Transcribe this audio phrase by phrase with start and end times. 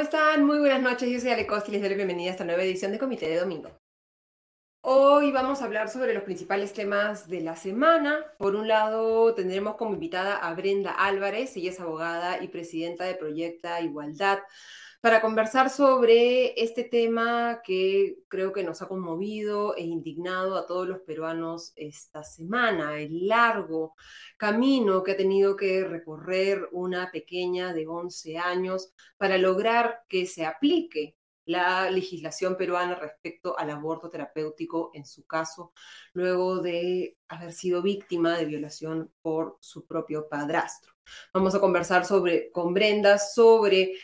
[0.00, 0.46] ¿Cómo están?
[0.46, 1.10] Muy buenas noches.
[1.10, 3.28] Yo soy Ale Costa y les doy la bienvenida a esta nueva edición de Comité
[3.28, 3.70] de Domingo.
[4.80, 8.24] Hoy vamos a hablar sobre los principales temas de la semana.
[8.38, 11.54] Por un lado, tendremos como invitada a Brenda Álvarez.
[11.58, 14.38] Ella es abogada y presidenta de Proyecta Igualdad
[15.00, 20.86] para conversar sobre este tema que creo que nos ha conmovido e indignado a todos
[20.86, 23.94] los peruanos esta semana, el largo
[24.36, 30.44] camino que ha tenido que recorrer una pequeña de 11 años para lograr que se
[30.44, 35.72] aplique la legislación peruana respecto al aborto terapéutico en su caso,
[36.12, 40.92] luego de haber sido víctima de violación por su propio padrastro.
[41.32, 43.94] Vamos a conversar sobre, con Brenda sobre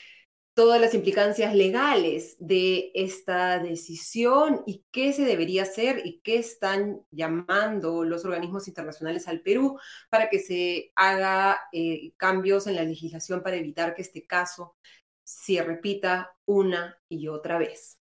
[0.56, 7.02] todas las implicancias legales de esta decisión y qué se debería hacer y qué están
[7.10, 13.42] llamando los organismos internacionales al Perú para que se haga eh, cambios en la legislación
[13.42, 14.76] para evitar que este caso
[15.22, 18.00] se repita una y otra vez.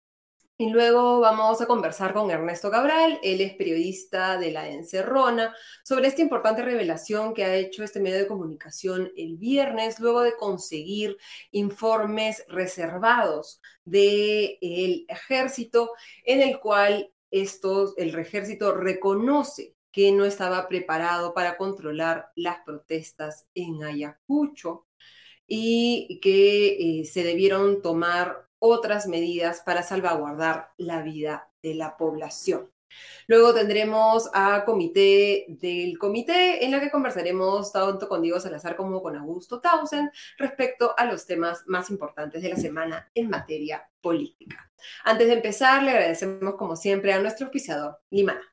[0.55, 6.07] Y luego vamos a conversar con Ernesto Cabral, él es periodista de La Encerrona, sobre
[6.07, 11.17] esta importante revelación que ha hecho este medio de comunicación el viernes, luego de conseguir
[11.51, 15.91] informes reservados del ejército,
[16.23, 23.83] en el cual el ejército reconoce que no estaba preparado para controlar las protestas en
[23.83, 24.85] Ayacucho
[25.47, 32.71] y que eh, se debieron tomar otras medidas para salvaguardar la vida de la población.
[33.27, 39.01] Luego tendremos a comité del comité en la que conversaremos tanto con Diego Salazar como
[39.01, 44.71] con Augusto Tausen respecto a los temas más importantes de la semana en materia política.
[45.03, 48.52] Antes de empezar, le agradecemos como siempre a nuestro auspiciador, Limana.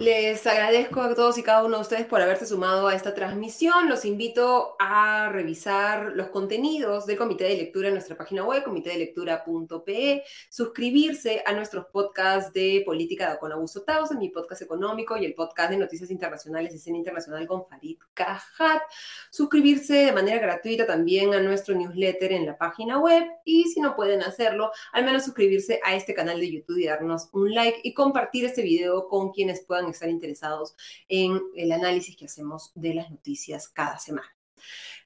[0.00, 3.88] Les agradezco a todos y cada uno de ustedes por haberse sumado a esta transmisión.
[3.88, 10.24] Los invito a revisar los contenidos del Comité de Lectura en nuestra página web, comitedelectura.pe,
[10.50, 15.34] suscribirse a nuestros podcasts de política con Augusto Taos, en mi podcast económico y el
[15.34, 18.82] podcast de noticias internacionales de escena internacional con Farid Cajat,
[19.30, 23.94] suscribirse de manera gratuita también a nuestro newsletter en la página web y si no
[23.94, 27.94] pueden hacerlo, al menos suscribirse a este canal de YouTube y darnos un like y
[27.94, 30.76] compartir este video con quienes puedan estar interesados
[31.08, 34.34] en el análisis que hacemos de las noticias cada semana.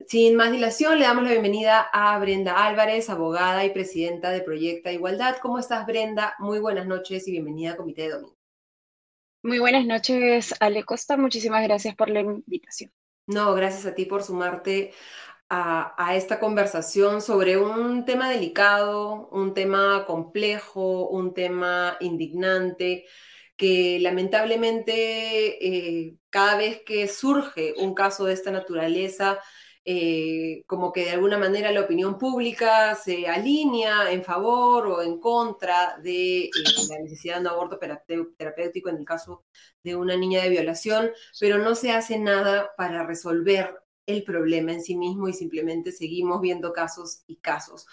[0.07, 4.93] Sin más dilación, le damos la bienvenida a Brenda Álvarez, abogada y presidenta de Proyecta
[4.93, 5.39] Igualdad.
[5.43, 6.35] ¿Cómo estás, Brenda?
[6.39, 8.39] Muy buenas noches y bienvenida a Comité de Domingo.
[9.43, 11.17] Muy buenas noches, Ale Costa.
[11.17, 12.93] Muchísimas gracias por la invitación.
[13.27, 14.93] No, gracias a ti por sumarte
[15.49, 23.07] a, a, esta conversación sobre un tema delicado, un tema complejo, un tema indignante
[23.59, 24.95] que lamentablemente
[25.67, 29.41] eh, cada vez que surge un caso de esta naturaleza,
[29.85, 35.19] eh, como que de alguna manera la opinión pública se alinea en favor o en
[35.19, 36.51] contra de eh,
[36.89, 37.79] la necesidad de un aborto
[38.37, 39.45] terapéutico en el caso
[39.83, 43.75] de una niña de violación, pero no se hace nada para resolver
[44.07, 47.87] el problema en sí mismo y simplemente seguimos viendo casos y casos.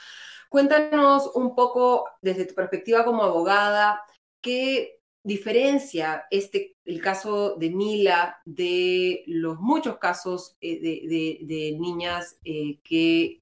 [0.49, 4.01] Cuéntanos un poco desde tu perspectiva como abogada,
[4.41, 4.94] qué
[5.25, 13.41] diferencia este, el caso de Mila de los muchos casos eh, de, niñas eh, que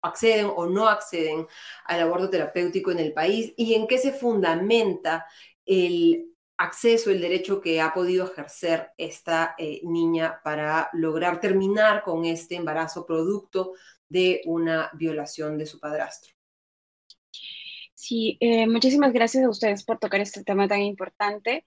[0.00, 1.48] acceden o no acceden
[1.86, 5.26] al aborto terapéutico en el país y en qué se fundamenta
[5.66, 12.24] el acceso, el derecho que ha podido ejercer esta eh, niña para lograr terminar con
[12.24, 13.72] este embarazo producto
[14.08, 16.32] de una violación de su padrastro.
[18.06, 21.66] Sí, eh, muchísimas gracias a ustedes por tocar este tema tan importante.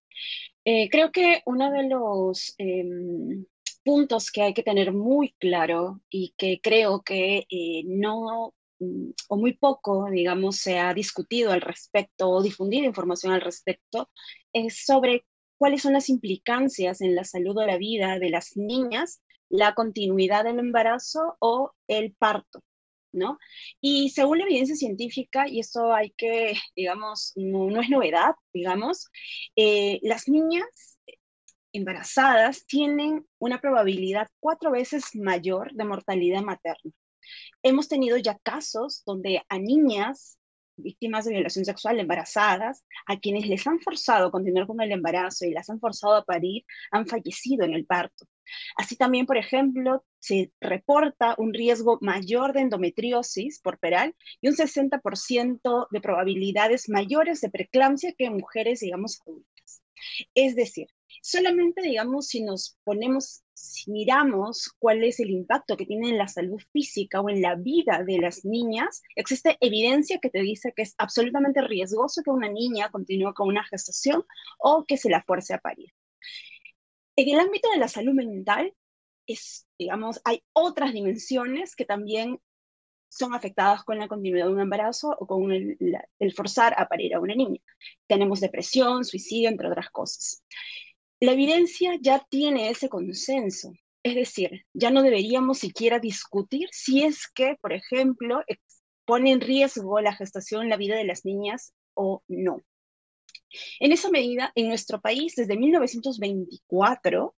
[0.65, 3.45] Eh, creo que uno de los em,
[3.83, 9.37] puntos que hay que tener muy claro y que creo que eh, no mm, o
[9.37, 14.11] muy poco, digamos, se ha discutido al respecto o difundido información al respecto,
[14.53, 15.25] es sobre
[15.57, 20.43] cuáles son las implicancias en la salud o la vida de las niñas, la continuidad
[20.43, 22.61] del embarazo o el parto.
[23.11, 23.39] ¿No?
[23.81, 29.09] Y según la evidencia científica, y esto hay que, digamos, no, es novedad, digamos,
[29.55, 30.65] eh, las niñas
[31.73, 36.91] embarazadas tienen una probabilidad cuatro veces mayor de mortalidad materna.
[37.61, 40.37] Hemos tenido ya casos donde a niñas
[40.77, 45.45] víctimas de violación sexual embarazadas, a quienes les han forzado a continuar con el embarazo
[45.45, 48.27] y las han forzado a parir, han fallecido en el parto.
[48.75, 54.55] Así también, por ejemplo, se reporta un riesgo mayor de endometriosis por peral y un
[54.55, 59.83] 60% de probabilidades mayores de preeclampsia que en mujeres, digamos, adultas.
[60.35, 60.87] Es decir,
[61.21, 66.27] solamente, digamos, si nos ponemos, si miramos cuál es el impacto que tiene en la
[66.27, 70.83] salud física o en la vida de las niñas, existe evidencia que te dice que
[70.83, 74.23] es absolutamente riesgoso que una niña continúe con una gestación
[74.59, 75.91] o que se la fuerce a parir.
[77.17, 78.73] En el ámbito de la salud mental,
[79.25, 82.39] es, digamos, hay otras dimensiones que también
[83.09, 85.77] son afectadas con la continuidad de un embarazo o con el,
[86.19, 87.59] el, forzar a parir a una niña.
[88.07, 90.43] Tenemos depresión, suicidio, entre otras cosas.
[91.19, 93.73] La evidencia ya tiene ese consenso,
[94.03, 98.43] es decir, ya no deberíamos siquiera discutir si es que, por ejemplo,
[99.05, 102.61] pone en riesgo la gestación la vida de las niñas o no.
[103.79, 107.35] En esa medida, en nuestro país, desde 1924,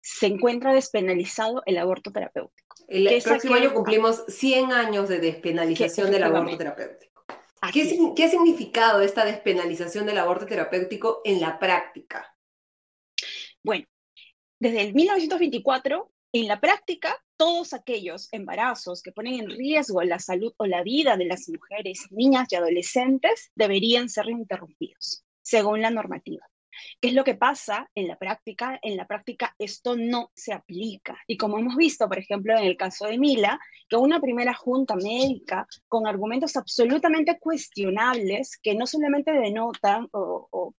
[0.00, 2.76] se encuentra despenalizado el aborto terapéutico.
[2.88, 7.24] El próximo año cumplimos 100 años de despenalización del aborto terapéutico.
[7.72, 12.34] ¿Qué, ¿Qué ha significado esta despenalización del aborto terapéutico en la práctica?
[13.62, 13.84] Bueno,
[14.60, 20.54] desde el 1924, en la práctica, todos aquellos embarazos que ponen en riesgo la salud
[20.56, 26.46] o la vida de las mujeres, niñas y adolescentes deberían ser interrumpidos según la normativa.
[27.00, 28.78] ¿Qué es lo que pasa en la práctica?
[28.82, 31.18] En la práctica esto no se aplica.
[31.26, 33.58] Y como hemos visto, por ejemplo, en el caso de Mila,
[33.88, 40.74] que una primera junta médica con argumentos absolutamente cuestionables que no solamente denotan o,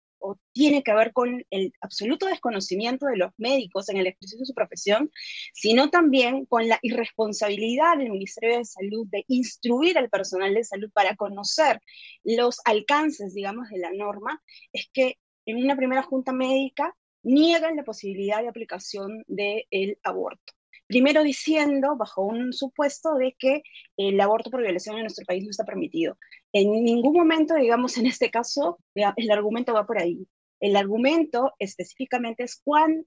[0.52, 4.54] tiene que ver con el absoluto desconocimiento de los médicos en el ejercicio de su
[4.54, 5.10] profesión,
[5.54, 10.90] sino también con la irresponsabilidad del Ministerio de Salud de instruir al personal de salud
[10.92, 11.80] para conocer
[12.24, 14.42] los alcances, digamos, de la norma,
[14.72, 20.52] es que en una primera junta médica niegan la posibilidad de aplicación del aborto.
[20.86, 23.62] Primero diciendo, bajo un supuesto, de que
[23.98, 26.16] el aborto por violación en nuestro país no está permitido.
[26.52, 30.26] En ningún momento, digamos, en este caso, el argumento va por ahí.
[30.60, 33.06] El argumento específicamente es cuán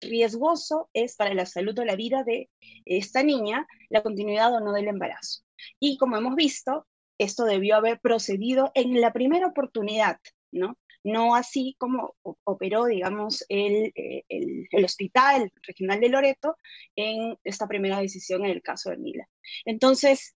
[0.00, 2.50] riesgoso es para la salud o la vida de
[2.84, 5.42] esta niña la continuidad o no del embarazo.
[5.78, 6.86] Y como hemos visto,
[7.18, 10.18] esto debió haber procedido en la primera oportunidad,
[10.50, 10.76] ¿no?
[11.04, 12.14] no así como
[12.44, 16.56] operó, digamos, el, eh, el, el, Hospital Regional de Loreto
[16.96, 19.28] en esta primera decisión en el caso de Mila.
[19.64, 20.34] Entonces,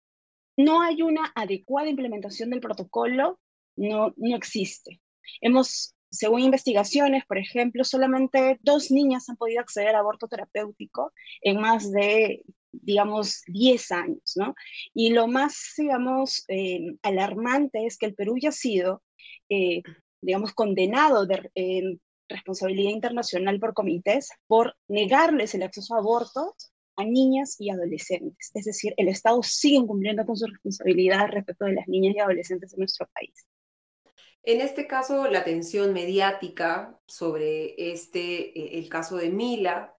[0.56, 3.38] no hay una adecuada implementación del protocolo,
[3.76, 5.00] no, no existe.
[5.40, 11.12] Hemos, según investigaciones, por ejemplo, solamente dos niñas han podido acceder al aborto terapéutico
[11.42, 12.42] en más de
[12.78, 14.54] digamos, 10 años, ¿no?
[14.92, 19.02] Y lo más, digamos, eh, alarmante es que el Perú ya ha sido
[19.48, 19.82] eh,
[20.20, 21.50] digamos, condenado de
[22.28, 28.50] responsabilidad internacional por comités por negarles el acceso a abortos a niñas y adolescentes.
[28.54, 32.72] Es decir, el Estado sigue incumpliendo con su responsabilidad respecto de las niñas y adolescentes
[32.72, 33.46] en nuestro país.
[34.42, 39.96] En este caso, la atención mediática sobre este, eh, el caso de Mila,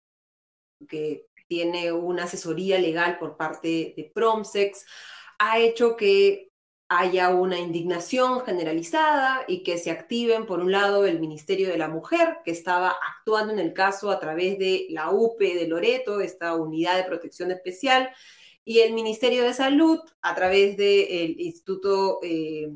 [0.87, 4.85] que tiene una asesoría legal por parte de Promsex,
[5.39, 6.51] ha hecho que
[6.89, 11.89] haya una indignación generalizada y que se activen, por un lado, el Ministerio de la
[11.89, 16.55] Mujer, que estaba actuando en el caso a través de la UPE de Loreto, esta
[16.55, 18.09] unidad de protección especial,
[18.63, 22.69] y el Ministerio de Salud a través del Instituto eh,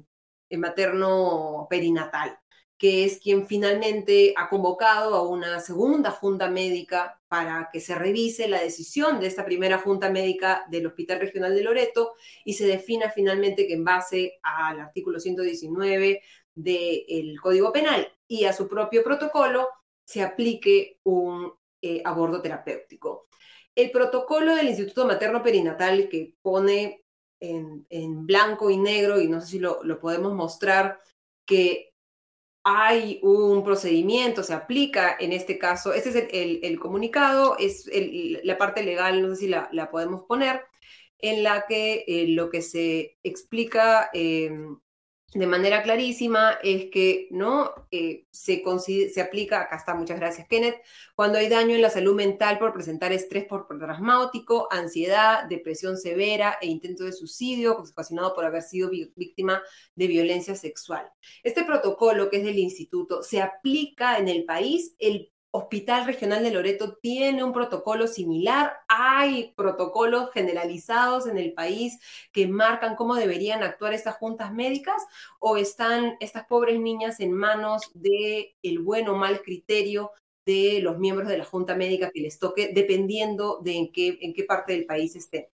[0.57, 2.40] Materno Perinatal
[2.81, 8.47] que es quien finalmente ha convocado a una segunda junta médica para que se revise
[8.47, 13.11] la decisión de esta primera junta médica del Hospital Regional de Loreto y se defina
[13.11, 16.23] finalmente que en base al artículo 119
[16.55, 19.69] del Código Penal y a su propio protocolo
[20.03, 23.27] se aplique un eh, aborto terapéutico.
[23.75, 27.03] El protocolo del Instituto Materno Perinatal que pone
[27.39, 30.99] en, blanco y negro, y no sé si lo, lo podemos mostrar,
[31.45, 31.90] que
[32.63, 37.89] hay un procedimiento, se aplica en este caso, este es el, comunicado, es
[38.43, 40.61] la parte legal, no sé si la, podemos poner,
[41.19, 44.79] en la que eh, lo que se explica em,
[45.33, 48.61] de manera clarísima es que no eh, se,
[49.21, 50.75] aplica, acá está, muchas gracias Kenneth,
[51.15, 56.57] cuando hay daño en la salud mental por presentar estrés por traumático, ansiedad, depresión severa
[56.61, 59.61] e intento de suicidio ocasionado por haber sido víctima
[59.95, 61.09] de violencia sexual.
[61.43, 66.51] Este protocolo que es del instituto se aplica en el país el Hospital Regional de
[66.51, 68.73] Loreto tiene un protocolo similar.
[68.87, 71.99] Hay protocolos generalizados en el país
[72.31, 75.03] que marcan cómo deberían actuar estas juntas médicas
[75.39, 80.11] o están estas pobres niñas en manos de el buen o mal criterio
[80.45, 84.33] de los miembros de la Junta Médica que les toque, dependiendo de en qué, en
[84.33, 85.47] qué parte del país estén.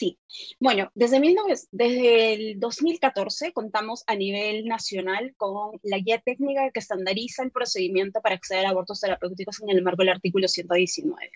[0.00, 0.18] Sí,
[0.58, 7.50] bueno, desde, el 2014 contamos a nivel nacional con la guía técnica que estandariza el
[7.50, 11.32] procedimiento para acceder a abortos terapéuticos en el marco del artículo 119.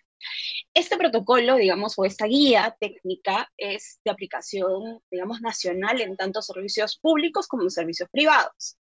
[0.73, 6.97] Este protocolo, digamos, o esta guía técnica es de aplicación, digamos, nacional en tanto servicios
[6.97, 8.79] públicos como servicios privados.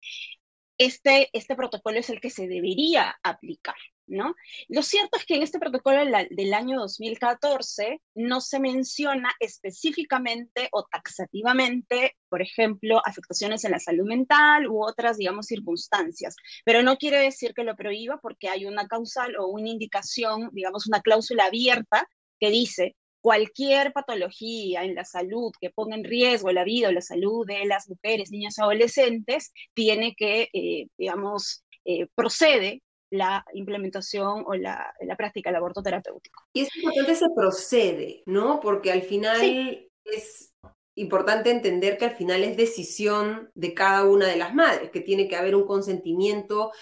[0.76, 3.76] Este, este protocolo es el que se debería aplicar.
[4.08, 4.34] ¿No?
[4.68, 10.84] Lo cierto es que en este protocolo del año 2014 no se menciona específicamente o
[10.84, 17.18] taxativamente, por ejemplo, afectaciones en la salud mental u otras, digamos, circunstancias, pero no quiere
[17.18, 22.08] decir que lo prohíba porque hay una causal o una indicación, digamos, una cláusula abierta
[22.40, 27.02] que dice cualquier patología en la salud que ponga en riesgo la vida o la
[27.02, 34.54] salud de las mujeres, niñas adolescentes, tiene que, eh, digamos, eh, procede la implementación o
[34.54, 36.44] la, la, práctica del aborto terapéutico.
[36.52, 38.60] Y es importante se procede, ¿no?
[38.60, 40.54] Porque al final es
[40.94, 45.28] importante entender que al final es decisión de cada una de las madres, que tiene
[45.28, 46.72] que haber un consentimiento,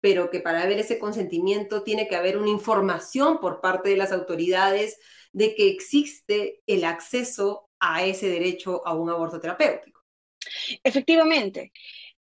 [0.00, 4.12] pero que para haber ese consentimiento tiene que haber una información por parte de las
[4.12, 4.98] autoridades
[5.32, 10.02] de que existe el acceso a ese derecho a un aborto terapéutico.
[10.82, 11.72] Efectivamente.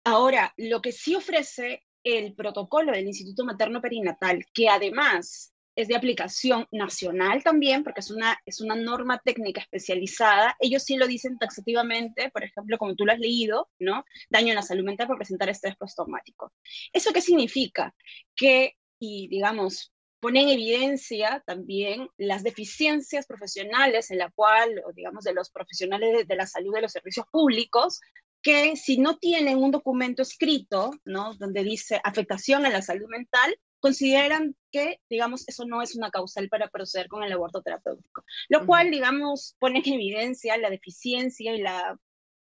[0.02, 5.96] Ahora, lo que sí ofrece el protocolo del Instituto Materno Perinatal, que además es de
[5.96, 10.56] aplicación nacional también, porque es una, es una norma técnica especializada.
[10.60, 14.04] Ellos sí lo dicen taxativamente, por ejemplo, como tú lo has leído, ¿no?
[14.30, 16.52] Daño en la salud mental por presentar estrés postraumático.
[16.92, 17.92] ¿Eso qué significa?
[18.36, 25.34] Que, y digamos, pone en evidencia también las deficiencias profesionales en la cual, digamos, de
[25.34, 28.00] los profesionales de la salud de los servicios públicos,
[28.44, 31.34] que si no tienen un documento escrito, ¿no?
[31.34, 36.48] Donde dice afectación a la salud mental, consideran que, digamos, eso no es una causal
[36.50, 38.22] para proceder con el aborto terapéutico.
[38.48, 41.98] Lo cual, digamos, pone en evidencia la deficiencia y la,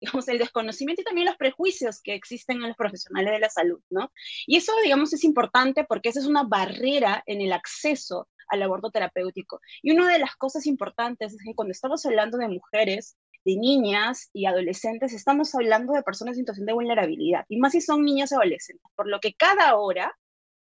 [0.01, 3.81] digamos, el desconocimiento y también los prejuicios que existen en los profesionales de la salud,
[3.89, 4.11] ¿no?
[4.47, 8.91] Y eso, digamos, es importante porque esa es una barrera en el acceso al aborto
[8.91, 9.61] terapéutico.
[9.81, 14.31] Y una de las cosas importantes es que cuando estamos hablando de mujeres, de niñas
[14.33, 18.33] y adolescentes, estamos hablando de personas en situación de vulnerabilidad, y más si son niños
[18.33, 20.17] y adolescentes, por lo que cada hora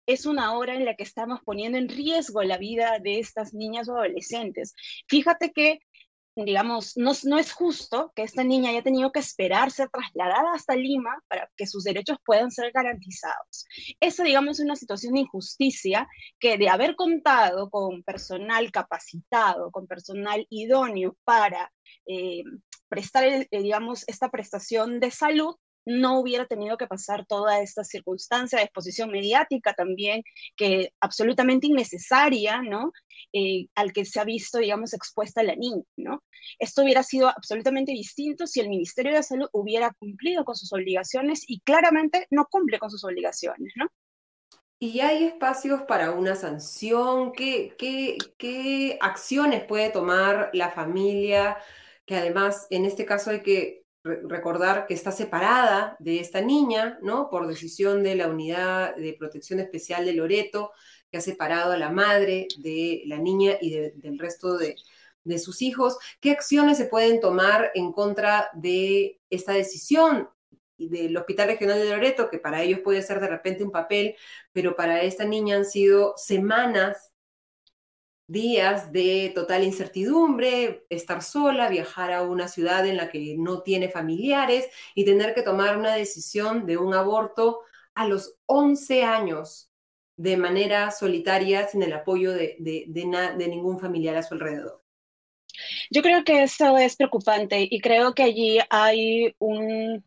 [0.06, 3.88] es una hora en la que estamos poniendo en riesgo la vida de estas niñas
[3.88, 4.76] o adolescentes.
[5.08, 5.80] Fíjate que
[6.36, 10.76] digamos, no, no, es justo que esta niña haya tenido que esperar ser trasladada hasta
[10.76, 13.66] Lima para que sus derechos puedan ser garantizados.
[14.00, 16.08] Eso, digamos, es una situación de injusticia
[16.40, 21.72] que de haber contado con personal capacitado, con personal idóneo para
[22.08, 22.44] eh,
[22.90, 28.58] prestar, eh, digamos, esta prestación de salud, no hubiera tenido que pasar toda esta circunstancia
[28.58, 30.24] de exposición mediática también,
[30.56, 32.92] que absolutamente innecesaria, ¿no?
[33.34, 36.24] Eh, al que se ha visto, digamos, expuesta la niña, ¿no?
[36.60, 41.44] Esto hubiera sido absolutamente distinto si el Ministerio de Salud hubiera cumplido con sus obligaciones
[41.48, 43.88] y claramente no cumple con sus obligaciones, ¿no?
[44.80, 47.32] ¿Y hay espacios para una sanción?
[47.32, 51.58] ¿Qué, qué, qué acciones puede tomar la familia?
[52.06, 57.30] Que además, en este caso hay que recordar que está separada de esta niña, ¿no?
[57.30, 60.72] Por decisión de la Unidad de Protección Especial de Loreto,
[61.10, 64.76] que ha separado a la madre de la niña y del resto de,
[65.24, 65.98] de sus hijos.
[66.20, 70.30] ¿Qué acciones se pueden tomar en contra de esta decisión
[70.78, 74.16] del Hospital Regional de Loreto, que para ellos puede ser de repente un papel,
[74.52, 77.13] pero para esta niña han sido semanas
[78.28, 83.90] días de total incertidumbre, estar sola, viajar a una ciudad en la que no tiene
[83.90, 87.62] familiares y tener que tomar una decisión de un aborto
[87.94, 89.70] a los 11 años
[90.16, 94.82] de manera solitaria, sin el apoyo de, de, ningún familiar a su alrededor.
[95.92, 100.04] Yo creo que eso es preocupante y creo que allí hay un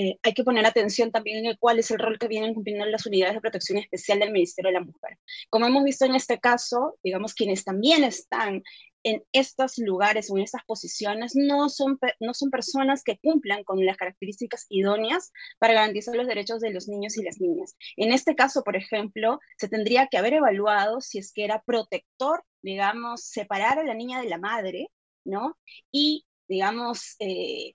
[0.00, 3.04] eh, hay que poner atención también en cuál es el rol que vienen cumpliendo las
[3.04, 5.18] unidades de protección especial del Ministerio de la Mujer.
[5.50, 8.62] Como hemos visto en este caso, digamos, quienes también están
[9.02, 13.84] en estos lugares o en estas posiciones no son, no son personas que cumplan con
[13.84, 17.76] las características idóneas para garantizar los derechos de los niños y las niñas.
[17.98, 22.42] En este caso, por ejemplo, se tendría que haber evaluado si es que era protector,
[22.62, 24.88] digamos, separar a la niña de la madre,
[25.24, 25.58] ¿no?
[25.92, 27.74] Y, digamos, eh,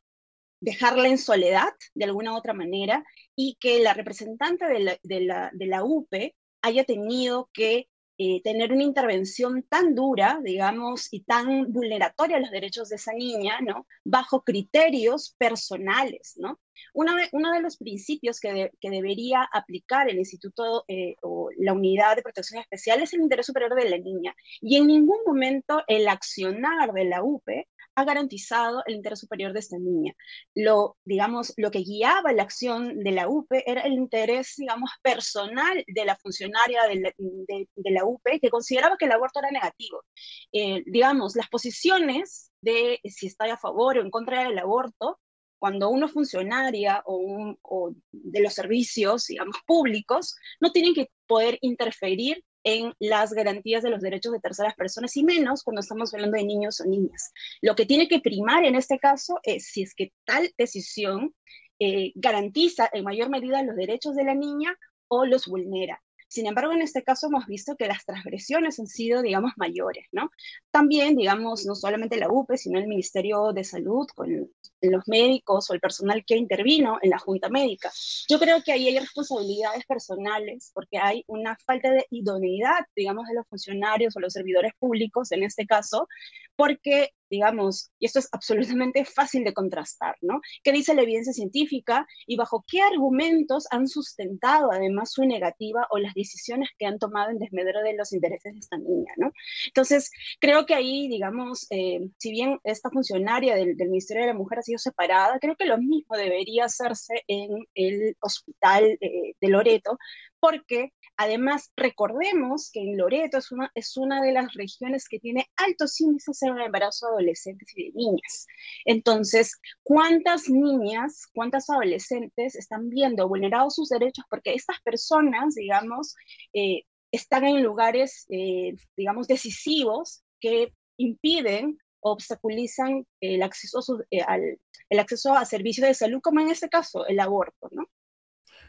[0.60, 3.04] dejarla en soledad de alguna u otra manera
[3.36, 8.42] y que la representante de la, de la, de la UPE haya tenido que eh,
[8.44, 13.60] tener una intervención tan dura, digamos, y tan vulneratoria a los derechos de esa niña,
[13.60, 13.86] ¿no?
[14.06, 16.62] Bajo criterios personales, ¿no?
[16.94, 21.74] Uno de, uno de los principios que, que, debería aplicar el instituto eh, o la
[21.74, 24.34] unidad de protección especial es el interés superior de la niña.
[24.62, 29.60] Y en ningún momento el accionar de la UPE ha garantizado el interés superior de
[29.60, 30.14] esta niña.
[30.54, 35.84] Lo, digamos, lo que guiaba la acción de la UPE era el interés, digamos, personal
[35.88, 40.04] de la funcionaria de la, de, UPE que consideraba que el aborto era negativo.
[40.52, 45.20] Eh, digamos, las posiciones de si está a favor o en contra del aborto
[45.58, 52.44] cuando uno funcionaria o, o, de los servicios, digamos, públicos, no tienen que poder interferir
[52.65, 56.43] en las garantías de los derechos de terceras personas y menos cuando estamos hablando de
[56.43, 57.31] niños o niñas.
[57.62, 61.34] Lo que tiene que primar en este caso es si es que tal decisión
[61.79, 66.01] eh, garantiza en mayor medida los derechos de la niña o los vulnera.
[66.36, 70.32] Sin embargo, en este caso hemos visto que las transgresiones han sido, digamos, mayores, ¿no?
[70.70, 74.51] También, digamos, no solamente la UPE, sino el Ministerio de Salud, con
[74.82, 77.89] los médicos o el personal que intervino en la Junta Médica.
[78.27, 83.36] Yo creo que ahí hay responsabilidades personales, porque hay una falta de idoneidad, digamos, de
[83.36, 86.10] los funcionarios o los servidores públicos, en este caso,
[86.56, 90.42] porque digamos, y esto es absolutamente fácil de contrastar, ¿no?
[90.64, 95.98] ¿Qué dice la evidencia científica y bajo qué argumentos han sustentado además su negativa o
[95.98, 99.32] las decisiones que han tomado en desmedro de los intereses de esta niña, ¿no?
[99.68, 104.60] Entonces, creo que ahí, digamos, eh, si bien esta funcionaria del, Ministerio de la Mujer
[104.60, 109.98] ha sido separada, creo que lo mismo debería hacerse en el hospital de Loreto,
[110.46, 115.48] porque además recordemos que en Loreto es una, es una de las regiones que tiene
[115.56, 118.46] altos índices en el embarazo de adolescentes y de niñas.
[118.86, 126.14] Entonces, ¿cuántas niñas, cuántas adolescentes están viendo vulnerados sus derechos porque estas personas, digamos,
[126.54, 134.60] eh, están en lugares, eh, digamos, decisivos que impiden obstaculizan el acceso, eh, al,
[134.90, 137.88] el acceso a servicios de salud, como en este caso, el aborto, ¿no?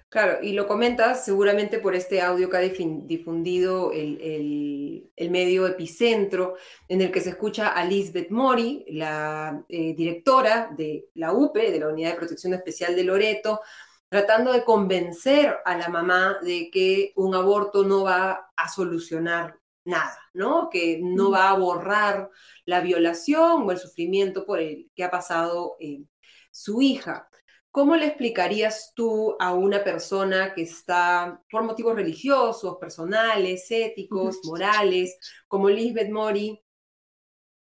[0.08, 6.54] Claro, y lo comentas seguramente por este audio que ha difundido el, medio Epicentro,
[6.88, 11.80] en el que se escucha a Lisbeth Mori, la eh, directora de la UPE, de
[11.80, 13.60] la Unidad de Protección Especial de Loreto,
[14.08, 20.18] tratando de convencer a la mamá de que un aborto no va a solucionar nada,
[20.32, 20.70] ¿no?
[20.70, 22.30] Que no va a borrar
[22.64, 26.04] la violación o el sufrimiento por el que ha pasado eh,
[26.50, 27.28] su hija.
[27.76, 35.18] ¿Cómo le explicarías tú a una persona que está por motivos religiosos, personales, éticos, morales,
[35.46, 36.58] como Lisbeth Mori,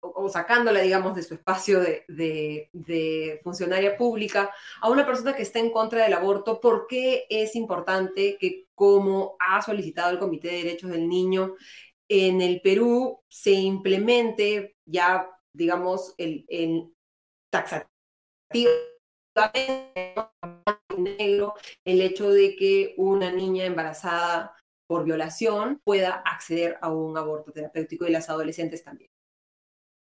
[0.01, 4.51] o, sacándola, digamos, de su espacio de, funcionaria pública,
[4.83, 9.37] a una persona que está en contra del aborto, ¿por qué es importante que, como
[9.41, 11.55] ha solicitado el Comité de Derechos del Niño,
[12.07, 16.93] en el Perú se implemente ya, digamos, el, el
[17.49, 17.89] taxativo
[20.97, 24.55] negro el hecho de que una niña embarazada
[24.87, 29.11] por violación pueda acceder a un aborto terapéutico y las adolescentes también.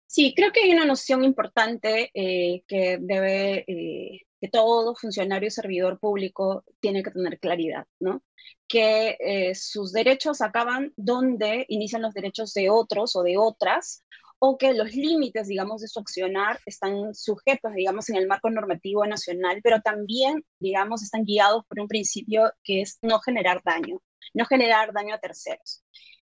[0.08, 5.52] Sí, creo que hay una noción importante eh, que debe, eh, que todo funcionario y
[5.52, 8.24] servidor público tiene que tener claridad, ¿no?
[8.68, 14.06] Que eh, sus derechos acaban donde inician los derechos de otros o de otras,
[14.48, 19.06] o que los límites, digamos, de su accionar están sujetos, digamos, en el marco normativo
[19.06, 24.02] nacional, pero también, digamos, están guiados por un principio que es no generar daño,
[24.34, 25.84] no generar daño a terceros.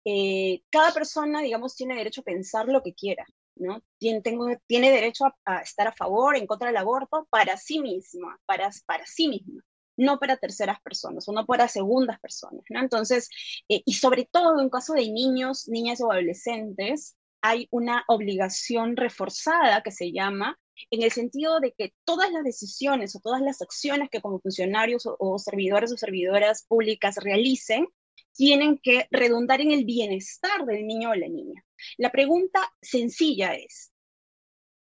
[0.06, 3.26] Eh, cada persona, digamos, tiene derecho a pensar lo que quiera,
[3.56, 3.82] ¿no?
[3.98, 8.40] Tiene, tengo, tiene derecho a, estar a favor, en contra del aborto, para sí misma,
[8.46, 9.62] para, para sí misma
[9.98, 12.82] no para terceras personas o no para segundas personas, ¿no?
[12.82, 13.30] Entonces,
[13.70, 17.16] eh, y sobre todo en caso de niños, niñas o adolescentes,
[17.48, 20.58] hay una obligación reforzada que se llama
[20.90, 25.04] en el sentido de que todas las decisiones o todas las acciones que como funcionarios
[25.06, 27.88] o, servidores o servidoras públicas realicen
[28.34, 31.64] tienen que redundar en el bienestar del niño o la niña.
[31.98, 33.94] La pregunta sencilla es,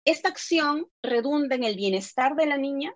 [0.04, 2.94] ¿esta acción redunda en el bienestar de la niña?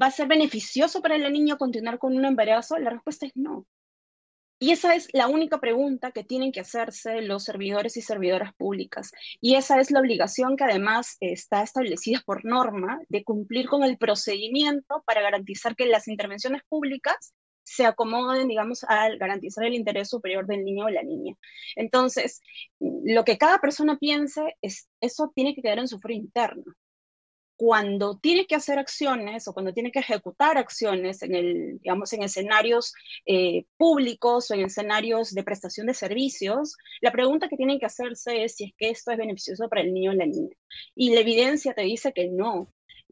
[0.00, 2.76] ¿Va a ser beneficioso para la niña continuar con un embarazo?
[2.76, 3.66] La respuesta es no.
[4.62, 9.10] Y esa es la única pregunta que tienen que hacerse los servidores y servidoras públicas.
[9.40, 13.98] Y esa es la obligación que además está establecida por norma de cumplir con el
[13.98, 20.46] procedimiento para garantizar que las intervenciones públicas se acomoden, digamos, al garantizar el interés superior
[20.46, 21.34] del niño o la niña.
[21.74, 22.40] Entonces,
[22.78, 26.62] lo que cada persona piense, es, eso tiene que quedar en su foro interno
[27.62, 32.24] cuando tiene que hacer acciones o cuando tiene que ejecutar acciones en, el, digamos, en
[32.24, 32.92] escenarios
[33.24, 38.42] eh, públicos o en escenarios de prestación de servicios, la pregunta que tienen que hacerse
[38.42, 40.56] es si es que esto es beneficioso para el niño o la niña.
[40.96, 42.66] Y la evidencia te dice que no.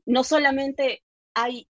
[0.05, 1.69] No solamente hay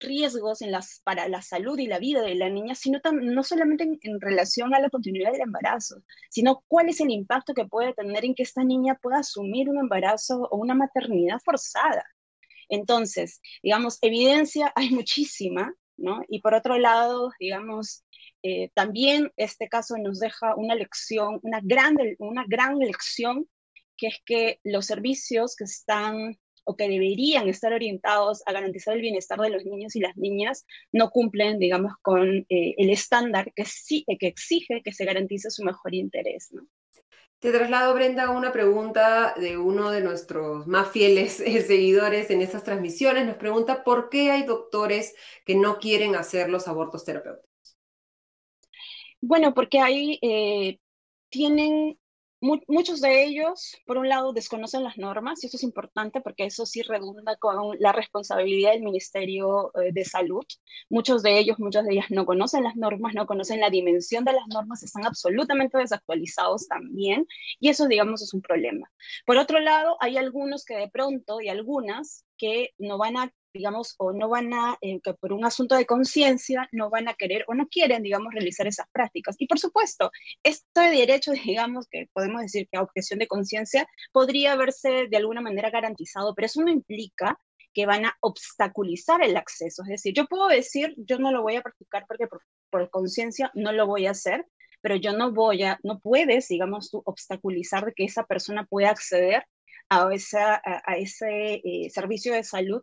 [0.00, 3.84] riesgos en las, para la salud y la vida de la niña, sino no solamente
[3.84, 8.24] en, relación a la continuidad del embarazo, sino cuál es el impacto que puede tener
[8.24, 12.04] en que esta niña pueda asumir un embarazo o una maternidad forzada.
[12.68, 16.22] Entonces, digamos, evidencia hay muchísima, ¿no?
[16.28, 18.04] Y por otro lado, digamos,
[18.42, 23.48] eh, también este caso nos deja una lección, una gran, una gran lección,
[23.96, 29.00] que es que los servicios que están o que deberían estar orientados a garantizar el
[29.00, 33.64] bienestar de los niños y las niñas no cumplen, digamos, con eh, el estándar que,
[33.64, 36.48] sí, que exige que se garantice su mejor interés.
[36.52, 36.66] ¿no?
[37.38, 42.64] Te traslado, Brenda, una pregunta de uno de nuestros más fieles eh, seguidores en esas
[42.64, 43.26] transmisiones.
[43.26, 47.46] Nos pregunta por qué hay doctores que no quieren hacer los abortos terapéuticos.
[49.20, 50.78] Bueno, porque ahí eh,
[51.28, 51.98] tienen
[52.40, 56.66] muchos de ellos, por un lado, desconocen las normas, y eso es importante porque eso
[56.66, 60.44] sí redunda con la responsabilidad del Ministerio eh, de Salud.
[60.90, 64.32] Muchos de ellos, muchas de ellas no conocen las normas, no conocen la dimensión de
[64.32, 67.26] las normas, están absolutamente desactualizados también,
[67.60, 68.90] y eso, digamos, es un problema.
[69.24, 73.94] Por otro lado, hay algunos que de pronto, y algunas, que no van a digamos,
[73.98, 77.44] o no van a, eh, que por un asunto de conciencia, no van a querer
[77.48, 79.36] o no quieren, digamos, realizar esas prácticas.
[79.38, 80.10] Y por supuesto,
[80.42, 85.40] este derecho, digamos, que podemos decir que a objeción de conciencia, podría verse de alguna
[85.40, 87.38] manera garantizado, pero eso no implica
[87.76, 89.82] que van a obstaculizar el acceso.
[89.82, 93.72] Es decir, yo puedo decir, yo no lo voy a practicar porque por, conciencia no
[93.72, 94.46] lo voy a hacer,
[94.80, 99.44] pero yo no voy a, no puedes, digamos, tú obstaculizar que esa persona pueda acceder
[99.90, 102.82] a, esa, a, ese eh, servicio de salud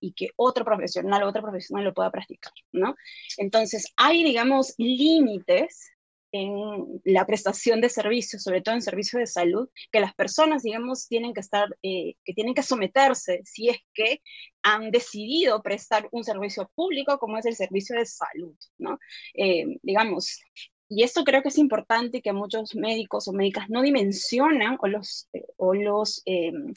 [0.00, 2.96] y que otro profesional o otra profesional lo pueda practicar, ¿no?
[3.38, 5.90] Entonces, hay, digamos, límites
[6.32, 11.08] en la prestación de servicios, sobre todo en servicios de salud, que las personas, digamos,
[11.08, 14.20] tienen que estar, eh, que tienen que someterse si es que
[14.62, 18.98] han decidido prestar un servicio público como es el servicio de salud, ¿no?
[19.34, 20.40] Eh, digamos,
[20.88, 25.28] y esto creo que es importante que muchos médicos o médicas no dimensionan o los,
[25.56, 26.74] o los em,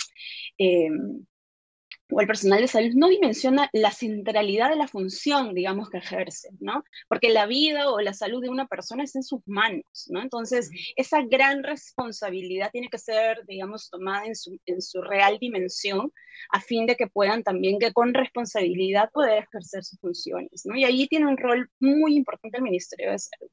[0.59, 1.25] em,
[2.13, 6.49] o el personal de salud no dimensiona la centralidad de la función, digamos, que ejerce,
[6.59, 6.83] ¿no?
[7.07, 10.21] Porque la vida o la salud de una persona es en sus manos, ¿no?
[10.21, 16.11] Entonces, esa gran responsabilidad tiene que ser, digamos, tomada en su, en su real dimensión
[16.51, 20.75] a fin de que puedan también que con responsabilidad poder ejercer sus funciones, ¿no?
[20.75, 23.49] Y allí tiene un rol muy importante el Ministerio de Salud.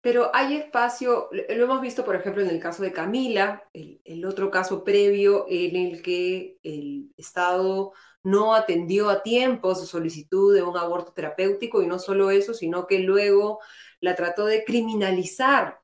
[0.00, 4.50] Pero hay espacio, lo hemos visto por ejemplo en el caso de Camila, el, otro
[4.50, 10.76] caso previo en el que el Estado no atendió a tiempo su solicitud de un
[10.76, 13.58] aborto terapéutico y no solo eso, sino que luego
[14.00, 15.80] la trató de criminalizar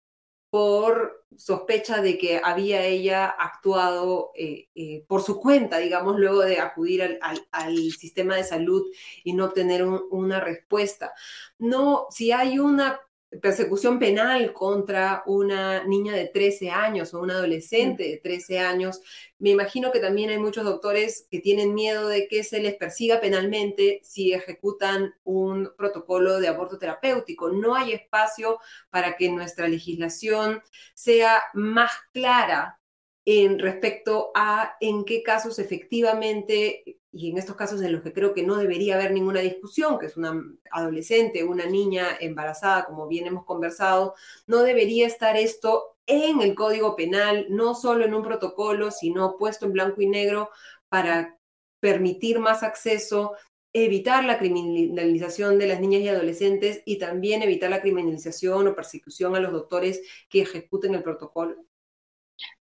[0.50, 6.60] por sospecha de que había ella actuado eh, eh, por su cuenta, digamos, luego de
[6.60, 7.18] acudir
[7.50, 8.84] al, sistema de salud
[9.24, 11.12] y no obtener una respuesta.
[11.58, 13.00] No, si hay una
[13.40, 19.00] persecución penal contra una niña de 13 años o un adolescente de 13 años,
[19.38, 23.20] me imagino que también hay muchos doctores que tienen miedo de que se les persiga
[23.20, 27.50] penalmente si ejecutan un protocolo de aborto terapéutico.
[27.50, 28.58] No hay espacio
[28.90, 30.62] para que nuestra legislación
[30.94, 32.78] sea más clara
[33.24, 38.34] en respecto a en qué casos efectivamente, y en estos casos en los que creo
[38.34, 43.26] que no debería haber ninguna discusión, que es una adolescente, una niña embarazada, como bien
[43.26, 44.14] hemos conversado,
[44.46, 49.66] no debería estar esto en el Código Penal, no solo en un protocolo, sino puesto
[49.66, 50.50] en blanco y negro
[50.88, 51.38] para
[51.80, 53.34] permitir más acceso,
[53.72, 59.34] evitar la criminalización de las niñas y adolescentes y también evitar la criminalización o persecución
[59.34, 61.56] a los doctores que ejecuten el protocolo?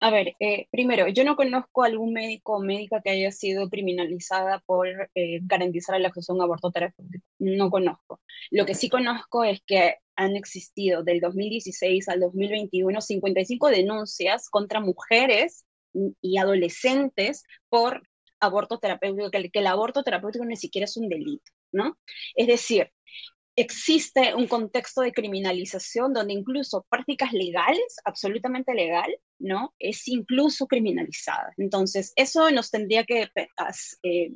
[0.01, 4.61] A ver, eh, primero, yo no conozco algún médico o médica que haya sido criminalizada
[4.67, 7.25] por eh, garantizar el acceso a un aborto terapéutico.
[7.39, 8.21] No conozco.
[8.51, 14.81] Lo que sí conozco es que han existido del 2016 al 2021 55 denuncias contra
[14.81, 15.65] mujeres
[16.21, 18.03] y adolescentes por
[18.41, 21.97] aborto terapéutico, que el, que el aborto terapéutico ni siquiera es un delito, ¿no?
[22.35, 22.91] Es decir,
[23.57, 29.75] existe un contexto de criminalización donde incluso prácticas legales, absolutamente legal, ¿no?
[29.79, 31.53] Es incluso criminalizada.
[31.59, 33.29] Entonces, eso nos tendría que
[34.03, 34.33] eh,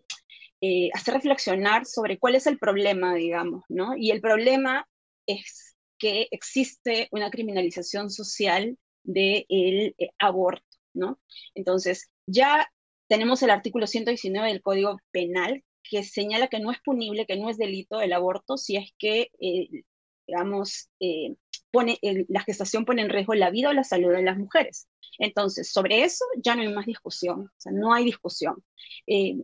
[0.61, 3.97] eh, hacer reflexionar sobre cuál es el problema, digamos, ¿no?
[3.97, 4.87] Y el problema
[5.27, 11.19] es que existe una criminalización social del eh, aborto, ¿no?
[11.55, 12.71] Entonces, ya
[13.09, 17.51] tenemos el artículo 119 del Código Penal que señala que no es punible, que no
[17.51, 19.85] es delito el aborto si es que, eh,
[20.27, 21.35] digamos, eh,
[21.71, 24.89] pone, la gestación pone en riesgo la vida o la salud de las mujeres.
[25.19, 28.65] Entonces, sobre eso ya no hay más discusión, o sea, no hay discusión.
[29.07, 29.37] Eh,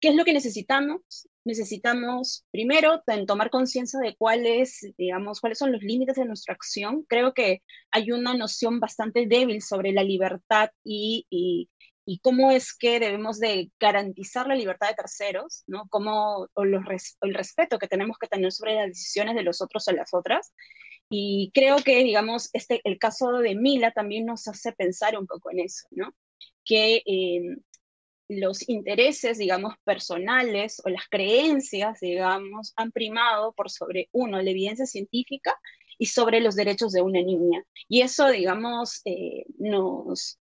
[0.00, 1.28] ¿Qué es lo que necesitamos?
[1.44, 7.04] necesitamos primero tomar conciencia de cuáles, digamos, cuáles son los límites de nuestra acción.
[7.08, 11.70] Creo que hay una noción bastante débil sobre la libertad y, y,
[12.18, 15.86] cómo es que debemos de garantizar la libertad de terceros, ¿no?
[15.88, 16.82] Cómo, o, los,
[17.20, 20.52] el respeto que tenemos que tener sobre las decisiones de los otros o las otras.
[21.08, 25.50] Y creo que, digamos, este, el caso de Mila también nos hace pensar un poco
[25.52, 26.12] en eso, ¿no?
[26.64, 27.56] Que eh,
[28.28, 34.86] los intereses, digamos, personales o las creencias, digamos, han primado por sobre, uno, la evidencia
[34.86, 35.58] científica
[35.98, 37.62] y sobre los derechos de una niña.
[37.88, 40.39] Y eso, digamos, eh, nos,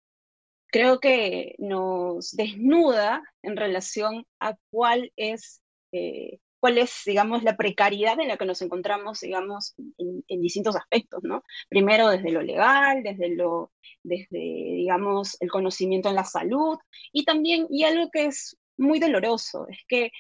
[0.77, 8.19] creo que nos desnuda en relación a cuál es eh, cuál es, digamos, la precariedad
[8.19, 11.43] en la que nos encontramos, digamos, en, distintos aspectos, ¿no?
[11.67, 13.71] Primero desde lo legal, desde lo,
[14.03, 16.77] desde, digamos, el conocimiento en la salud,
[17.11, 20.11] y también, y algo que es muy doloroso, es que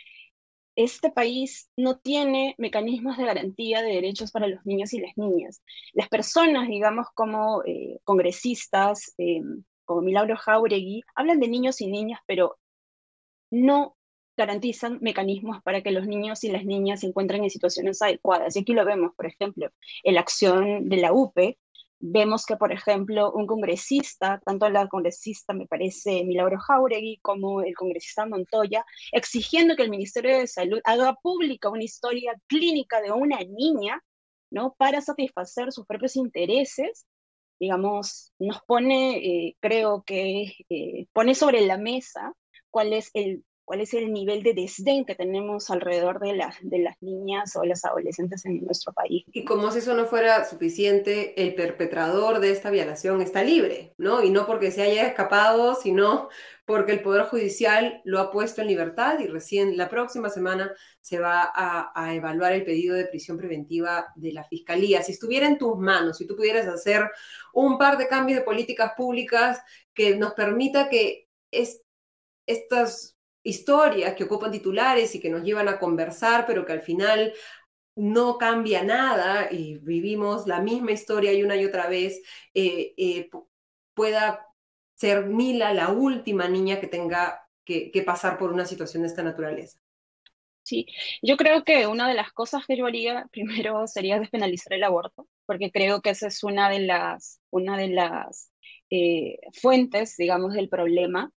[0.75, 5.61] este país no tiene mecanismos de garantía de derechos para los niños y las niñas.
[5.93, 9.41] Las personas, digamos, como eh, congresistas, eh,
[9.87, 12.59] como Milagro Jauregui, hablan de niños y niñas, pero
[13.49, 13.95] no
[14.37, 18.55] garantizan mecanismos para que los niños y las niñas se encuentren en situaciones adecuadas.
[18.55, 19.69] Y aquí lo vemos, por ejemplo,
[20.03, 21.57] en la acción de la UPE,
[21.99, 27.75] vemos que, por ejemplo, un congresista, tanto la congresista, me parece, Milagro Jauregui, como el
[27.75, 33.39] congresista Montoya, exigiendo que el Ministerio de Salud haga pública una historia clínica de una
[33.39, 34.03] niña,
[34.51, 34.75] ¿no?
[34.77, 37.07] Para satisfacer sus propios intereses,
[37.59, 42.33] digamos, nos pone, eh, creo que eh, pone sobre la mesa
[42.69, 47.53] cuál es el cuál es el nivel de desdén que tenemos alrededor de, las niñas
[47.57, 49.25] o las adolescentes en nuestro país.
[49.33, 54.23] Y como si eso no fuera suficiente, el perpetrador de esta violación está libre, ¿no?
[54.23, 56.29] Y no porque se haya escapado, sino
[56.63, 61.19] porque el Poder Judicial lo ha puesto en libertad y recién la próxima semana se
[61.19, 65.01] va a, evaluar el pedido de prisión preventiva de la Fiscalía.
[65.01, 67.11] Si estuviera en tus manos, si tú pudieras hacer
[67.53, 69.61] un par de cambios de políticas públicas
[69.93, 71.81] que nos permita que es,
[72.45, 73.16] estas
[73.47, 77.33] historias que ocupan titulares y que nos llevan a conversar, pero que al final
[77.95, 82.21] no cambia nada y vivimos la misma historia y una y otra vez,
[82.53, 83.29] eh, eh,
[83.93, 84.45] pueda
[84.95, 89.79] ser Mila la última niña que tenga que, pasar por una situación de esta naturaleza.
[90.63, 90.85] Sí,
[91.21, 95.27] yo creo que una de las cosas que yo haría primero sería despenalizar el aborto,
[95.45, 98.51] porque creo que esa es una de las, una de las
[98.89, 101.31] eh, fuentes, digamos, del problema.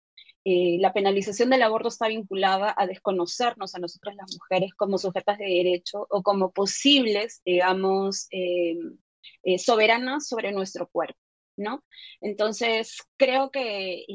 [0.44, 5.38] Eh, la penalización del aborto está vinculada a desconocernos a nosotras las mujeres como sujetas
[5.38, 8.76] de derecho o como posibles, digamos, eh,
[9.42, 11.20] eh, soberanas sobre nuestro cuerpo,
[11.56, 11.84] ¿no?
[12.22, 14.06] Entonces, creo que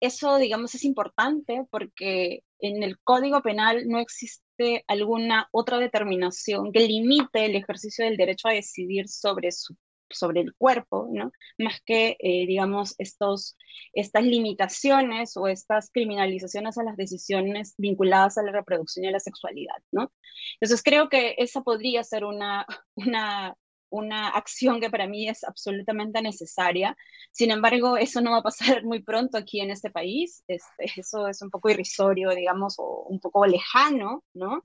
[0.00, 6.86] eso, digamos, es importante porque en el Código Penal no existe alguna otra determinación que
[6.86, 9.76] limite el ejercicio del derecho a decidir sobre su
[10.14, 11.32] sobre el cuerpo, ¿no?
[11.58, 13.56] Más que, eh, digamos, estos,
[13.92, 19.20] estas limitaciones o estas criminalizaciones a las decisiones vinculadas a la reproducción y a la
[19.20, 20.12] sexualidad, ¿no?
[20.60, 23.56] Entonces creo que esa podría ser una, una,
[23.90, 26.96] una acción que para mí es absolutamente necesaria.
[27.30, 30.42] Sin embargo, eso no va a pasar muy pronto aquí en este país.
[30.48, 34.60] Este, eso es un poco irrisorio, digamos, o un poco lejano, ¿no?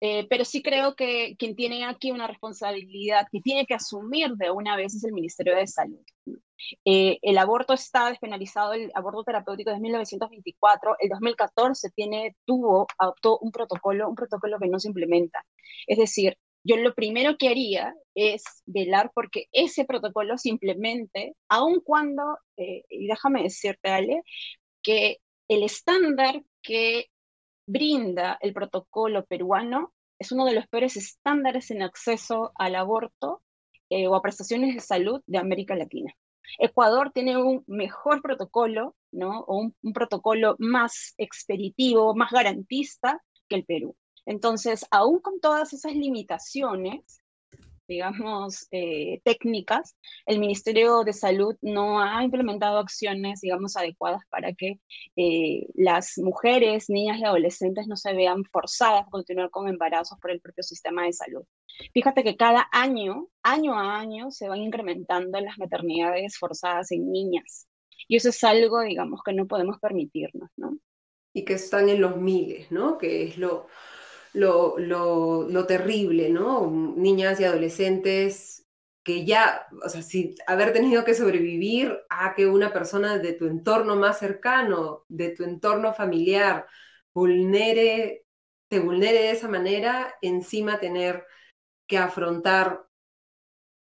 [0.00, 4.50] Eh, pero sí creo que quien tiene aquí una responsabilidad que tiene que asumir de
[4.50, 6.00] una vez es el Ministerio de Salud.
[6.84, 13.38] Eh, el aborto está despenalizado, el aborto terapéutico desde 1924, el 2014 tiene, tuvo, adoptó
[13.38, 15.44] un protocolo, un protocolo que no se implementa.
[15.86, 21.80] Es decir, yo lo primero que haría es velar porque ese protocolo se implemente, aun
[21.80, 24.22] cuando, eh, y déjame decirte, Ale,
[24.82, 27.06] que el estándar que
[27.68, 33.42] brinda el protocolo peruano es uno de los peores estándares en acceso al aborto
[33.90, 36.12] eh, o a prestaciones de salud de América Latina.
[36.58, 39.40] Ecuador tiene un mejor protocolo, ¿no?
[39.40, 43.94] O un, un protocolo más expeditivo, más garantista que el Perú.
[44.24, 47.22] Entonces, aún con todas esas limitaciones,
[47.88, 49.96] digamos, eh, técnicas,
[50.26, 54.78] el Ministerio de Salud no ha implementado acciones, digamos, adecuadas para que
[55.16, 60.30] eh, las mujeres, niñas y adolescentes no se vean forzadas a continuar con embarazos por
[60.30, 61.42] el propio sistema de salud.
[61.94, 67.66] Fíjate que cada año, año a año, se van incrementando las maternidades forzadas en niñas.
[68.06, 70.78] Y eso es algo, digamos, que no podemos permitirnos, ¿no?
[71.32, 72.98] Y que están en los miles, ¿no?
[72.98, 73.68] Que es lo,
[74.32, 76.70] lo, lo, terrible, ¿no?
[76.70, 78.66] Niñas y adolescentes
[79.04, 83.46] que ya, o sea, si haber tenido que sobrevivir a que una persona de tu
[83.46, 86.66] entorno más cercano, de tu entorno familiar,
[87.14, 88.26] vulnere
[88.68, 91.26] te vulnere de esa manera, encima tener
[91.86, 92.86] que afrontar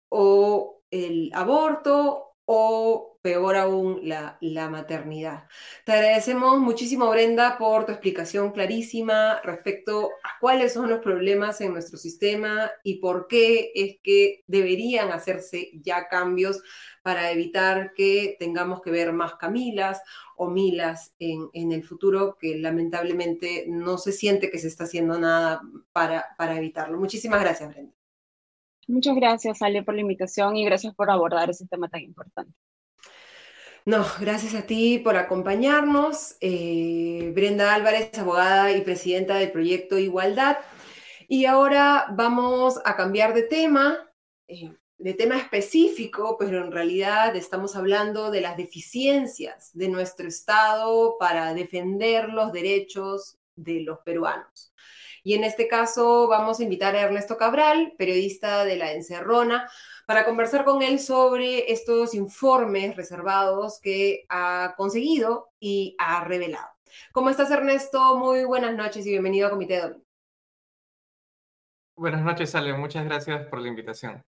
[0.09, 5.47] o el aborto o peor aún, la, la, maternidad.
[5.85, 11.73] Te agradecemos muchísimo, Brenda, por tu explicación clarísima respecto a cuáles son los problemas en
[11.73, 16.61] nuestro sistema y por qué es que deberían hacerse ya cambios
[17.03, 20.01] para evitar que tengamos que ver más Camilas
[20.35, 25.19] o Milas en, en el futuro, que lamentablemente no se siente que se está haciendo
[25.19, 26.97] nada para, para evitarlo.
[26.97, 27.93] Muchísimas gracias, Brenda.
[28.87, 32.53] Muchas gracias, Ale, por la invitación y gracias por abordar ese tema tan importante.
[33.83, 36.35] No, gracias a ti por acompañarnos.
[36.39, 40.57] Eh, Brenda Álvarez, abogada y presidenta del proyecto Igualdad.
[41.27, 44.07] Y ahora vamos a cambiar de tema,
[44.47, 51.17] eh, de tema específico, pero en realidad estamos hablando de las deficiencias de nuestro Estado
[51.19, 54.73] para defender los derechos de los peruanos.
[55.23, 59.67] Y en este caso vamos a invitar a Ernesto Cabral, periodista de La Encerrona,
[60.11, 66.67] para conversar con él sobre estos informes reservados que ha conseguido y ha revelado.
[67.13, 68.17] ¿Cómo estás, Ernesto?
[68.17, 70.05] Muy buenas noches y bienvenido a Comité de Domingo.
[71.95, 72.73] Buenas noches, Ale.
[72.73, 74.21] Muchas gracias por la invitación.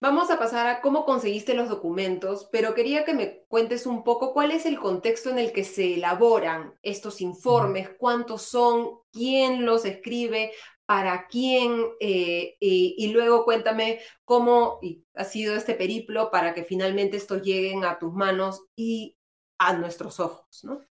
[0.00, 4.32] Vamos a pasar a cómo conseguiste los documentos, pero quería que me cuentes un poco
[4.32, 9.84] cuál es el contexto en el que se elaboran estos informes, cuántos son, quién los
[9.84, 10.52] escribe,
[10.86, 14.80] para quién, eh, y, luego cuéntame cómo
[15.14, 19.16] ha sido este periplo para que finalmente estos lleguen a tus manos y
[19.58, 20.84] a nuestros ojos, ¿no?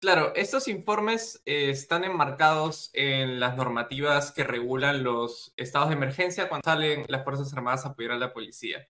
[0.00, 6.48] Claro, estos informes eh, están enmarcados en las normativas que regulan los estados de emergencia
[6.48, 8.86] cuando salen las Fuerzas Armadas a apoyar a la policía.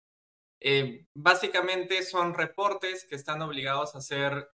[0.60, 4.48] Eh, básicamente son reportes que están obligados a hacer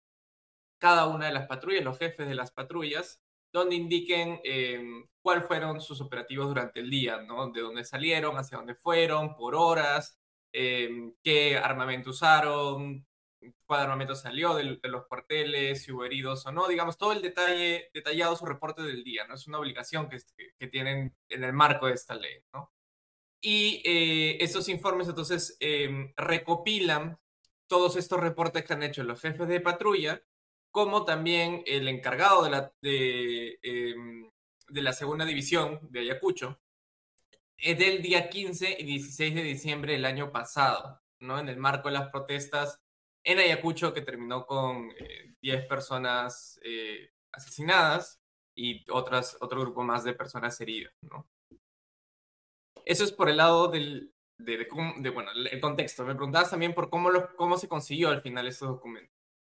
[0.79, 3.21] cada una de las patrullas, los jefes de las patrullas,
[3.57, 4.83] donde indiquen eh,
[5.21, 7.51] cuáles fueron sus operativos durante el día, ¿no?
[7.51, 10.17] De dónde salieron, hacia dónde fueron, por horas,
[10.51, 13.05] qué armamento usaron,
[13.65, 17.89] cuál armamento salió de, los cuarteles, si hubo heridos o no, digamos, todo el detalle,
[17.93, 19.35] detallado su reporte del día, ¿no?
[19.35, 20.17] Es una obligación que,
[20.57, 22.71] que, tienen en el marco de esta ley, ¿no?
[23.41, 27.19] Y eh, estos informes entonces em, recopilan
[27.67, 30.21] todos estos reportes que han hecho los jefes de patrulla,
[30.77, 34.29] como también el encargado de la, de, em,
[34.67, 36.59] de la segunda división de Ayacucho,
[37.57, 41.39] es del día 15 y 16 de diciembre del año pasado, ¿no?
[41.39, 42.79] En el marco de las protestas
[43.23, 44.89] en Ayacucho, que terminó con
[45.41, 48.21] 10 eh, personas eh, asesinadas
[48.55, 50.93] y otras, otro grupo más de personas heridas.
[51.01, 51.27] ¿no?
[52.85, 54.67] Eso es por el lado del de,
[55.11, 56.05] bueno, el contexto.
[56.05, 59.16] Me preguntabas también por cómo, cómo se consiguió al final estos documentos.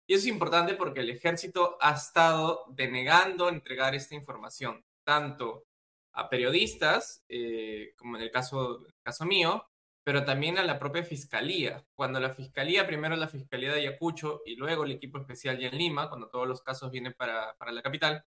[0.10, 5.68] Y eso es importante porque el ejército ha estado denegando entregar esta información, tanto
[6.14, 9.70] a periodistas, eh, como en el caso, caso mío,
[10.04, 11.86] pero también a la propia fiscalía.
[11.94, 15.78] Cuando la fiscalía, primero la fiscalía de Ayacucho y luego el equipo especial ya en
[15.78, 18.26] Lima, cuando todos los casos vienen para, para la capital,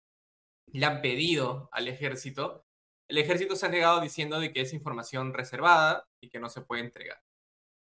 [0.73, 2.67] le han pedido al ejército,
[3.07, 6.62] el ejército se ha negado diciendo de que es información reservada y que no se
[6.62, 7.23] puede entregar.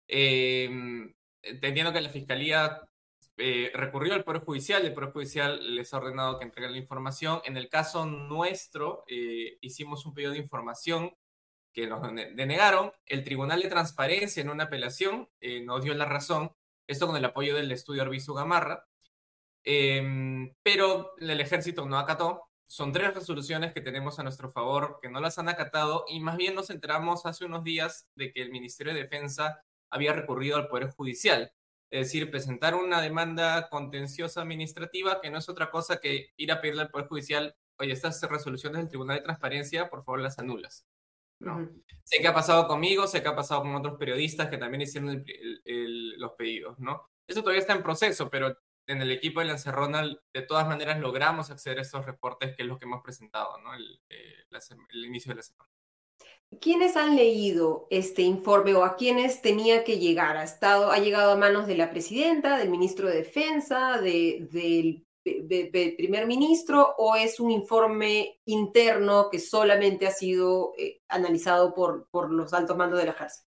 [0.08, 0.70] Eh,
[1.42, 2.82] entendiendo que la fiscalía
[3.38, 7.42] eh, recurrió al Poder Judicial, el Poder Judicial les ha ordenado que entreguen la información.
[7.46, 11.16] En el caso nuestro, eh, hicimos un pedido de información
[11.74, 12.02] que nos
[12.36, 12.92] denegaron.
[13.06, 16.52] El Tribunal de Transparencia en una apelación eh, nos dio la razón,
[16.88, 18.86] esto con el apoyo del estudio Arbizu Gamarra,
[19.64, 22.44] em, pero el ejército no acató.
[22.68, 26.38] Son tres resoluciones que tenemos a nuestro favor que no las han acatado y más
[26.38, 30.68] bien nos enteramos hace unos días de que el Ministerio de Defensa había recurrido al
[30.68, 31.52] Poder Judicial.
[31.94, 36.60] Es decir, presentar una demanda contenciosa administrativa que no es otra cosa que ir a
[36.60, 40.88] pedirle al Poder Judicial, oye, estas resoluciones del Tribunal de Transparencia, por favor, las anulas.
[42.04, 45.24] Sé que ha pasado conmigo, sé que ha pasado con otros periodistas que también hicieron
[46.18, 47.12] los pedidos, ¿no?
[47.28, 50.02] Eso todavía está en proceso, pero en el equipo de la Encerrona
[50.34, 53.72] de todas maneras logramos acceder a estos reportes que es lo que hemos presentado, ¿no?
[53.72, 54.46] El, eh,
[54.94, 55.70] inicio de la semana.
[56.60, 60.38] ¿Quiénes han leído este informe o a quiénes tenía que llegar?
[60.38, 65.06] ¿Ha, estado, ha llegado a manos de la presidenta, del ministro de Defensa, de, del
[65.24, 72.08] de, primer ministro o es un informe interno que solamente ha sido eh, analizado por,
[72.10, 73.48] por los altos mandos del ejército?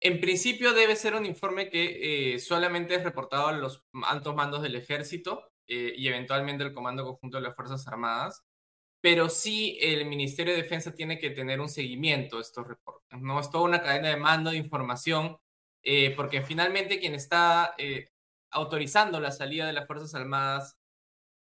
[0.00, 4.62] En principio debe ser un informe que eh, solamente es reportado a los altos mandos
[4.62, 8.42] del ejército eh, y eventualmente el Comando Conjunto de las Fuerzas Armadas,
[9.00, 13.20] pero sí el Ministerio de Defensa tiene que tener un seguimiento de estos reportes.
[13.20, 15.38] No es toda una cadena de mando de información,
[16.16, 17.74] porque finalmente quien está
[18.50, 20.76] autorizando la salida de las Fuerzas Armadas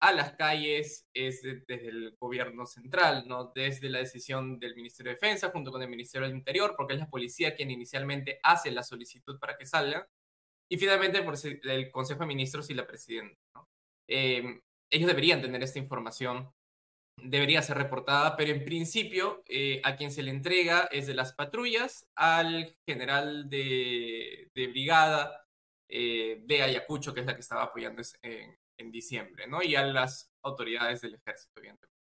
[0.01, 3.51] a las calles es desde el gobierno central, ¿no?
[3.53, 7.01] Desde la decisión del Ministerio de Defensa junto con el Ministerio del Interior, porque es
[7.01, 10.09] la policía quien inicialmente hace la solicitud para que salga,
[10.69, 13.37] y finalmente por el Consejo de Ministros y la Presidenta,
[14.07, 16.49] eh, ellos deberían tener esta información,
[17.23, 21.33] debería ser reportada, pero en principio eh, a quien se le entrega es de las
[21.35, 25.47] patrullas al general de, brigada
[25.89, 29.62] eh, de Ayacucho, que es la que estaba apoyando en, en diciembre, ¿no?
[29.62, 31.97] Y a las autoridades del ejército, evidentemente.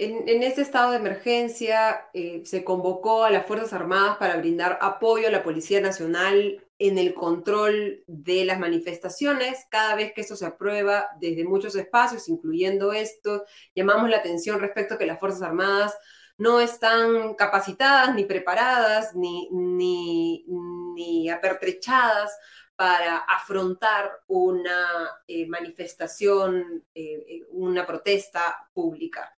[0.00, 4.78] En, en este estado de emergencia eh, se convocó a las Fuerzas Armadas para brindar
[4.80, 9.66] apoyo a la Policía Nacional en el control de las manifestaciones.
[9.68, 13.44] Cada vez que esto se aprueba desde muchos espacios, incluyendo esto,
[13.74, 15.98] llamamos la atención respecto a que las Fuerzas Armadas
[16.36, 22.38] no están capacitadas, ni preparadas, ni, ni, apertrechadas
[22.76, 29.34] para afrontar una eh, manifestación, eh, una protesta pública.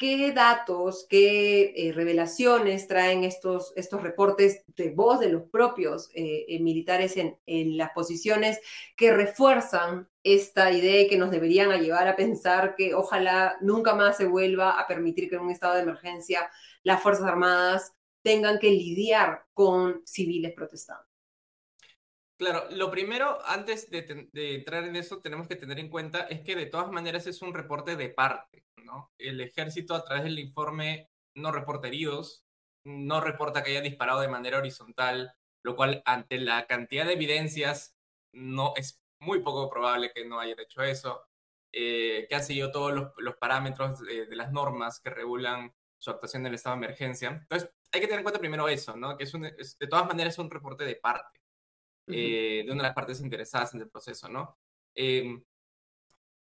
[0.00, 7.36] ¿Qué datos, qué revelaciones traen estos, estos reportes de voz de los propios militares en,
[7.44, 8.60] en, las posiciones
[8.96, 14.16] que refuerzan esta idea y que nos deberían llevar a pensar que ojalá nunca más
[14.16, 16.50] se vuelva a permitir que en un estado de emergencia
[16.82, 21.09] las Fuerzas Armadas tengan que lidiar con civiles protestando?
[22.40, 26.56] Claro, lo primero, antes de, entrar en eso, tenemos que tener en cuenta es que
[26.56, 28.64] de todas maneras es un reporte de parte.
[29.18, 32.46] El ejército a través del informe no reporta heridos,
[32.82, 37.94] no reporta que haya disparado de manera horizontal, lo cual ante la cantidad de evidencias
[38.32, 41.22] no es muy poco probable que no hayan hecho eso,
[41.72, 46.46] eh, que han seguido todos los, parámetros de, las normas que regulan su actuación en
[46.46, 47.28] el estado de emergencia.
[47.28, 48.94] Entonces, hay que tener en cuenta primero eso.
[49.18, 51.39] Que de todas maneras es un reporte de parte.
[52.12, 54.58] Eh, de una de las partes interesadas en el proceso, ¿no?
[54.94, 55.42] Em,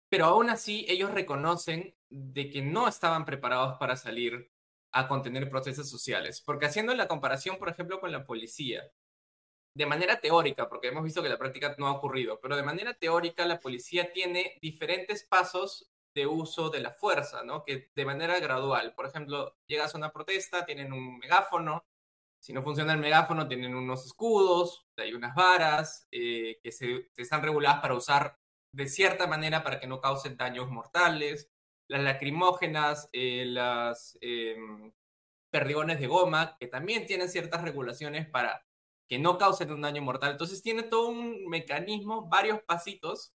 [0.08, 4.50] pero aún así, ellos reconocen de que no estaban preparados para salir
[4.92, 8.92] a contener protestas sociales, porque haciendo la comparación, por ejemplo, con la policía,
[9.76, 12.94] de manera teórica, porque hemos visto que la práctica no ha ocurrido, pero de manera
[12.94, 17.64] teórica la policía tiene diferentes pasos de uso de la fuerza, ¿no?
[17.64, 21.84] Que de manera gradual, por ejemplo, llegas a una protesta, tienen un megáfono,
[22.44, 27.40] si no funciona el megáfono, tienen unos escudos, hay unas varas eh, que se, están
[27.40, 28.38] reguladas para usar
[28.70, 31.50] de cierta manera para que no causen daños mortales.
[31.88, 34.92] Las lacrimógenas, eh, las em,
[35.50, 38.66] perdigones de goma, que también tienen ciertas regulaciones para
[39.08, 40.32] que no causen un daño mortal.
[40.32, 43.32] Entonces tiene todo un mecanismo, varios pasitos,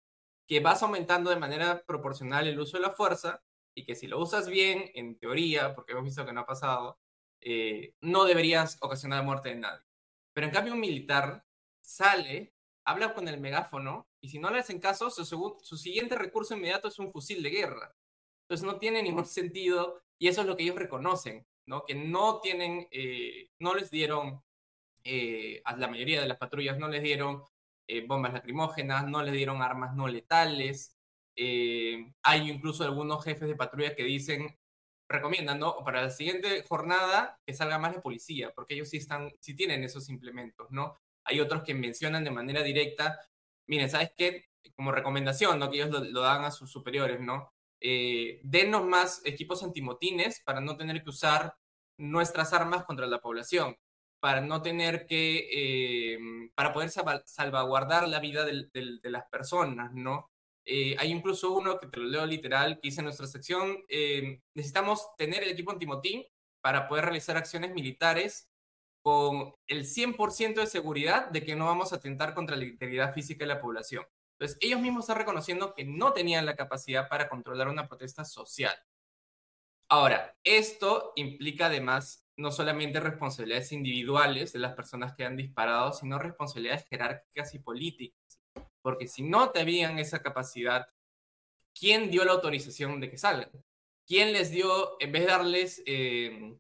[0.50, 3.42] que vas aumentando de manera proporcional el uso de la fuerza
[3.74, 7.00] y que si lo usas bien, en teoría, porque hemos visto que no ha pasado,
[7.50, 9.86] eh, no deberías ocasionar muerte de nadie.
[10.34, 11.46] Pero en cambio un militar
[11.82, 12.54] sale,
[12.86, 16.90] habla con el megáfono y si no le hacen caso, su, su siguiente recurso inmediato
[16.90, 17.96] es un fusil de guerra.
[18.42, 21.86] Entonces no tiene ningún sentido y eso es lo que ellos reconocen, ¿no?
[21.86, 24.44] Que no tienen, eh, no les dieron,
[25.06, 27.44] eh, a la mayoría de las patrullas no les dieron
[28.08, 30.98] bombas lacrimógenas, no les dieron armas no letales.
[31.38, 34.58] hay incluso algunos jefes de patrulla que dicen,
[35.10, 35.84] recomiendan, ¿no?
[35.84, 39.84] Para la siguiente jornada que salga más la policía, porque ellos sí están, sí tienen
[39.84, 41.00] esos implementos, ¿no?
[41.24, 43.20] Hay otros que mencionan de manera directa,
[43.68, 44.46] miren, ¿sabes qué?
[44.76, 45.70] Como recomendación, ¿no?
[45.70, 47.54] Que ellos lo, dan a sus superiores, ¿no?
[47.80, 51.56] Eh, denos más equipos antimotines para no tener que usar
[51.98, 53.78] nuestras armas contra la población,
[54.20, 56.20] para no tener que, eh,
[56.56, 56.90] para poder
[57.26, 60.32] salvaguardar la vida de las personas, ¿no?
[60.70, 64.42] Eh, hay incluso uno que te lo leo literal, que dice en nuestra sección, eh,
[64.54, 66.26] necesitamos tener el equipo antimotín
[66.62, 68.50] para poder realizar acciones militares
[69.02, 73.46] con el 100% de seguridad de que no vamos a atentar contra la integridad física
[73.46, 74.04] de la población.
[74.38, 78.76] Entonces, ellos mismos están reconociendo que no tenían la capacidad para controlar una protesta social.
[79.90, 86.20] Ahora, esto implica además no solamente responsabilidades individuales de las personas que han disparado, sino
[86.20, 88.17] responsabilidades jerárquicas y políticas.
[88.88, 90.88] Porque si no tenían esa capacidad,
[91.78, 93.52] ¿quién dio la autorización de que salgan?
[94.06, 96.58] ¿Quién les dio, en vez de darles eh,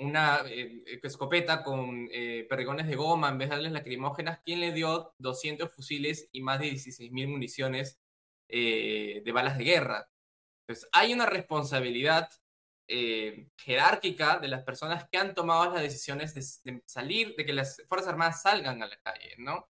[0.00, 4.74] una eh, escopeta con eh, perrigones de goma, en vez de darles lacrimógenas, quién les
[4.74, 7.98] dio 200 fusiles y más de 16.000 municiones
[8.46, 10.10] de balas de guerra?
[10.66, 12.28] Entonces, hay una responsabilidad
[13.56, 18.10] jerárquica de las personas que han tomado las decisiones de, salir, de que las Fuerzas
[18.10, 19.69] Armadas salgan a la calle, ¿no?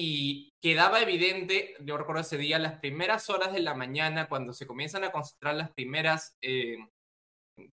[0.00, 4.64] Y quedaba evidente, yo recuerdo ese día, las primeras horas de la mañana, cuando se
[4.64, 6.76] comienzan a concentrar las primeras eh,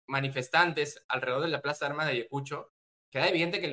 [0.06, 2.72] manifestantes alrededor de la Plaza de Armas de Ayacucho,
[3.10, 3.66] queda evidente que,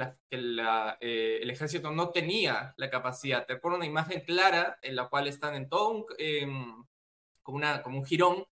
[0.99, 3.45] eh, el ejército no tenía la capacidad.
[3.45, 6.85] Te pone una imagen clara en la cual están en todo un, em,
[7.43, 8.45] como, una, como un jirón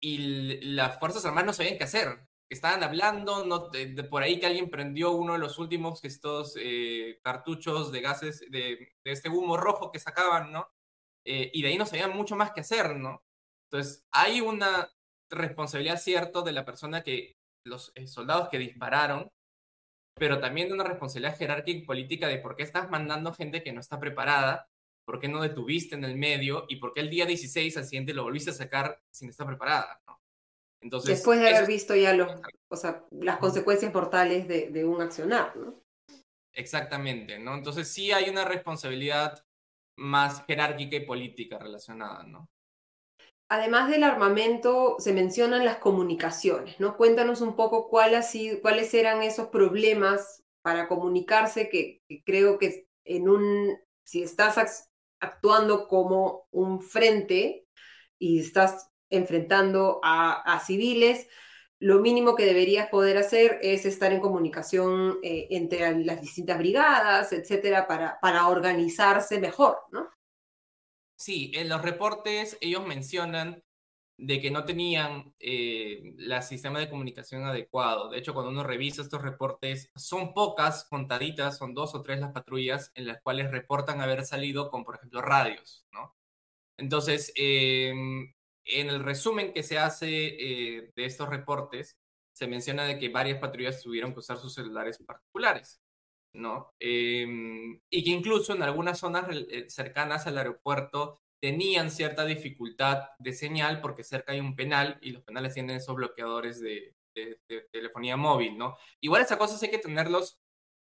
[0.00, 2.26] y las Fuerzas Armadas no sabían qué hacer.
[2.50, 7.20] Estaban hablando, no, de, por ahí que alguien prendió uno de los últimos estos eh,
[7.22, 10.68] cartuchos de gases, de, este humo rojo que sacaban, ¿no?
[11.24, 13.22] Eh, y de ahí no sabían mucho más que hacer, ¿no?
[13.70, 14.90] Entonces, hay una
[15.30, 19.30] responsabilidad cierto de la persona que, los eh, soldados que dispararon,
[20.14, 23.72] pero también de una responsabilidad jerárquica y política de por qué estás mandando gente que
[23.72, 24.68] no está preparada,
[25.04, 28.14] por qué no detuviste en el medio y por qué el día 16 al siguiente
[28.14, 30.19] lo volviste a sacar sin estar preparada, ¿no?
[30.80, 35.02] Entonces, Después de haber visto ya los, o sea, las consecuencias mortales de, de un
[35.02, 35.82] accionar, ¿no?
[36.52, 37.54] Exactamente, ¿no?
[37.54, 39.44] Entonces sí hay una responsabilidad
[39.96, 42.48] más jerárquica y política relacionada, ¿no?
[43.48, 46.96] Además del armamento, se mencionan las comunicaciones, ¿no?
[46.96, 48.12] Cuéntanos un poco cuál
[48.62, 54.88] cuáles eran esos problemas para comunicarse que, creo que en un, si estás
[55.20, 57.66] actuando como un frente
[58.18, 61.28] y estás enfrentando a, civiles,
[61.78, 67.32] lo mínimo que deberías poder hacer es estar en comunicación eh, entre las distintas brigadas,
[67.32, 70.08] etcétera, para, para organizarse mejor, ¿no?
[71.16, 73.62] Sí, en los reportes ellos mencionan
[74.20, 78.10] de que no tenían eh, el sistema de comunicación adecuado.
[78.10, 82.32] De hecho, cuando uno revisa estos reportes, son pocas, contaditas, son dos o tres las
[82.32, 86.14] patrullas en las cuales reportan haber salido con, por ejemplo, radios, ¿no?
[86.76, 88.32] Entonces, em,
[88.70, 91.96] en el resumen que se hace eh, de estos reportes,
[92.32, 95.80] se menciona de que varias patrullas tuvieron que usar sus celulares particulares.
[96.32, 96.72] ¿no?
[96.78, 103.32] Em, y que incluso en algunas zonas eh, cercanas al aeropuerto tenían cierta dificultad de
[103.32, 106.94] señal porque cerca hay un penal y los penales tienen esos bloqueadores de,
[107.72, 108.78] telefonía móvil, ¿no?
[109.00, 110.40] Igual esas cosas hay que tenerlos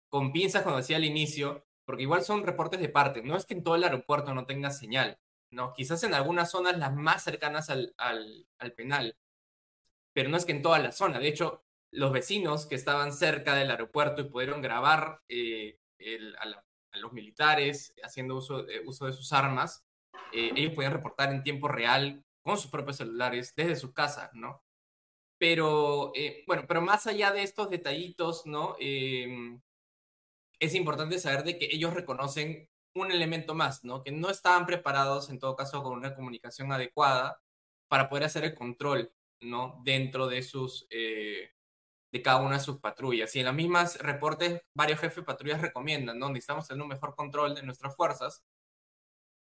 [0.08, 3.22] con pinzas, cuando decía al inicio, porque igual son reportes de parte.
[3.22, 5.18] No es que en todo el aeropuerto no tenga señal,
[5.54, 5.72] ¿no?
[5.72, 9.16] Quizás en algunas zonas las más cercanas al, al, al penal,
[10.12, 11.18] pero no es que en toda la zona.
[11.18, 15.78] De hecho, los vecinos que estaban cerca del aeropuerto y pudieron grabar eh,
[16.38, 19.84] a, los militares haciendo uso, uso de sus armas,
[20.32, 24.62] eh, ellos podían reportar en tiempo real con sus propios celulares desde sus casas, ¿no?
[25.38, 28.76] Pero, eh, bueno, pero más allá de estos detallitos, ¿no?
[28.78, 29.60] Em,
[30.60, 34.02] es importante saber de que ellos reconocen un elemento más, ¿no?
[34.02, 37.40] Que no estaban preparados, en todo caso, con una comunicación adecuada
[37.88, 39.80] para poder hacer el control, ¿no?
[39.84, 43.34] Dentro de sus, de cada una de sus patrullas.
[43.34, 46.28] Y en las mismas reportes, varios jefes de patrullas recomiendan, ¿no?
[46.28, 48.44] Necesitamos tener un mejor control de nuestras fuerzas.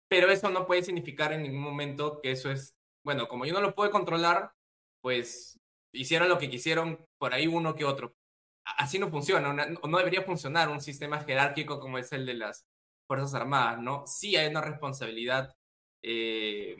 [0.07, 3.61] Pero eso no puede significar en ningún momento que eso es, bueno, como yo no
[3.61, 4.53] lo puedo controlar,
[5.01, 5.59] pues
[5.91, 8.15] hicieron lo que quisieron por ahí uno que otro.
[8.77, 12.65] Así no funciona, no debería funcionar un sistema jerárquico como es el de las
[13.07, 14.05] Fuerzas Armadas, ¿no?
[14.07, 15.55] Sí hay una responsabilidad
[16.03, 16.75] eh,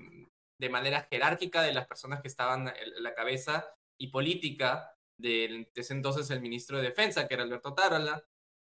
[0.59, 3.65] de manera jerárquica de las personas que estaban en la cabeza
[3.97, 8.25] y política de ese entonces el ministro de Defensa, que era Alberto Tarola,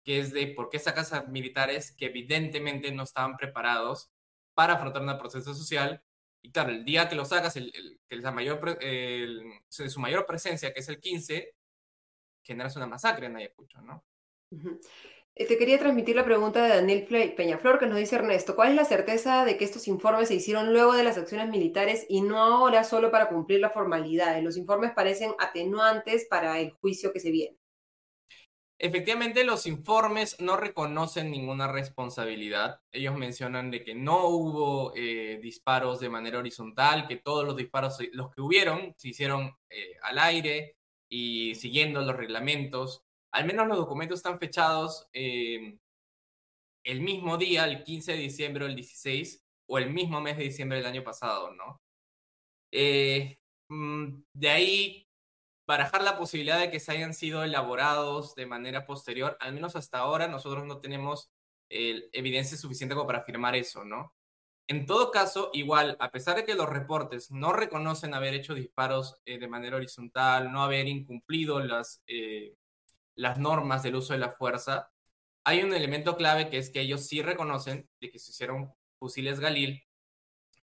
[0.05, 4.11] que es de por qué sacas a militares que evidentemente no estaban preparados
[4.55, 6.03] para afrontar un proceso social.
[6.43, 8.79] Y claro, el día que lo sacas, el, que es la mayor,
[9.69, 11.55] su mayor presencia, que es el 15,
[12.43, 14.05] generas una masacre en Ayacucho, ¿no?
[15.35, 18.77] Eh, te quería transmitir la pregunta de Daniel Peñaflor, que nos dice Ernesto, ¿cuál es
[18.77, 22.39] la certeza de que estos informes se hicieron luego de las acciones militares y no
[22.39, 24.43] ahora solo para cumplir la formalidad?
[24.43, 27.57] Los informes parecen atenuantes para el juicio que se viene.
[28.79, 32.81] Efectivamente, los informes no reconocen ninguna responsabilidad.
[32.91, 37.97] Ellos mencionan de que no hubo eh, disparos de manera horizontal, que todos los disparos,
[38.13, 40.77] los que hubieron, se hicieron eh, al aire
[41.09, 45.79] y siguiendo los reglamentos al menos los documentos están fechados eh,
[46.85, 50.45] el mismo día, el 15 de diciembre o el 16, o el mismo mes de
[50.45, 51.81] diciembre del año pasado, ¿no?
[52.73, 55.09] Eh, mm, de ahí,
[55.67, 59.99] barajar la posibilidad de que se hayan sido elaborados de manera posterior, al menos hasta
[59.99, 61.31] ahora nosotros no tenemos
[61.71, 64.15] eh, evidencia suficiente como para afirmar eso, ¿no?
[64.69, 69.21] En todo caso, igual, a pesar de que los reportes no reconocen haber hecho disparos
[69.25, 72.03] de manera horizontal, no haber incumplido las,
[73.23, 74.91] las normas del uso de la fuerza,
[75.45, 79.39] hay un elemento clave que es que ellos sí reconocen de que se hicieron fusiles
[79.41, 79.83] Galil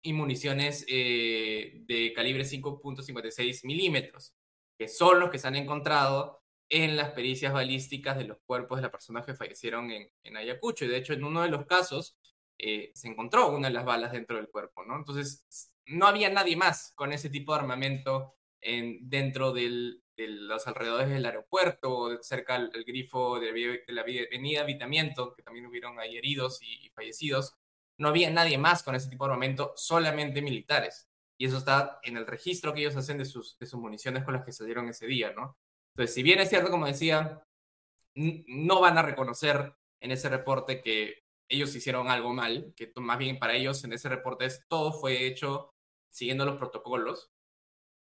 [0.01, 4.36] y municiones eh, de calibre 5.56 milímetros,
[4.78, 8.84] que son los que se han encontrado en las pericias balísticas de los cuerpos de
[8.84, 10.86] las personas que fallecieron en, en Ayacucho.
[10.86, 12.18] Y de hecho, en uno de los casos
[12.57, 14.97] eh, se encontró una de las balas dentro del cuerpo, ¿no?
[14.97, 15.45] Entonces,
[15.86, 21.09] no había nadie más con ese tipo de armamento en, dentro del, de los alrededores
[21.09, 26.89] del aeropuerto, cerca del, grifo de, la avenida Vitamiento, que también hubieron ahí heridos y,
[26.89, 27.55] fallecidos.
[27.97, 31.09] No había nadie más con ese tipo de armamento, solamente militares.
[31.38, 34.34] Y eso está en el registro que ellos hacen de sus, de sus municiones con
[34.34, 35.57] las que salieron ese día, ¿no?
[35.93, 37.45] Entonces, si bien es cierto, como decía,
[38.15, 43.39] no van a reconocer en ese reporte que ellos hicieron algo mal, que más bien
[43.39, 45.74] para ellos en ese reporte es todo fue hecho
[46.09, 47.32] siguiendo los protocolos.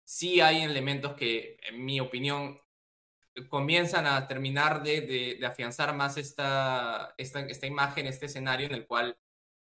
[0.05, 2.57] Sí hay elementos que, en mi opinión,
[3.49, 5.01] comienzan a terminar de,
[5.39, 9.17] de, afianzar más esta, esta, esta, imagen, este escenario en el cual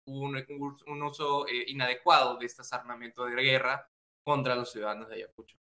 [0.06, 0.44] un,
[0.88, 3.88] un, uso eh, inadecuado de estos armamentos de guerra
[4.24, 5.58] contra los ciudadanos de Ayacucho.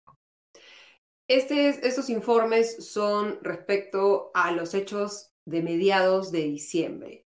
[1.27, 7.25] Este, estos informes son respecto a los hechos de mediados de diciembre.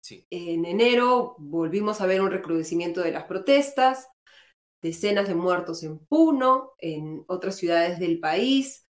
[0.00, 0.26] Sí.
[0.30, 4.08] En enero volvimos a ver un recrudecimiento de las protestas,
[4.82, 8.86] decenas de muertos en Puno, en otras ciudades del país,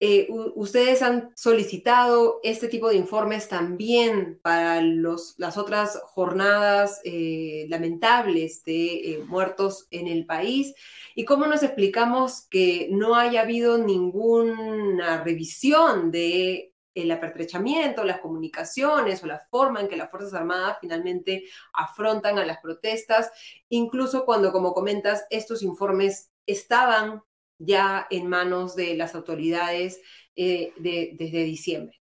[0.00, 7.66] eh, ustedes han solicitado este tipo de informes también para los, las otras jornadas eh,
[7.68, 10.72] lamentables de eh, muertos en el país.
[11.16, 16.72] ¿Y cómo nos explicamos que no haya habido ninguna revisión de
[17.02, 22.46] el apertrechamiento, las comunicaciones o la forma en que las Fuerzas Armadas finalmente afrontan a
[22.46, 23.30] las protestas,
[23.68, 27.22] incluso cuando, como comentas, estos informes estaban
[27.58, 30.00] ya en manos de las autoridades
[30.36, 32.00] eh, desde diciembre.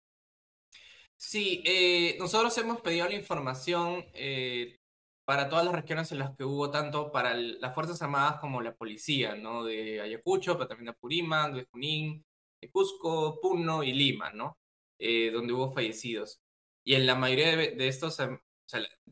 [1.17, 4.79] Sí, eh, nosotros hemos pedido la información eh,
[5.25, 8.75] para todas las regiones en las que hubo, tanto para las Fuerzas Armadas como la
[8.75, 9.65] policía, ¿no?
[9.65, 12.25] De Ayacucho, pero también de Apurímac, de Junín,
[12.61, 14.59] de Cusco, Puno y Lima, ¿no?
[14.99, 16.41] Donde hubo fallecidos.
[16.85, 18.39] Y en la mayoría de, estos, em,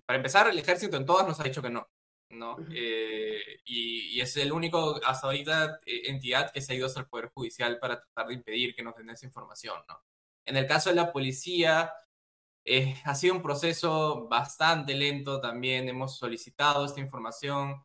[0.06, 1.88] para empezar, el ejército en todas nos ha dicho que no.
[2.32, 2.56] ¿no?
[2.70, 7.06] Eh, y, es el único, hasta ahorita, eh, entidad que se ha ido hasta el
[7.06, 10.02] Poder Judicial para tratar de impedir que nos den esa información, ¿no?
[10.46, 11.92] En el caso de la policía,
[12.64, 15.88] eh, ha sido un proceso bastante lento también.
[15.88, 17.84] Hemos solicitado esta información,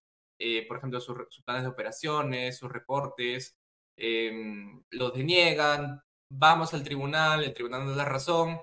[0.68, 3.58] por ejemplo, sus, planes de operaciones, sus reportes,
[3.98, 8.62] em, los deniegan, vamos al tribunal, el tribunal nos da razón,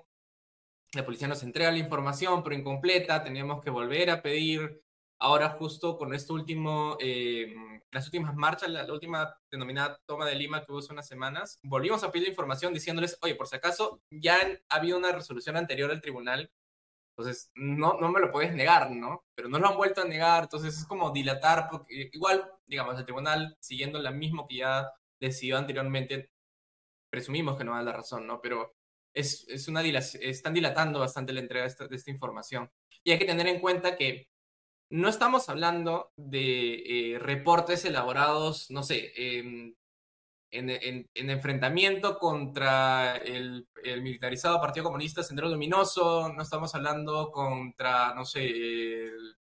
[0.93, 4.85] la policía nos entrega la información, pero incompleta, teníamos que volver a pedir
[5.25, 7.55] Ahora justo con esto último, eh,
[7.91, 12.03] las últimas marchas, la, última denominada toma de Lima que hubo hace unas semanas, volvimos
[12.05, 14.37] a pedir la información diciéndoles, oye, por si acaso ya
[14.69, 16.51] ha habido una resolución anterior al tribunal,
[17.17, 19.25] entonces no, no me lo puedes negar, ¿no?
[19.35, 23.05] Pero no lo han vuelto a negar, entonces es como dilatar, porque igual, digamos, el
[23.05, 24.91] tribunal, siguiendo la misma que ya
[25.21, 26.33] decidió anteriormente,
[27.15, 28.41] presumimos que no da la razón, ¿no?
[28.41, 28.75] Pero
[29.15, 32.69] es, es una están dilatando bastante la entrega de esta, de esta información.
[33.05, 34.27] Y hay que tener en cuenta que
[34.91, 39.77] no estamos hablando de eh, reportes elaborados, no sé, en,
[41.15, 43.69] enfrentamiento contra el,
[44.03, 49.37] militarizado Partido Comunista Sendero Luminoso, no estamos hablando contra, no sé, el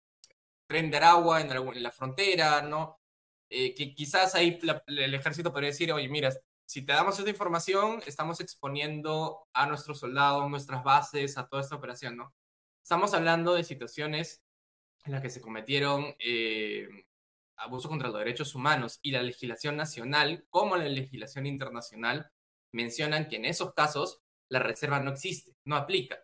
[0.69, 3.01] tren de Aragua en, la, frontera, ¿no?
[3.49, 6.31] Eh, que quizás ahí el ejército podría decir, oye, mira,
[6.71, 11.75] si te damos esta información, estamos exponiendo a nuestros soldados, nuestras bases, a toda esta
[11.75, 12.33] operación, ¿no?
[12.81, 14.45] Estamos hablando de situaciones
[15.05, 16.89] en las que se cometieron eh,
[17.57, 22.31] abusos contra los derechos humanos y la legislación nacional como la legislación internacional
[22.71, 26.23] mencionan que en esos casos la reserva no existe, no aplica.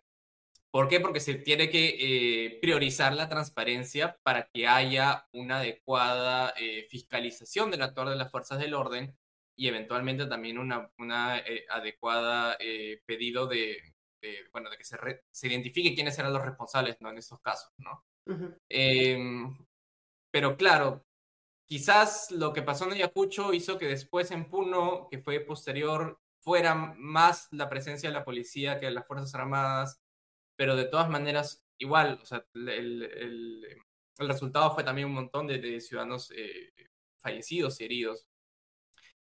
[0.71, 1.01] ¿Por qué?
[1.01, 7.69] Porque se tiene que eh, priorizar la transparencia para que haya una adecuada eh, fiscalización
[7.69, 9.13] del actor de las fuerzas del orden
[9.57, 12.57] y eventualmente también una, una adecuada
[13.05, 13.95] pedido de,
[14.51, 14.97] bueno, de que se,
[15.31, 17.09] se identifique quiénes eran los responsables ¿no?
[17.09, 18.05] en esos casos, ¿no?
[18.69, 19.57] Em,
[20.31, 21.05] pero claro,
[21.65, 26.75] quizás lo que pasó en Ayacucho hizo que después en Puno, que fue posterior, fuera
[26.75, 30.01] más la presencia de la policía que de las Fuerzas Armadas,
[30.55, 33.65] pero de todas maneras, igual, o sea, el, el,
[34.19, 36.73] resultado fue también un montón de, ciudadanos eh,
[37.19, 38.27] fallecidos y heridos.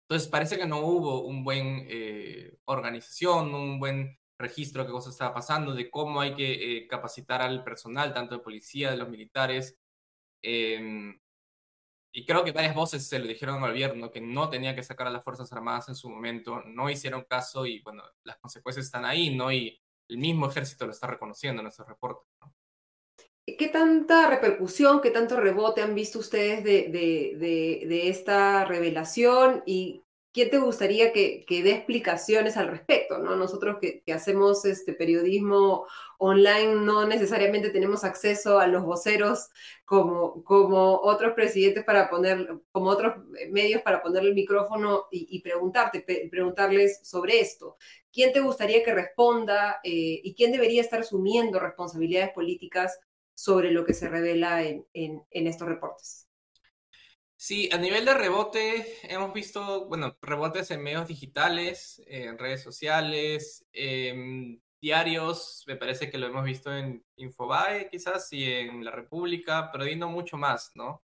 [0.03, 5.11] Entonces parece que no hubo un buen eh, organización, un buen registro de qué cosa
[5.11, 9.09] estaba pasando, de cómo hay que eh, capacitar al personal, tanto de policía, de los
[9.09, 9.79] militares.
[10.43, 11.19] Em,
[12.13, 15.07] y creo que varias voces se lo dijeron al gobierno que no tenía que sacar
[15.07, 19.07] a las Fuerzas Armadas en su momento, no hicieron caso y bueno, las consecuencias están
[19.07, 19.51] ahí, ¿no?
[19.51, 22.29] Y el mismo ejército lo está reconociendo en nuestros reportes.
[23.45, 30.49] ¿Qué tanta repercusión, qué tanto rebote han visto ustedes de, de, esta revelación y ¿quién
[30.49, 33.18] te gustaría que, dé explicaciones al respecto?
[33.18, 33.34] ¿no?
[33.34, 35.86] Nosotros que, hacemos este periodismo
[36.18, 39.51] online no necesariamente tenemos acceso a los voceros
[39.84, 46.28] como, como otros presidentes para poner, como otros medios para ponerle el micrófono y, preguntarte,
[46.30, 47.76] preguntarles sobre esto.
[48.12, 53.01] ¿Quién te gustaría que responda eh, y quién debería estar asumiendo responsabilidades políticas
[53.35, 54.87] sobre lo que se revela en
[55.33, 56.28] estos reportes?
[57.45, 63.66] Sí, a nivel de rebote, hemos visto, bueno, rebotes en medios digitales, en redes sociales,
[63.72, 69.70] en diarios, me parece que lo hemos visto en Infobae quizás y en La República,
[69.72, 71.03] pero y no mucho más, ¿no?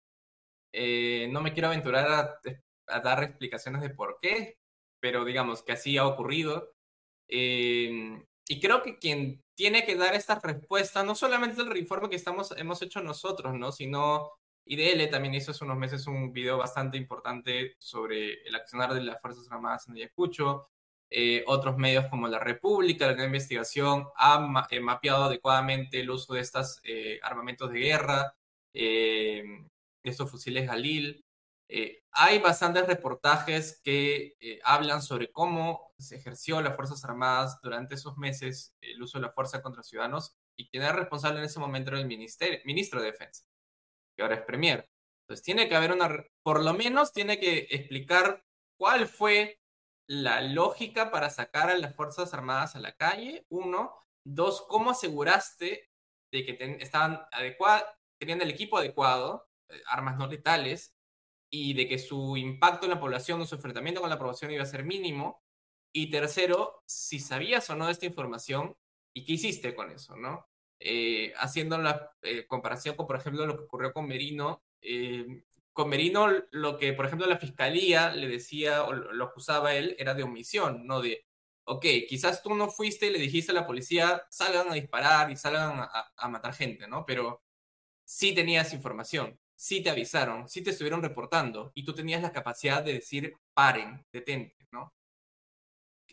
[0.72, 2.40] Eh, no me quiero aventurar
[2.86, 4.58] a, dar explicaciones de por qué,
[5.00, 6.72] pero digamos que así ha ocurrido.
[7.26, 12.14] Eh, y creo que quien tiene que dar esta respuesta, no solamente el informe que
[12.14, 13.72] estamos, hemos hecho nosotros, ¿no?
[13.72, 14.30] Sino
[14.64, 19.20] IDL también hizo hace unos meses un video bastante importante sobre el accionar de las
[19.20, 20.68] Fuerzas Armadas en Ayacucho.
[21.10, 26.40] Eh, otros medios como La República, la investigación, han eh, mapeado adecuadamente el uso de
[26.40, 28.36] estos eh, armamentos de guerra,
[28.72, 29.66] de
[30.04, 31.24] estos fusiles Galil.
[32.12, 38.74] Hay bastantes reportajes que hablan sobre cómo se ejerció las Fuerzas Armadas durante esos meses
[38.80, 42.00] el uso de la fuerza contra ciudadanos y quien era responsable en ese momento era
[42.00, 43.44] el ministerio, ministro de Defensa
[44.18, 44.90] que ahora es Premier.
[45.22, 48.44] Entonces tiene que haber una, por lo menos tiene que explicar
[48.76, 49.60] cuál fue
[50.08, 53.94] la lógica para sacar a las Fuerzas Armadas a la calle, uno.
[54.24, 55.88] Dos, cómo aseguraste
[56.32, 57.84] de que estaban adecuados,
[58.18, 60.94] tenían el equipo adecuado, eh, armas no letales,
[61.50, 64.62] y de que su impacto en la población o su enfrentamiento con la población iba
[64.62, 65.42] a ser mínimo.
[65.92, 68.76] Y tercero, si sabías o no esta información
[69.14, 70.48] y qué hiciste con eso, ¿no?
[70.80, 74.62] Eh, haciendo la eh, comparación con, por ejemplo, lo que ocurrió con Merino.
[74.80, 79.94] Eh, con Merino, lo que, por ejemplo, la fiscalía le decía o lo acusaba él
[79.98, 81.24] era de omisión, no de,
[81.64, 85.36] ok, quizás tú no fuiste y le dijiste a la policía, salgan a disparar y
[85.36, 87.06] salgan a matar gente, ¿no?
[87.06, 87.44] Pero
[88.04, 92.82] sí tenías información, sí te avisaron, sí te estuvieron reportando y tú tenías la capacidad
[92.82, 94.92] de decir, paren, detente, ¿no?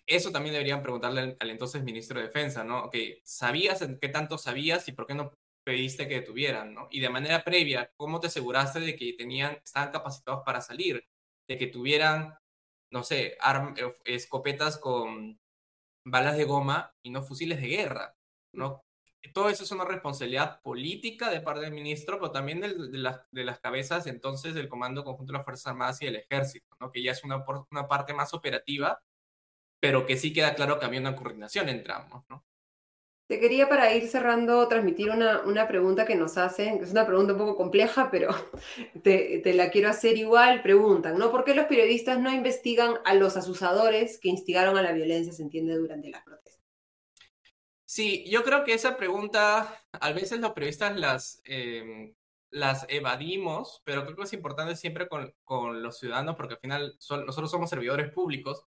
[0.08, 2.86] eso también deberían preguntarle al, entonces ministro de Defensa, ¿no?
[2.86, 5.32] Ok, ¿sabías qué tanto sabías y por qué no
[5.64, 6.88] pediste que detuvieran, ¿no?
[6.92, 11.04] Y de manera previa, ¿cómo te aseguraste de que tenían, estaban capacitados para salir?
[11.48, 12.38] De que tuvieran,
[12.92, 15.40] no sé, eh, escopetas con
[16.06, 18.16] balas de goma y no fusiles de guerra,
[18.54, 18.85] ¿no?
[19.34, 22.74] Todo eso es una responsabilidad política de parte del ministro, pero también de,
[23.32, 26.92] de, las cabezas entonces del Comando Conjunto de las Fuerzas Armadas y del Ejército, ¿no?
[26.92, 29.02] que ya es una, una parte más operativa
[29.86, 32.44] pero que sí queda claro que había una coordinación entre ambos, ¿no?
[33.28, 37.06] Te quería para ir cerrando transmitir una, una, pregunta que nos hacen, que es una
[37.06, 38.30] pregunta un poco compleja, pero
[39.04, 40.64] te, te, la quiero hacer igual.
[40.64, 41.32] Preguntan, ¿no?
[41.32, 45.44] ¿Por qué los periodistas no investigan a los asusadores que instigaron a la violencia, se
[45.44, 46.45] entiende, durante las protestas?
[47.96, 52.14] Sí, yo creo que esa pregunta, a veces los periodistas las, eh,
[52.50, 56.96] las evadimos, pero creo que es importante siempre con, con los ciudadanos, porque al final
[57.00, 58.66] son, nosotros somos servidores públicos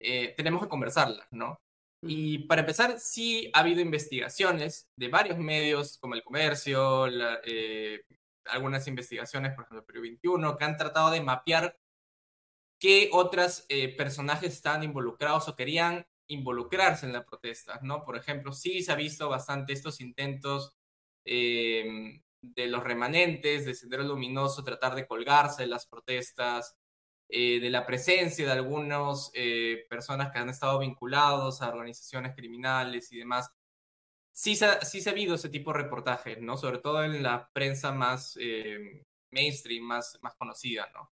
[0.00, 1.60] eh, tenemos que conversarlas, ¿no?
[2.02, 7.08] Y para empezar, sí ha habido investigaciones de varios medios, como el comercio,
[7.44, 8.04] eh,
[8.46, 11.76] algunas investigaciones, por ejemplo, Perú 21, que han tratado de mapear
[12.78, 18.04] qué otros eh, personajes estaban involucrados o querían involucrarse en la protesta, ¿no?
[18.04, 20.76] Por ejemplo, sí se ha visto bastante estos intentos
[22.42, 26.76] de los remanentes, de Sendero Luminoso, tratar de colgarse de las protestas,
[27.28, 33.12] eh, de la presencia de algunas eh, personas que han estado vinculados a organizaciones criminales
[33.12, 33.50] y demás.
[34.32, 36.56] Sí se, sí se ha habido ese tipo de reportajes, ¿no?
[36.56, 41.10] Sobre todo en la prensa más eh, mainstream, más, más conocida, ¿no?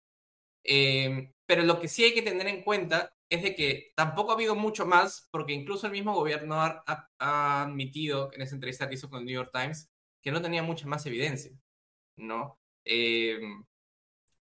[1.46, 4.54] Pero lo que sí hay que tener en cuenta es de que tampoco ha habido
[4.54, 6.84] mucho más, porque incluso el mismo gobierno ha,
[7.18, 9.90] admitido en esa entrevista que hizo con el New York Times
[10.22, 11.52] que no tenía mucha más evidencia,
[12.16, 12.58] ¿no?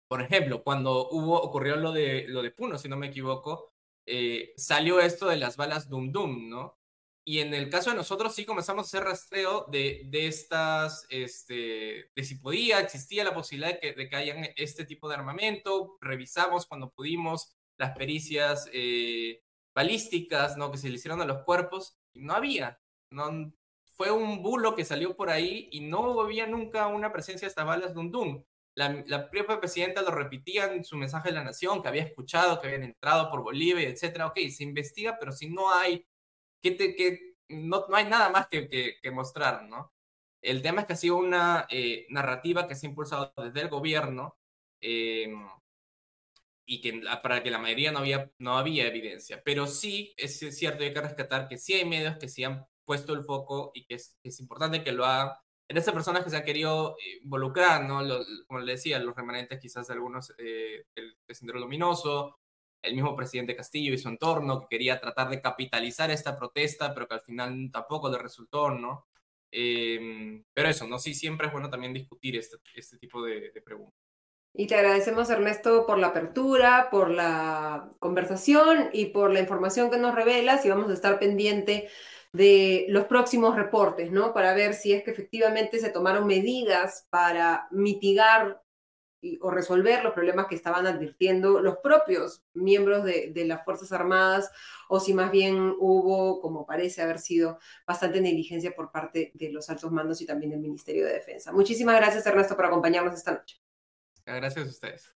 [0.07, 3.73] por ejemplo, cuando ocurrió lo de, lo de Puno, si no me equivoco,
[4.05, 6.77] eh, salió esto de las balas Dum Dum, ¿no?
[7.25, 12.11] Y en el caso de nosotros sí comenzamos a hacer rastreo de, de estas, este,
[12.13, 15.97] de si podía, existía la posibilidad de que, de que hayan este tipo de armamento,
[16.01, 19.41] revisamos cuando pudimos las pericias eh,
[19.73, 20.71] balísticas, ¿no?
[20.71, 23.53] Que se le hicieron a los cuerpos, y no había, no,
[23.95, 27.65] fue un bulo que salió por ahí y no había nunca una presencia de estas
[27.65, 28.43] balas Dum Dum.
[28.75, 32.67] La, propia presidenta lo repetía en su mensaje de la nación, que había escuchado, que
[32.67, 34.27] habían entrado por Bolivia, etcétera.
[34.27, 36.03] Ok, se investiga, pero si no hay,
[36.63, 39.93] que, no, no hay nada más que, mostrar, ¿no?
[40.41, 43.69] El tema es que ha sido una eh, narrativa que se ha impulsado desde el
[43.69, 44.37] gobierno
[44.81, 45.33] eh,
[46.65, 49.41] y que para que la mayoría no había, no había evidencia.
[49.43, 53.13] Pero sí es cierto, hay que rescatar que sí hay medios que sí han puesto
[53.13, 55.33] el foco y que es, es importante que lo hagan
[55.67, 58.01] en esas personas que se han querido eh, involucrar, ¿no?
[58.47, 62.39] como le decía, los remanentes quizás de algunos eh, del, Sendero Luminoso,
[62.83, 67.07] el mismo presidente Castillo y su entorno, que quería tratar de capitalizar esta protesta, pero
[67.07, 69.07] que al final tampoco le resultó, ¿no?
[69.49, 70.99] Em, pero eso, ¿no?
[70.99, 73.95] Sí, siempre es bueno también discutir este, este tipo de, preguntas.
[74.55, 79.97] Y te agradecemos, Ernesto, por la apertura, por la conversación y por la información que
[79.97, 81.87] nos revelas y vamos a estar pendiente
[82.33, 84.33] de los próximos reportes, ¿no?
[84.33, 88.62] Para ver si es que efectivamente se tomaron medidas para mitigar
[89.41, 94.51] o resolver los problemas que estaban advirtiendo los propios miembros de, de, las Fuerzas Armadas,
[94.89, 99.69] o si más bien hubo, como parece haber sido, bastante negligencia por parte de los
[99.69, 101.51] altos mandos y también del Ministerio de Defensa.
[101.51, 103.61] Muchísimas gracias, Ernesto, por acompañarnos esta noche.
[104.25, 105.13] Gracias a ustedes.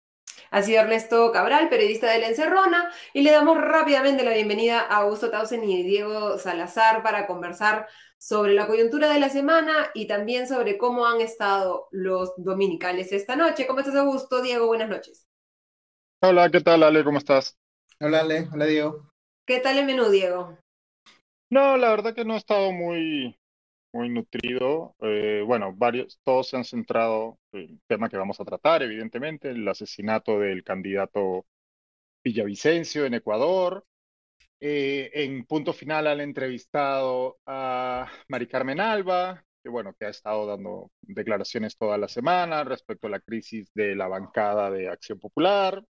[0.50, 4.98] Ha sido Ernesto Cabral, periodista de La Encerrona, y le damos rápidamente la bienvenida a
[4.98, 7.88] Augusto Tausen y Diego Salazar para conversar
[8.18, 13.36] sobre la coyuntura de la semana y también sobre cómo han estado los dominicales esta
[13.36, 13.66] noche.
[13.66, 14.42] ¿Cómo estás, Augusto?
[14.42, 15.26] Diego, buenas noches.
[16.22, 17.04] Hola, ¿qué tal, Ale?
[17.04, 17.58] ¿Cómo estás?
[18.00, 18.48] Hola, Ale.
[18.52, 19.10] Hola, Diego.
[19.46, 20.58] ¿Qué tal el menú, Diego?
[21.50, 23.38] No, la verdad que no ha estado muy,
[23.92, 24.96] muy nutrido.
[25.00, 29.50] Eh, bueno, varios, todos se han centrado en el tema que vamos a tratar, evidentemente,
[29.50, 31.46] el asesinato del candidato
[32.24, 33.84] Villavicencio en Ecuador,
[34.60, 40.46] eh, en punto final han entrevistado a Mari Carmen Alba, que bueno, que ha estado
[40.46, 45.84] dando declaraciones toda la semana respecto a la crisis de la bancada de Acción Popular.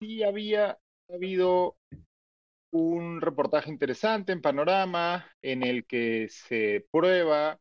[0.00, 1.76] Y había habido
[2.70, 7.58] un reportaje interesante en Panorama en el que se prueba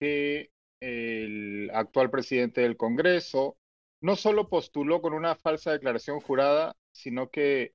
[0.00, 3.56] que el actual presidente del Congreso
[4.00, 7.72] no solo postuló con una falsa declaración jurada, sino que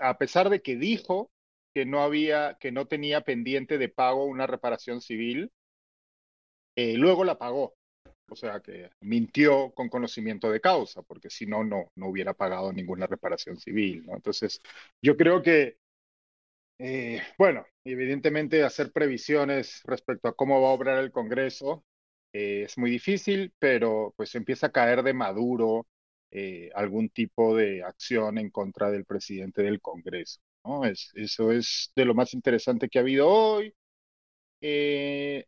[0.00, 1.30] a pesar de que dijo
[1.74, 5.52] que no había, que no tenía pendiente de pago una reparación civil,
[6.76, 7.74] eh, luego la pagó.
[8.28, 12.72] O sea que mintió con conocimiento de causa, porque si no, no, no hubiera pagado
[12.72, 14.04] ninguna reparación civil.
[14.10, 14.60] Entonces,
[15.00, 15.78] yo creo que,
[16.78, 21.84] eh, bueno, evidentemente hacer previsiones respecto a cómo va a obrar el Congreso
[22.32, 25.86] eh, es muy difícil, pero pues empieza a caer de maduro
[26.30, 30.40] eh, algún tipo de acción en contra del presidente del Congreso.
[30.64, 30.84] ¿no?
[30.84, 33.74] Es, eso es de lo más interesante que ha habido hoy.
[34.60, 35.46] Eh,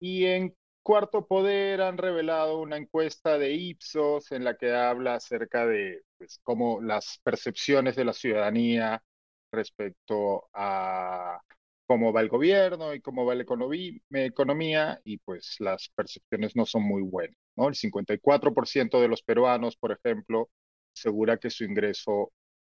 [0.00, 5.66] y en Cuarto Poder han revelado una encuesta de Ipsos en la que habla acerca
[5.66, 9.02] de pues, cómo las percepciones de la ciudadanía
[9.50, 11.40] respecto a
[11.86, 16.82] cómo va el gobierno y cómo va la economía, y pues las percepciones no son
[16.82, 17.36] muy buenas.
[17.56, 17.68] ¿no?
[17.68, 20.50] El 54% de los peruanos, por ejemplo,
[20.94, 22.32] asegura que su ingreso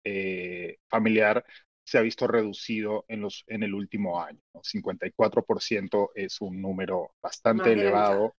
[0.04, 1.44] eh, familiar
[1.84, 4.40] se ha visto reducido en, los, en el último año.
[4.54, 4.62] ¿no?
[4.62, 8.34] 54% es un número bastante elevado.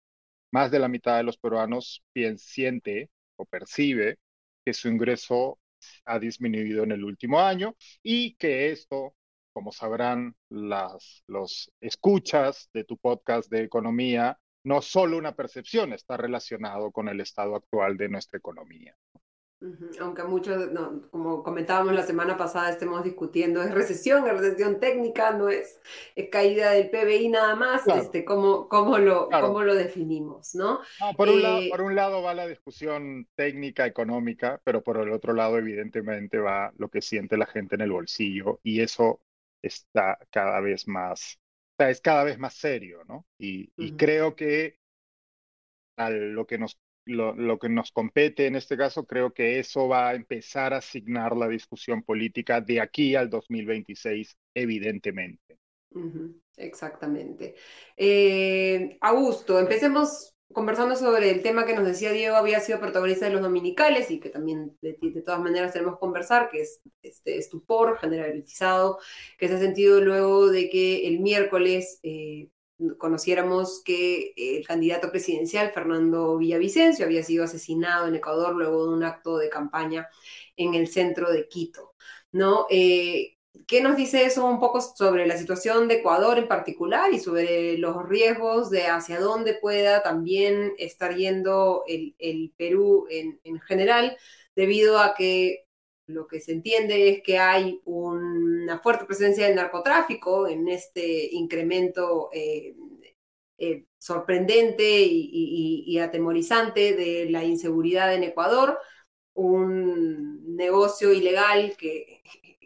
[0.52, 2.04] Más de la mitad de los peruanos
[2.38, 4.18] siente o percibe
[4.64, 5.60] que su ingreso
[6.06, 9.14] ha disminuido en el último año y que esto
[9.56, 16.18] como sabrán las los escuchas de tu podcast de economía, no solo una percepción está
[16.18, 18.98] relacionado con el estado actual de nuestra economía.
[20.02, 20.70] Aunque muchos,
[21.10, 25.80] como comentábamos la semana pasada, estemos discutiendo, es recesión, es recesión técnica, no es,
[26.30, 30.54] caída del PBI nada más, este, ¿cómo, cómo, lo, cómo lo definimos?
[30.54, 30.82] ¿no?
[31.16, 35.12] por, un lado, eh, por un lado va la discusión técnica, económica, pero por el
[35.14, 39.22] otro lado evidentemente va lo que siente la gente en el bolsillo y eso
[39.68, 41.40] está cada vez más,
[41.78, 43.26] es cada vez más serio, ¿no?
[43.38, 44.80] Y, creo que
[45.98, 50.10] a lo que nos lo, que nos compete en este caso, creo que eso va
[50.10, 55.60] a empezar a asignar la discusión política de aquí al 2026, evidentemente.
[56.58, 57.56] Exactamente.
[57.96, 63.34] Eh, Augusto, empecemos conversando sobre el tema que nos decía Diego había sido protagonista de
[63.34, 64.94] los dominicales y que también de,
[65.24, 68.98] todas maneras tenemos que conversar, que es este estupor generalizado
[69.38, 72.48] que se ha sentido luego de que el miércoles eh,
[72.98, 79.04] conociéramos que el candidato presidencial, Fernando Villavicencio, había sido asesinado en Ecuador luego de un
[79.04, 80.08] acto de campaña
[80.56, 81.96] en el centro de Quito.
[82.32, 82.66] ¿no?
[82.70, 83.35] Eh,
[83.68, 87.78] ¿Qué nos dice eso un poco sobre la situación de Ecuador en particular y sobre
[87.78, 94.18] los riesgos de hacia dónde pueda también estar yendo el, Perú en, general,
[94.56, 95.66] debido a que
[96.08, 102.30] lo que se entiende es que hay una fuerte presencia del narcotráfico en este incremento
[102.34, 102.76] eh,
[103.58, 108.80] eh, sorprendente y atemorizante de la inseguridad en Ecuador,
[109.34, 112.15] un negocio ilegal que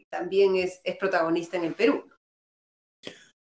[0.10, 2.04] también es, es protagonista en el Perú.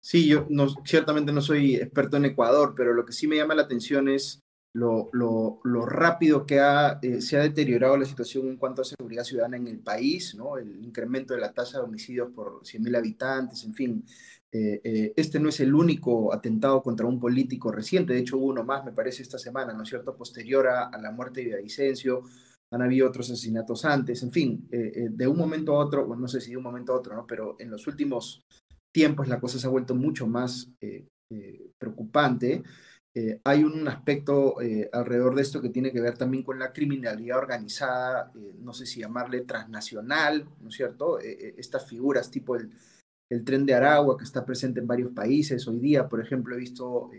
[0.03, 3.55] Sí, yo no, ciertamente no soy experto en Ecuador, pero lo que sí me llama
[3.55, 4.41] la atención es
[4.73, 8.85] lo, lo, lo rápido que ha, eh, se ha deteriorado la situación en cuanto a
[8.85, 10.57] seguridad ciudadana en el país, ¿no?
[10.57, 14.05] el incremento de la tasa de homicidios por 100.000 habitantes, en fin,
[14.51, 18.91] este no es el único atentado contra un político reciente, de hecho uno más, me
[18.91, 22.23] parece, esta semana, ¿no es cierto?, posterior a, la muerte de Villavicencio,
[22.71, 26.39] han habido otros asesinatos antes, en fin, de un momento a otro, bueno, no sé
[26.39, 27.25] si de un momento a otro.
[27.27, 28.45] Pero en los últimos
[28.93, 30.71] tiempos la cosa se ha vuelto mucho más
[31.77, 32.63] preocupante.
[33.13, 36.71] Eh, hay un aspecto eh, alrededor de esto que tiene que ver también con la
[36.71, 41.19] criminalidad organizada, eh, no sé si llamarle transnacional, ¿no es cierto?
[41.19, 42.71] estas figuras tipo el,
[43.29, 45.67] el, tren de Aragua que está presente en varios países.
[45.67, 47.09] Hoy día, por ejemplo, he visto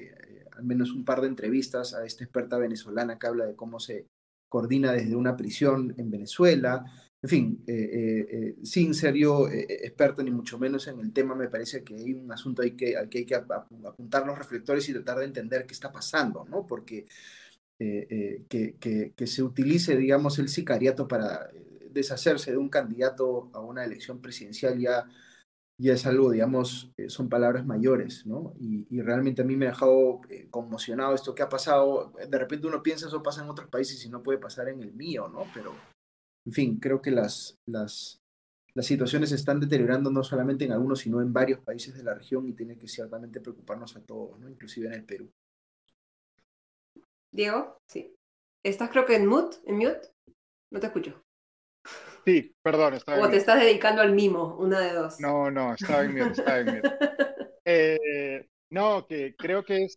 [0.52, 4.06] al menos un par de entrevistas a esta experta venezolana que habla de cómo se
[4.52, 6.84] coordina desde una prisión en Venezuela.
[7.22, 11.34] En fin, eh, eh, eh, sin ser yo experto ni mucho menos en el tema,
[11.34, 14.86] me parece que hay un asunto hay que, al que hay que apuntar los reflectores
[14.90, 16.66] y tratar de entender qué está pasando, ¿no?
[16.66, 17.06] Porque
[17.78, 21.48] que, que, se utilice, digamos, el sicariato para
[21.90, 25.08] deshacerse de un candidato a una elección presidencial ya,
[25.82, 28.54] ya es algo, digamos, son palabras mayores, ¿no?
[28.58, 30.20] Y, y, realmente a mí me ha dejado
[30.50, 32.12] conmocionado esto que ha pasado.
[32.28, 34.92] De repente uno piensa eso pasa en otros países y no puede pasar en el
[34.92, 35.46] mío, ¿no?
[35.54, 35.74] Pero
[36.44, 38.20] en fin, creo que las, las,
[38.74, 42.14] las situaciones se están deteriorando no solamente en algunos, sino en varios países de la
[42.14, 44.48] región y tiene que ciertamente preocuparnos a todos, ¿no?
[44.48, 45.30] inclusive en el Perú.
[47.30, 48.14] Diego, sí.
[48.64, 49.56] ¿Estás creo que en mute?
[49.64, 50.12] ¿En mute?
[50.70, 51.22] No te escucho.
[52.24, 52.94] Sí, perdón.
[52.94, 55.18] Estaba o te estás dedicando al mimo, una de dos.
[55.20, 56.90] No, no, estaba en mute, estaba en mute.
[57.64, 59.96] Eh, no, que creo que es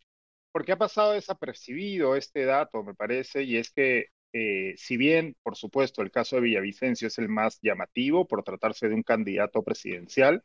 [0.51, 5.55] porque ha pasado desapercibido este dato, me parece, y es que eh, si bien, por
[5.55, 10.43] supuesto, el caso de Villavicencio es el más llamativo por tratarse de un candidato presidencial,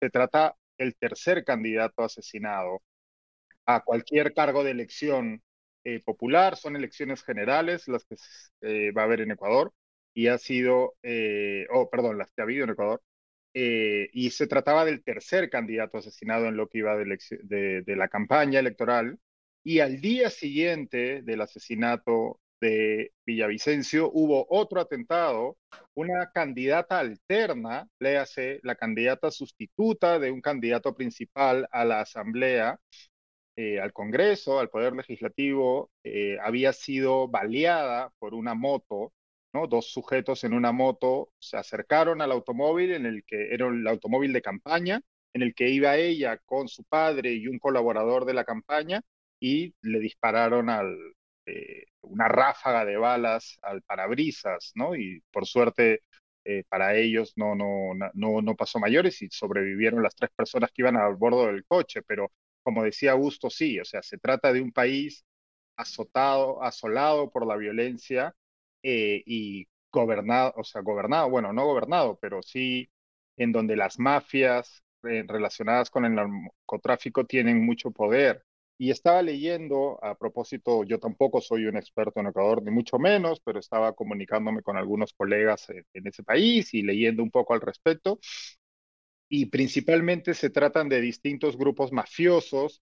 [0.00, 2.82] se trata el tercer candidato asesinado
[3.66, 5.42] a cualquier cargo de elección
[5.84, 6.56] eh, popular.
[6.56, 8.16] Son elecciones generales las que
[8.62, 9.72] eh, va a haber en Ecuador
[10.14, 10.94] y ha sido,
[11.70, 13.02] oh, perdón, las que ha habido en Ecuador.
[13.54, 19.18] y se trataba del tercer candidato asesinado en lo que iba de la campaña electoral.
[19.64, 25.58] Y al día siguiente del asesinato de Villavicencio hubo otro atentado,
[25.94, 32.78] una candidata alterna, léase la candidata sustituta de un candidato principal a la Asamblea,
[33.56, 39.12] eh, al Congreso, al Poder Legislativo, eh, había sido baleada por una moto,
[39.52, 44.32] Dos sujetos en una moto se acercaron al automóvil en el que era el automóvil
[44.32, 45.00] de campaña,
[45.34, 49.02] en el que iba ella con su padre y un colaborador de la campaña
[49.40, 50.96] y le dispararon al,
[51.46, 54.96] eh, una ráfaga de balas al parabrisas, ¿no?
[54.96, 56.02] Y por suerte
[56.44, 60.82] eh, para ellos no, no, no, no pasó mayores y sobrevivieron las tres personas que
[60.82, 62.32] iban a bordo del coche, pero
[62.62, 65.24] como decía Augusto, sí, o sea, se trata de un país
[65.76, 68.34] azotado, asolado por la violencia
[68.82, 72.88] eh, y gobernado, o sea, gobernado, bueno, no gobernado, pero sí
[73.36, 78.44] en donde las mafias relacionadas con el narcotráfico tienen mucho poder
[78.82, 83.40] y estaba leyendo, a propósito, yo tampoco soy un experto en Ecuador, ni mucho menos,
[83.40, 88.18] pero estaba comunicándome con algunos colegas en, ese país y leyendo un poco al respecto.
[89.28, 92.82] Y principalmente se tratan de distintos grupos mafiosos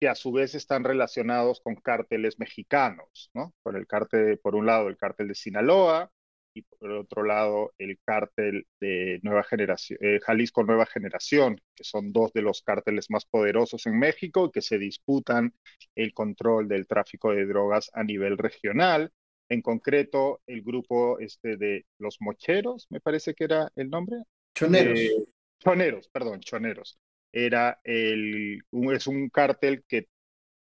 [0.00, 3.52] que a su vez están relacionados con cárteles mexicanos, ¿no?
[3.62, 6.10] Por el cártel, por un lado, el cártel de Sinaloa,
[6.54, 12.12] y por otro lado el cártel de Nueva Generación, eh, Jalisco Nueva Generación, que son
[12.12, 15.54] dos de los cárteles más poderosos en México que se disputan
[15.94, 19.12] el control del tráfico de drogas a nivel regional.
[19.48, 24.16] En concreto, el grupo este de los mocheros, me parece que era el nombre.
[24.54, 24.98] Choneros.
[24.98, 25.10] Eh,
[25.58, 26.98] choneros, perdón, choneros.
[27.32, 28.62] Era el,
[28.92, 30.08] es un cártel que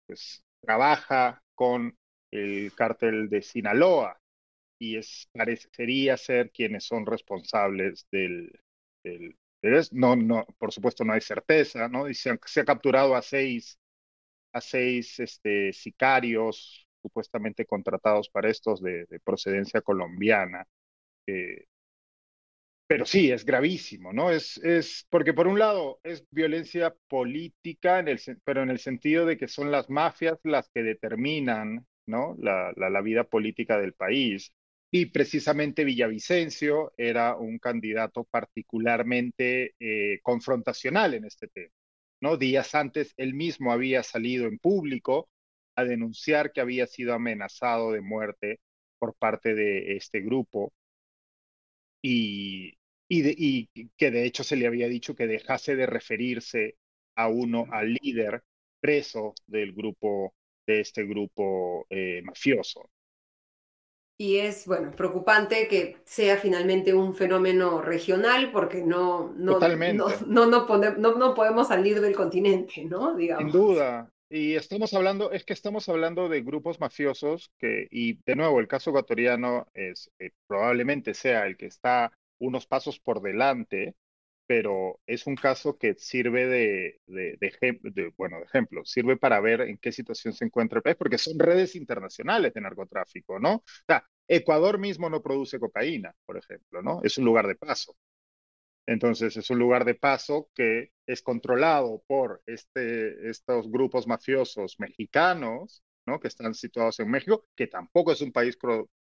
[0.05, 1.97] pues, trabaja con
[2.31, 4.19] el cártel de Sinaloa,
[4.79, 8.51] y es, parecería ser quienes son responsables del,
[9.91, 12.09] no, no, por supuesto no hay certeza, ¿no?
[12.09, 13.79] Y se, ha, capturado a seis,
[14.53, 20.67] a seis este, sicarios supuestamente contratados para estos de, procedencia colombiana.
[21.27, 21.65] Eh,
[22.87, 24.31] pero sí, es gravísimo, ¿no?
[24.31, 29.25] Es, es porque por un lado es violencia política, en el, pero en el sentido
[29.25, 32.35] de que son las mafias las que determinan, ¿no?
[32.39, 34.53] La, la, la vida política del país.
[34.89, 41.73] Y precisamente Villavicencio era un candidato particularmente eh, confrontacional en este tema.
[42.21, 42.37] ¿no?
[42.37, 45.29] Días antes él mismo había salido en público
[45.75, 48.59] a denunciar que había sido amenazado de muerte
[48.99, 50.71] por parte de este grupo
[52.01, 52.76] y,
[53.09, 56.75] y, que de hecho se le había dicho que dejase de referirse
[57.15, 58.43] a uno, al líder
[58.79, 60.33] preso del grupo,
[60.67, 62.89] de este grupo eh, mafioso.
[64.19, 71.15] Y es, bueno, preocupante que sea finalmente un fenómeno regional porque no, no, no, no,
[71.15, 73.15] no, podemos salir del continente, ¿no?
[73.15, 73.51] Digamos.
[73.51, 74.11] Sin duda.
[74.29, 78.67] Y estamos hablando, es que estamos hablando de grupos mafiosos que, y de nuevo, el
[78.67, 83.95] caso ecuatoriano es, eh, probablemente sea el que está unos pasos por delante,
[84.47, 89.77] pero es un caso que sirve de, de, bueno, de ejemplo, sirve para ver en
[89.77, 93.63] qué situación se encuentra el país, porque son redes internacionales de narcotráfico, ¿no?
[94.27, 97.01] Ecuador mismo no produce cocaína, por ejemplo, ¿no?
[97.03, 97.95] Es un lugar de paso.
[98.85, 105.83] Entonces, es un lugar de paso que es controlado por este, estos grupos mafiosos mexicanos,
[106.05, 106.19] ¿no?
[106.19, 108.57] Que están situados en México, que tampoco es un país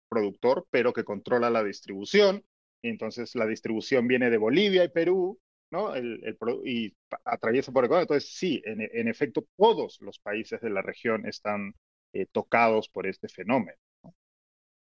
[0.08, 2.44] productor, pero que controla la distribución
[2.82, 5.94] y entonces la distribución viene de Bolivia y Perú, ¿no?
[5.94, 8.02] El, el, y atraviesa por Ecuador.
[8.02, 11.74] Entonces, sí, en, en, efecto, todos los países de la región están
[12.12, 13.78] eh, tocados por este fenómeno.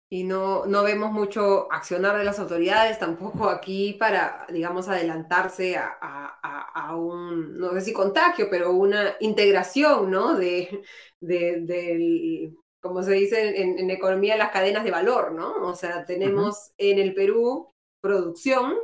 [0.08, 5.96] Y no, no vemos mucho accionar de las autoridades, tampoco aquí para, digamos, adelantarse a,
[6.00, 10.36] a, a un, no sé si contagio, pero una integración, ¿no?
[10.36, 10.82] De,
[11.18, 15.66] de, del, como se dice en, en, economía, las cadenas de valor, ¿no?
[15.66, 17.71] O sea, tenemos en el Perú
[18.02, 18.74] producción,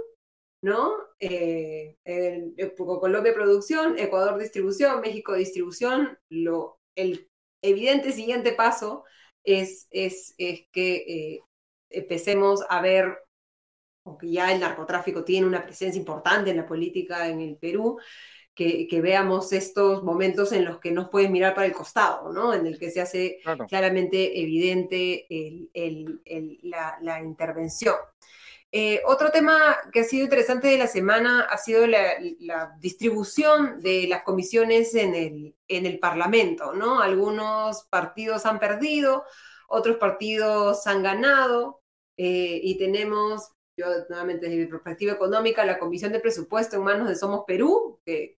[0.63, 0.95] ¿no?
[1.21, 1.97] Eh,
[2.77, 6.19] Colombia producción, Ecuador distribución, México distribución.
[6.31, 7.29] Lo, el
[7.61, 9.05] evidente siguiente paso
[9.45, 11.41] es, es, es que eh,
[11.91, 13.19] empecemos a ver,
[14.05, 17.99] aunque ya el narcotráfico tiene una presencia importante en la política en el Perú,
[18.55, 22.53] que, que, veamos estos momentos en los que nos pueden mirar para el costado, ¿no?
[22.53, 23.39] En el que se hace
[23.69, 25.71] claramente evidente el,
[26.25, 27.95] el, la, la, intervención.
[28.71, 32.19] Eh, otro tema que ha sido interesante de la semana ha sido la,
[32.81, 37.01] distribución de las comisiones en el, en el Parlamento, ¿no?
[37.01, 39.25] Algunos partidos han perdido,
[39.69, 41.83] otros partidos han ganado,
[42.19, 47.09] eh, y tenemos, yo nuevamente desde mi perspectiva económica, la Comisión de Presupuesto en manos
[47.09, 48.39] de Somos Perú, que,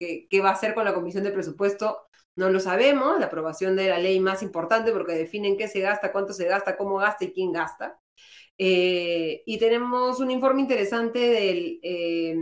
[0.00, 2.08] ¿Qué va a hacer con la Comisión de Presupuesto?
[2.34, 6.10] No lo sabemos, la aprobación de la ley más importante porque definen qué se gasta,
[6.10, 8.00] cuánto se gasta, cómo gasta y quién gasta.
[8.62, 12.36] Eh, y tenemos un informe interesante del, eh,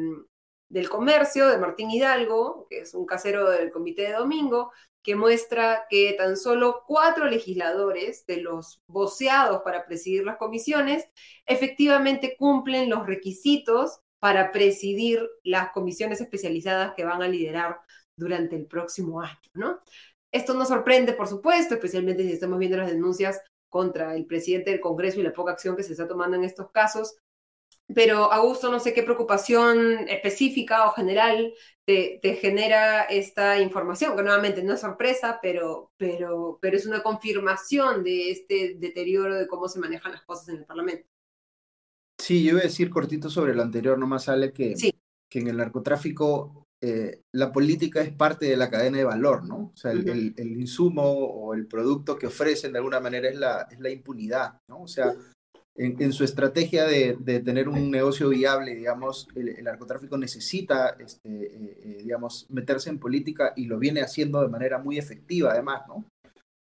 [0.68, 5.86] del comercio de Martín Hidalgo, que es un casero del Comité de Domingo, que muestra
[5.88, 11.08] que tan solo cuatro legisladores de los voceados para presidir las comisiones
[11.46, 17.78] efectivamente cumplen los requisitos para presidir las comisiones especializadas que van a liderar
[18.16, 19.78] durante el próximo año, ¿no?
[20.32, 24.80] Esto nos sorprende, por supuesto, especialmente si estamos viendo las denuncias contra el presidente del
[24.80, 27.16] Congreso y la poca acción que se está tomando en estos casos.
[27.94, 31.54] Pero, Augusto, no sé qué preocupación específica o general
[31.86, 38.04] te, genera esta información, que nuevamente no es sorpresa, pero, pero, pero es una confirmación
[38.04, 41.08] de este deterioro de cómo se manejan las cosas en el Parlamento.
[42.18, 44.74] Sí, yo iba a decir cortito sobre lo anterior, nomás sale que,
[45.30, 49.72] que en el narcotráfico eh, la política es parte de la cadena de valor, ¿no?
[49.74, 53.80] O sea, el, insumo o el producto que ofrecen de alguna manera es la, es
[53.80, 54.82] la impunidad, ¿no?
[54.82, 55.12] O sea,
[55.74, 61.78] en, su estrategia de, de, tener un negocio viable, digamos, el, narcotráfico necesita, este, eh,
[61.82, 66.04] eh, digamos, meterse en política y lo viene haciendo de manera muy efectiva, además, ¿no?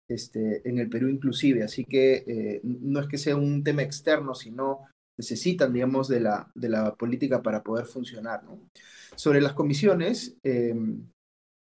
[0.08, 4.86] Este, en el Perú inclusive, así que no es que sea un tema externo, sino
[5.18, 8.60] necesitan, digamos, de la, de la política para poder funcionar, ¿no?
[9.16, 11.10] Sobre las comisiones, em,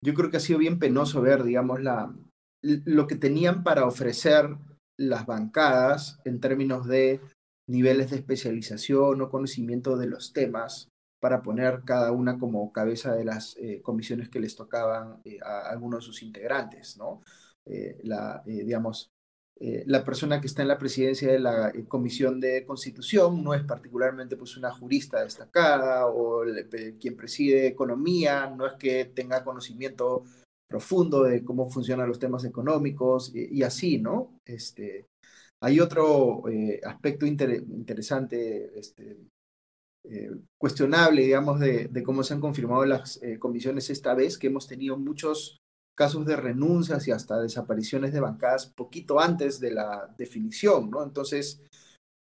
[0.02, 2.14] yo creo que ha sido bien penoso ver, digamos, la,
[2.62, 4.56] lo que tenían para ofrecer
[4.98, 7.20] las bancadas en términos de
[7.68, 10.88] niveles de especialización o conocimiento de los temas
[11.20, 15.70] para poner cada una como cabeza de las eh, comisiones que les tocaban eh, a
[15.70, 17.22] algunos de sus integrantes, ¿no?
[17.64, 19.13] Eh, la, digamos,
[19.60, 23.54] eh, la persona que está en la presidencia de la eh, Comisión de Constitución no
[23.54, 26.42] es particularmente pues, una jurista destacada o
[27.00, 30.24] quien preside economía no es que tenga conocimiento
[30.66, 34.40] profundo de cómo funcionan los temas económicos y, así, ¿no?
[34.44, 35.06] Este,
[35.60, 39.18] hay otro eh, aspecto interesante, este,
[40.58, 44.98] cuestionable, digamos, de, de, cómo se han confirmado las comisiones esta vez, que hemos tenido
[44.98, 45.63] muchos
[45.94, 51.02] casos de renuncias y hasta desapariciones de bancadas poquito antes de la definición, ¿no?
[51.02, 51.62] Entonces,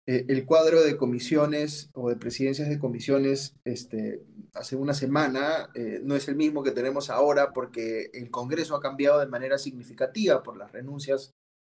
[0.06, 4.22] eh, el cuadro de comisiones o de presidencias de comisiones este,
[4.52, 8.82] hace una semana eh, no es el mismo que tenemos ahora porque el Congreso ha
[8.82, 11.32] cambiado de manera significativa por las renuncias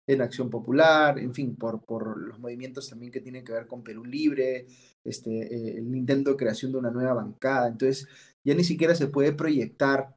[0.07, 3.83] en Acción Popular, en fin, por, por los movimientos también que tienen que ver con
[3.83, 4.67] Perú Libre,
[5.03, 7.67] este, eh, el intento de creación de una nueva bancada.
[7.67, 8.07] Entonces,
[8.43, 10.14] ya ni siquiera se puede proyectar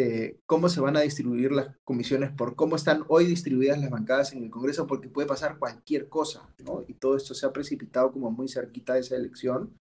[0.00, 4.32] eh, cómo se van a distribuir las comisiones, por cómo están hoy distribuidas las bancadas
[4.32, 6.84] en el Congreso, porque puede pasar cualquier cosa, ¿no?
[6.86, 9.76] Y todo esto se ha precipitado como muy cerquita de esa elección,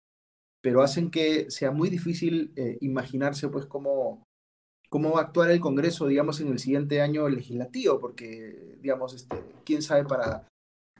[0.63, 4.23] pero hacen que sea muy difícil eh, imaginarse, pues, cómo,
[4.89, 9.43] cómo va a actuar el Congreso, digamos, en el siguiente año legislativo, porque, digamos, este,
[9.65, 10.47] quién sabe para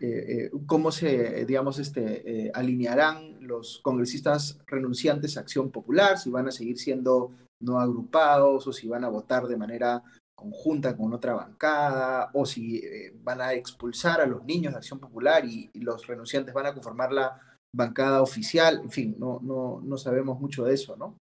[0.01, 6.51] eh, cómo se, digamos, este, alinearán los congresistas renunciantes a Acción Popular, si van a
[6.51, 7.31] seguir siendo
[7.61, 10.03] no agrupados o si van a votar de manera
[10.35, 15.01] conjunta con otra bancada o si eh, van a expulsar a los niños de Acción
[15.01, 17.41] Popular y, los renunciantes van a conformar la
[17.75, 21.19] bancada oficial, en fin, no, no, no sabemos mucho de eso, ¿no?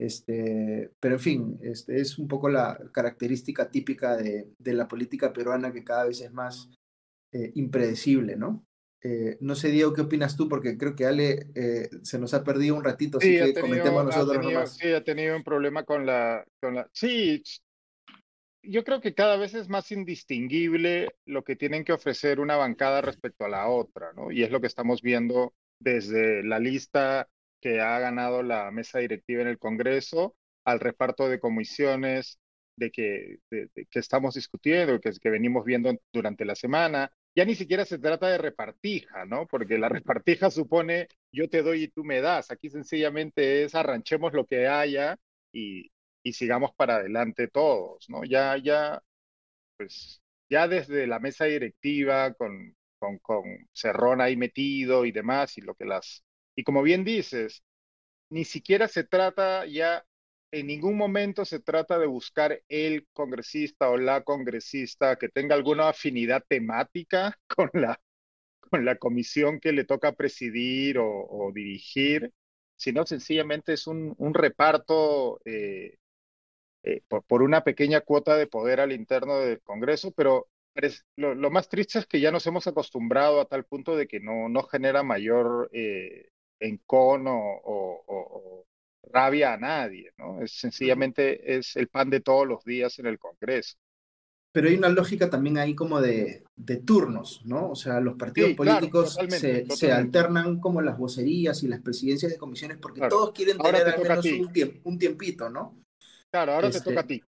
[0.00, 5.32] Este, pero en fin, este es un poco la característica típica de, de la política
[5.32, 6.70] peruana que cada vez es más
[7.32, 8.64] eh, impredecible, ¿no?
[9.02, 10.48] Eh, no sé, Diego, ¿qué opinas tú?
[10.48, 14.44] Porque creo que Ale eh, se nos ha perdido un ratito, así que comentemos nosotros
[14.44, 14.76] nomás.
[14.76, 16.88] Sí, ha tenido un problema con la, con la...
[16.92, 17.42] Sí,
[18.62, 23.00] yo creo que cada vez es más indistinguible lo que tienen que ofrecer una bancada
[23.00, 24.32] respecto a la otra, ¿no?
[24.32, 27.28] Y es lo que estamos viendo desde la lista
[27.60, 30.34] que ha ganado la mesa directiva en el Congreso
[30.64, 32.38] al reparto de comisiones
[32.76, 37.84] de que, que estamos discutiendo, que, que venimos viendo durante la semana, ya ni siquiera
[37.84, 39.46] se trata de repartija, ¿no?
[39.46, 42.50] Porque la repartija supone yo te doy y tú me das.
[42.50, 45.16] Aquí sencillamente es arranchemos lo que haya
[45.52, 45.90] y,
[46.32, 48.22] sigamos para adelante todos, ¿no?
[48.24, 49.02] Ya, ya,
[49.76, 55.62] pues, ya desde la mesa directiva con, con, con Cerrón ahí metido y demás y
[55.62, 56.24] lo que las...
[56.56, 57.62] Y como bien dices,
[58.30, 60.04] ni siquiera se trata ya
[60.50, 65.88] en ningún momento se trata de buscar el congresista o la congresista que tenga alguna
[65.88, 68.00] afinidad temática con la,
[68.60, 72.32] con la comisión que le toca presidir o, dirigir,
[72.76, 75.98] sino sencillamente es un, un reparto eh,
[76.84, 80.48] eh, por, una pequeña cuota de poder al interno del Congreso, pero
[81.16, 84.48] lo, más triste es que ya nos hemos acostumbrado a tal punto de que no,
[84.48, 86.30] no genera mayor eh,
[86.60, 88.66] encono o,
[89.12, 90.40] rabia a nadie, ¿no?
[90.40, 93.76] Es sencillamente es el pan de todos los días en el Congreso.
[94.52, 97.70] Pero hay una lógica también ahí como de, de turnos, ¿no?
[97.70, 102.38] O sea, los partidos políticos se, se, alternan como las vocerías y las presidencias de
[102.38, 105.78] comisiones porque todos quieren tener al menos un, un, tiempito, ¿no?
[106.32, 107.22] Claro, ahora te toca a ti.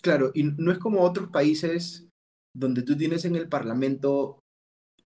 [0.00, 2.08] Claro, y no es como otros países
[2.54, 4.41] donde tú tienes en el Parlamento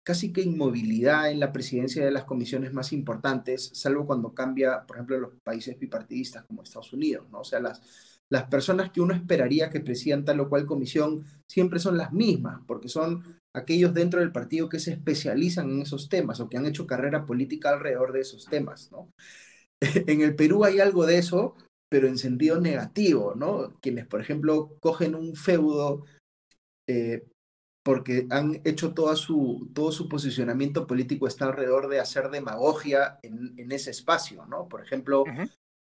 [0.07, 4.97] casi que inmovilidad en la presidencia de las comisiones más importantes, salvo cuando cambia, por
[4.97, 7.41] ejemplo, en los países bipartidistas como Estados Unidos, ¿no?
[7.41, 7.83] O sea, las,
[8.31, 12.61] las personas que uno esperaría que presidan tal o cual comisión siempre son las mismas,
[12.69, 16.67] porque son aquellos dentro del partido que se especializan en esos temas o que han
[16.67, 19.11] hecho carrera política alrededor de esos temas, ¿no?
[20.07, 21.57] En el Perú hay algo de eso,
[21.91, 23.75] pero en sentido negativo, ¿no?
[23.83, 26.05] Quienes, por ejemplo, cogen un feudo
[26.89, 27.25] eh,
[27.87, 33.55] porque han hecho toda su, todo su posicionamiento político está alrededor de hacer demagogia en,
[33.57, 34.67] en ese espacio, ¿no?
[34.69, 35.23] Por ejemplo,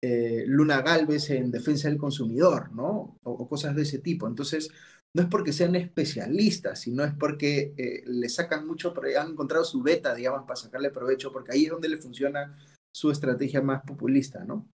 [0.02, 3.20] eh, Luna Galvez en defensa del consumidor, ¿no?
[3.22, 4.26] O, cosas de ese tipo.
[4.26, 4.68] Entonces,
[5.14, 9.80] no es porque sean especialistas, sino es porque eh, le sacan mucho, han encontrado su
[9.80, 12.58] beta, digamos, para sacarle provecho, porque ahí es donde le funciona
[12.92, 14.66] su estrategia más populista, ¿no?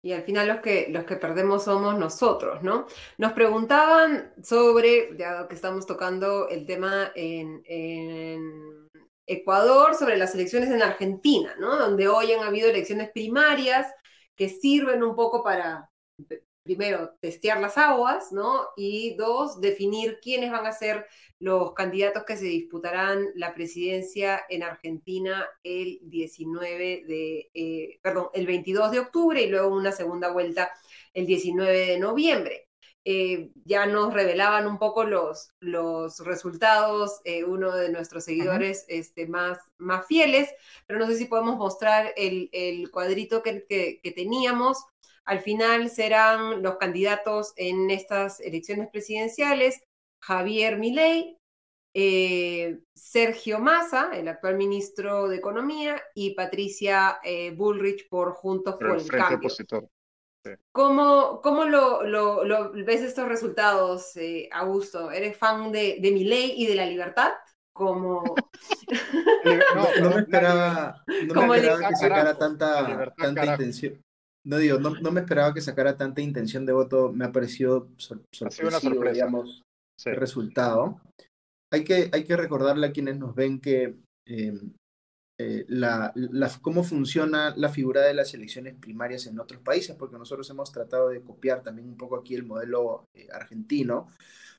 [0.00, 2.86] Y al final los que, los que perdemos somos nosotros, ¿no?
[3.18, 8.88] Nos preguntaban sobre, ya que estamos tocando el tema en, en
[9.26, 11.76] Ecuador, sobre las elecciones en Argentina, ¿no?
[11.76, 13.92] Donde hoy han habido elecciones primarias
[14.36, 15.90] que sirven un poco para
[16.68, 18.66] primero, testear las aguas, ¿no?
[18.76, 21.06] Y dos, definir quiénes van a ser
[21.38, 28.46] los candidatos que se disputarán la presidencia en Argentina el 19 de, eh, perdón, el
[28.46, 30.70] 22 de octubre y luego una segunda vuelta
[31.14, 32.68] el 19 de noviembre.
[33.06, 39.26] Eh, ya nos revelaban un poco los, los resultados, eh, uno de nuestros seguidores este,
[39.26, 40.50] más, más fieles,
[40.86, 44.84] pero no sé si podemos mostrar el, cuadrito que, que teníamos.
[45.28, 49.82] Al final serán los candidatos en estas elecciones presidenciales
[50.20, 51.38] Javier Milei,
[51.92, 58.96] eh, Sergio Massa, el actual ministro de Economía, y Patricia eh, Bullrich por Juntos por
[58.96, 59.50] el, Cambio.
[60.72, 65.10] ¿Cómo, cómo lo, ves estos resultados, eh, Augusto?
[65.10, 67.32] ¿Eres fan de, de Milei y de la libertad?
[67.74, 68.22] Como...
[70.00, 74.02] no, me esperaba, que sacara tanta, tanta intención.
[74.48, 79.04] No digo, no, me esperaba que sacara tanta intención de voto, me ha parecido sorpresivo,
[79.12, 79.62] digamos,
[80.06, 81.02] el resultado.
[81.70, 83.96] Hay que, hay que recordarle a quienes nos ven que
[84.26, 84.58] eh,
[85.38, 86.14] eh, la,
[86.62, 91.10] cómo funciona la figura de las elecciones primarias en otros países, porque nosotros hemos tratado
[91.10, 94.08] de copiar también un poco aquí el modelo eh, argentino,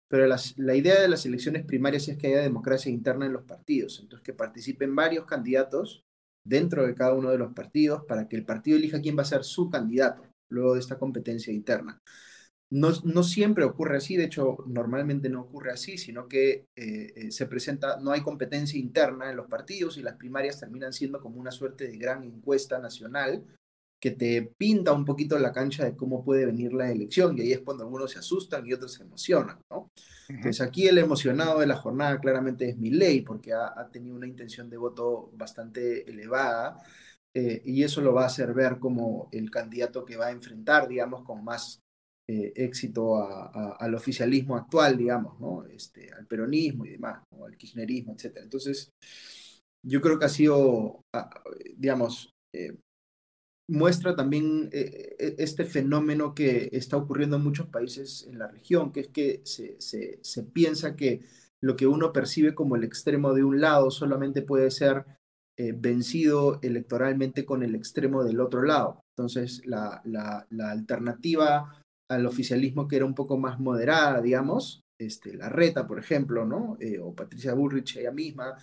[0.07, 3.99] pero la idea de las elecciones primarias es que haya democracia interna en los partidos,
[3.99, 6.03] entonces que participen varios candidatos
[6.43, 9.25] dentro de cada uno de los partidos para que el partido elija quién va a
[9.25, 12.01] ser su candidato luego de esta competencia interna.
[12.71, 17.31] No, no, siempre ocurre así, de hecho, normalmente no ocurre así, sino que eh, eh,
[17.31, 21.39] se presenta, no hay competencia interna en los partidos y las primarias terminan siendo como
[21.39, 23.43] una suerte de gran encuesta nacional
[24.01, 27.51] que te pinta un poquito la cancha de cómo puede venir la elección y ahí
[27.51, 29.89] es cuando algunos se asustan y otros se emocionan, ¿no?
[30.29, 34.69] Entonces aquí el emocionado de la jornada claramente es ley porque ha, tenido una intención
[34.69, 36.81] de voto bastante elevada
[37.33, 40.87] eh, y eso lo va a hacer ver como el candidato que va a enfrentar,
[40.87, 41.81] digamos, con más
[42.29, 45.65] eh, éxito al oficialismo actual, digamos, ¿no?
[45.65, 48.37] Este, al peronismo y demás, al kirchnerismo, etc.
[48.43, 48.91] Entonces,
[49.83, 51.01] yo creo que ha sido,
[51.75, 52.77] digamos, eh,
[53.69, 58.99] muestra también eh, este fenómeno que está ocurriendo en muchos países en la región, que
[59.01, 61.21] es que se, se, piensa que
[61.61, 65.05] lo que uno percibe como el extremo de un lado solamente puede ser
[65.75, 69.01] vencido electoralmente con el extremo del otro lado.
[69.19, 75.49] Entonces, la, la, alternativa al oficialismo que era un poco más moderada, digamos, este, la
[75.49, 76.77] Reta, por ejemplo, ¿no?
[76.79, 78.55] Eh, o Patricia Bullrich ella misma,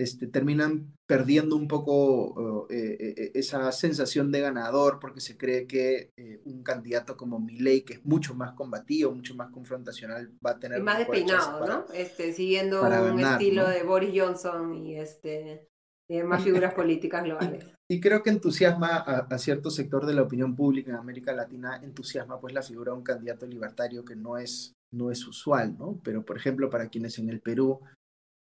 [0.00, 6.10] este, terminan perdiendo un poco eh, eh, esa sensación de ganador porque se cree que
[6.44, 10.78] un candidato como Milley, que es mucho más combativo, mucho más confrontacional, va a tener...
[10.78, 11.84] Y más despeinado, ¿no?
[11.92, 15.68] Este, siguiendo un estilo de Boris Johnson y este
[16.24, 17.64] más figuras políticas globales.
[17.90, 22.40] Y, creo que entusiasma a, cierto sector de la opinión pública en América Latina, entusiasma
[22.40, 26.00] pues la figura de un candidato libertario que no es, no es usual, ¿no?
[26.04, 27.80] Pero, por ejemplo, para quienes en el Perú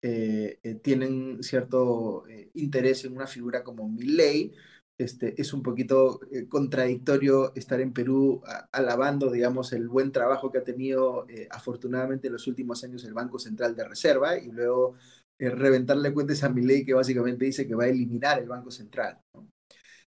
[0.03, 4.51] eh, eh, tienen cierto eh, interés en una figura como Milley,
[4.97, 10.63] este, es un poquito contradictorio estar en Perú alabando, digamos, el buen trabajo que ha
[10.63, 14.93] tenido afortunadamente en los últimos años el Banco Central de Reserva y luego
[15.39, 19.19] reventarle cuentas a mi ley que básicamente dice que va a eliminar el Banco Central.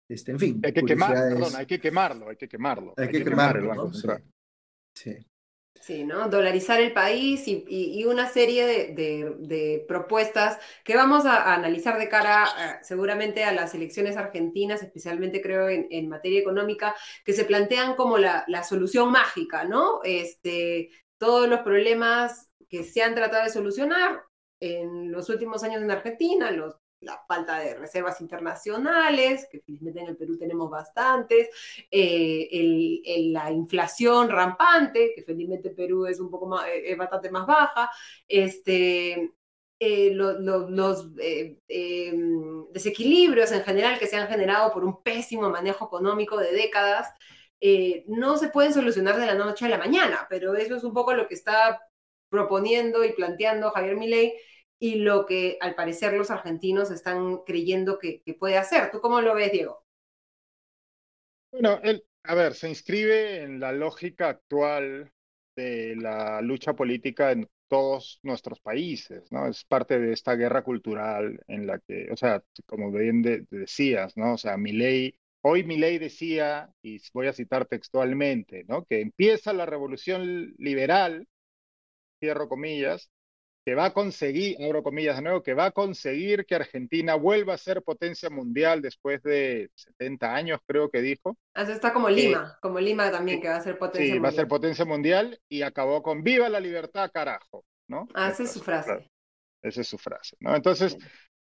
[0.10, 0.62] Este, en fin.
[0.62, 2.94] Hay que, perdón, hay que quemarlo, hay que quemarlo.
[2.98, 4.24] Hay, que, quemarlo, el Banco Central.
[4.94, 5.14] Sí.
[5.14, 5.31] sí.
[6.06, 6.30] ¿No?
[6.30, 12.80] Dolarizar el país y, una serie de, propuestas que vamos a, analizar de cara eh,
[12.84, 16.96] seguramente a las elecciones argentinas, especialmente creo en, materia económica,
[17.26, 20.02] que se plantean como la, la, solución mágica, ¿no?
[20.04, 24.24] Este, todos los problemas que se han tratado de solucionar
[24.60, 30.08] en los últimos años en Argentina, los, la falta de reservas internacionales, que felizmente en
[30.08, 31.50] el Perú tenemos bastantes,
[31.90, 33.02] eh,
[33.32, 37.90] la inflación rampante, que felizmente Perú es un poco más, eh, es bastante más baja,
[38.28, 39.34] este,
[39.80, 46.38] eh, los em, desequilibrios en general que se han generado por un pésimo manejo económico
[46.38, 47.10] de décadas,
[48.08, 51.14] no se pueden solucionar de la noche a la mañana, pero eso es un poco
[51.14, 51.80] lo que está
[52.30, 54.34] proponiendo y planteando Javier Milei
[54.82, 58.90] y lo que al parecer los argentinos están creyendo que, puede hacer.
[58.90, 59.86] ¿Tú cómo lo ves, Diego?
[61.52, 65.12] Bueno, él, a ver, se inscribe en la lógica actual
[65.56, 69.48] de la lucha política en todos nuestros países, ¿no?
[69.48, 73.22] Es parte de esta guerra cultural en la que, o sea, como bien
[73.52, 74.34] decías, ¿no?
[74.34, 78.84] O sea, ley, hoy ley decía, y voy a citar textualmente, ¿no?
[78.86, 81.28] Que empieza la revolución liberal,
[82.20, 83.12] cierro comillas,
[83.66, 87.54] que va a conseguir, abro comillas de nuevo, que va a conseguir que Argentina vuelva
[87.54, 91.38] a ser potencia mundial después de 70 años, creo que dijo.
[91.56, 94.18] Eso está como Lima, como Lima también, que va a ser potencia mundial.
[94.18, 98.08] Sí, va a ser potencia mundial y acabó con viva la libertad, carajo, ¿no?
[98.16, 99.08] Ah, esa es su frase.
[99.62, 100.56] Esa es su frase, ¿no?
[100.56, 100.98] Entonces,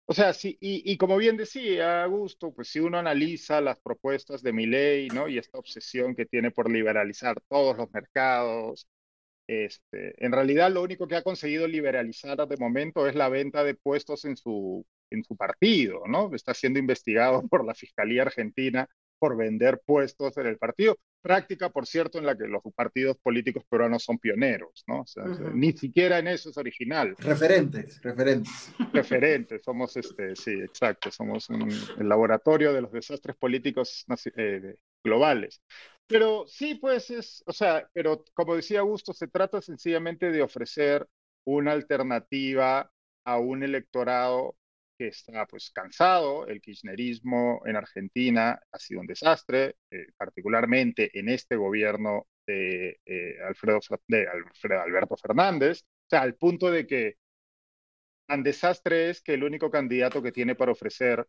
[0.05, 4.41] o sea, sí, y, y, como bien decía Augusto, pues si uno analiza las propuestas
[4.41, 5.29] de Milei, ¿no?
[5.29, 8.87] Y esta obsesión que tiene por liberalizar todos los mercados,
[9.49, 13.73] este, en realidad lo único que ha conseguido liberalizar de momento es la venta de
[13.73, 16.29] puestos en su, en su partido, ¿no?
[16.35, 20.97] Está siendo investigado por la Fiscalía Argentina por vender puestos en el partido.
[21.21, 25.03] Práctica, por cierto, en la que los partidos políticos peruanos son pioneros, ¿no?
[25.53, 27.15] Ni siquiera en eso es original.
[27.17, 28.71] Referentes, referentes.
[28.93, 34.05] Referentes, somos, este, sí, exacto, somos el laboratorio de los desastres políticos
[34.37, 35.61] eh, globales.
[36.09, 41.07] Pero sí, pues es, o sea, pero como decía Augusto, se trata sencillamente de ofrecer
[41.45, 42.91] una alternativa
[43.25, 44.57] a un electorado
[44.97, 51.29] que está pues cansado, el kirchnerismo en Argentina ha sido un desastre, eh, particularmente en
[51.29, 57.17] este gobierno de, eh, Alfredo, de Alfredo Alberto Fernández, o sea, al punto de que
[58.27, 61.27] tan desastre es que el único candidato que tiene para ofrecer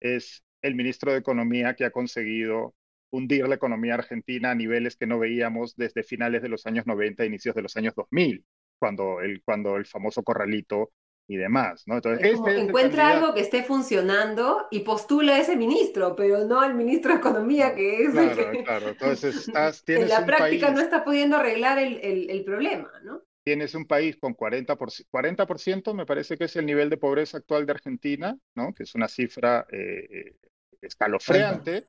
[0.00, 2.74] es el ministro de Economía que ha conseguido
[3.10, 7.24] hundir la economía argentina a niveles que no veíamos desde finales de los años 90,
[7.24, 8.44] inicios de los años 2000,
[8.78, 10.92] cuando el, cuando el famoso corralito
[11.30, 11.96] y demás, ¿no?
[11.96, 16.74] Entonces, este encuentra algo que esté funcionando y postula a ese ministro, pero no al
[16.74, 18.10] ministro de Economía, que es...
[18.12, 18.88] Claro, claro.
[18.98, 23.22] Entonces, estás, tienes en la práctica no está pudiendo arreglar el, el, el, problema, ¿no?
[23.44, 27.66] Tienes un país con 40%, 40%, me parece que es el nivel de pobreza actual
[27.66, 28.72] de Argentina, ¿no?
[28.72, 30.34] Que es una cifra eh,
[30.80, 31.88] escalofriante,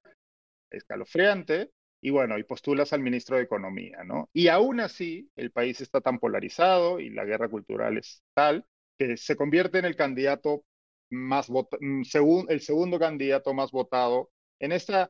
[0.72, 1.72] escalofriante,
[2.02, 4.30] y bueno, y postulas al ministro de Economía, ¿no?
[4.34, 8.66] Y aún así, el país está tan polarizado y la guerra cultural es tal
[8.98, 10.64] que se convierte en el candidato
[11.10, 12.04] más votado, mm,
[12.50, 15.10] el segundo candidato más votado en esta.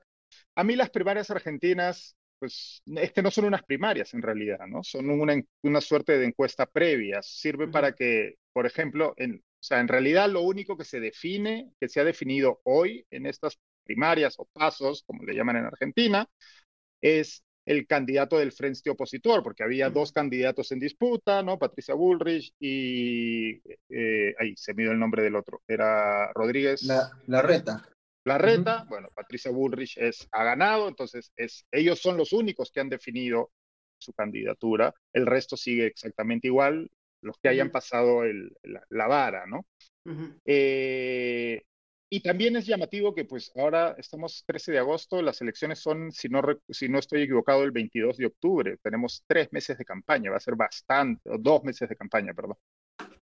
[0.55, 4.83] A mí las primarias argentinas, pues es que no son unas primarias en realidad, ¿no?
[4.83, 7.21] Son una, una suerte de encuesta previa.
[7.21, 11.71] Sirve para que, por ejemplo, en, o sea, en realidad lo único que se define,
[11.79, 13.59] que se ha definido hoy en estas
[13.89, 16.29] primarias o pasos, como le llaman en Argentina,
[17.01, 21.57] es el candidato del frente opositor, porque había dos candidatos en disputa, ¿no?
[21.57, 26.83] Patricia Bullrich y eh, ahí se me dio el nombre del otro, era Rodríguez.
[26.83, 27.83] La, la Reta.
[28.25, 32.79] La Reta, bueno, Patricia Bullrich es, ha ganado, entonces es, ellos son los únicos que
[32.79, 33.49] han definido
[33.97, 36.91] su candidatura, el resto sigue exactamente igual,
[37.21, 39.65] los que hayan pasado el, la, vara, ¿no?
[42.11, 46.27] Y también es llamativo que pues ahora estamos 13 de agosto, las elecciones son, si
[46.27, 48.77] no, si no estoy equivocado, el 22 de octubre.
[48.81, 52.57] Tenemos tres meses de campaña, va a ser bastante, dos meses de campaña, perdón.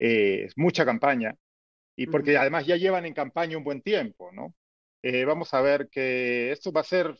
[0.00, 1.36] Eh, es mucha campaña.
[1.94, 4.54] Y porque además ya llevan en campaña un buen tiempo, ¿no?
[5.02, 7.16] Eh, vamos a ver que esto va a ser,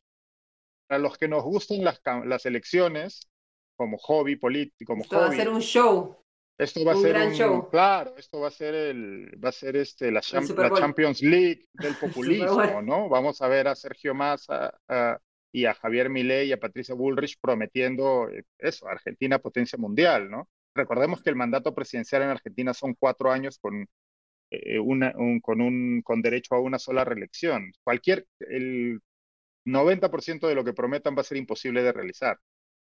[0.89, 3.28] a los que nos gusten las, las elecciones,
[3.76, 6.22] como hobby político, como Va a ser un show.
[6.59, 10.12] Esto va a ser un, claro, esto va a ser el, va a ser este
[10.12, 13.09] la, Champions League del populismo, ¿no?
[13.09, 14.73] Vamos a ver a Sergio Massa
[15.51, 20.49] y a Javier Milei y a Patricia Bullrich prometiendo eh, eso, Argentina potencia mundial, ¿no?
[20.74, 23.87] Recordemos que el mandato presidencial en Argentina son cuatro años con
[24.51, 27.73] eh, una, un, con un con derecho a una sola reelección.
[27.83, 29.01] Cualquier el
[29.66, 32.39] 90% de lo que prometan va a ser imposible de realizar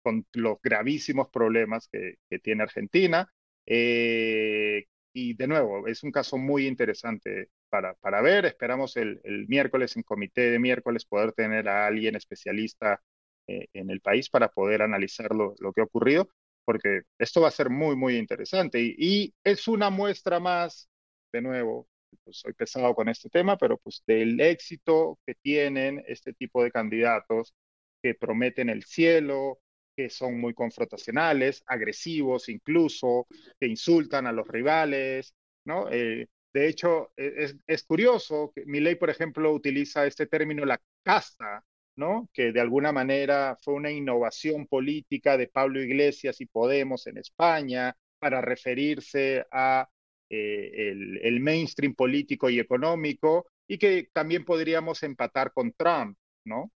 [0.03, 3.29] con los gravísimos problemas que, que tiene Argentina
[3.71, 8.47] eh, y de nuevo, es un caso muy interesante para, para ver.
[8.47, 13.03] Esperamos el, el, miércoles en comité de miércoles poder tener a alguien especialista
[13.47, 16.31] eh, en el país para poder analizar lo, lo, que ha ocurrido,
[16.65, 18.81] porque esto va a ser muy, muy interesante.
[18.81, 20.89] Y, y es una muestra más,
[21.33, 21.89] de nuevo,
[22.25, 26.71] pues soy pesado con este tema, pero pues del éxito que tienen este tipo de
[26.71, 27.55] candidatos
[28.03, 29.59] que prometen el cielo,
[29.99, 33.27] que son muy confrontacionales, agresivos incluso,
[33.59, 35.35] que insultan a los rivales,
[35.65, 35.91] ¿no?
[35.91, 40.81] Eh, de hecho, e, es, curioso que mi ley, por ejemplo, utiliza este término la
[41.03, 41.65] casta,
[41.97, 42.31] ¿no?
[42.33, 47.97] Que de alguna manera fue una innovación política de Pablo Iglesias y Podemos en España
[48.21, 49.89] para referirse a
[50.31, 50.93] eh,
[51.25, 56.71] el, mainstream político y económico y que también podríamos empatar con Trump, ¿no?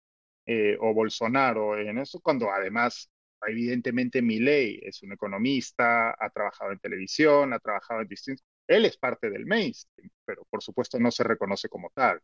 [0.52, 3.08] Eh, o Bolsonaro en eso, cuando además
[3.46, 8.44] evidentemente Milley es un economista, ha trabajado en televisión, ha trabajado en distintos...
[8.66, 12.20] Él es parte del mainstream, pero por supuesto no se reconoce como tal.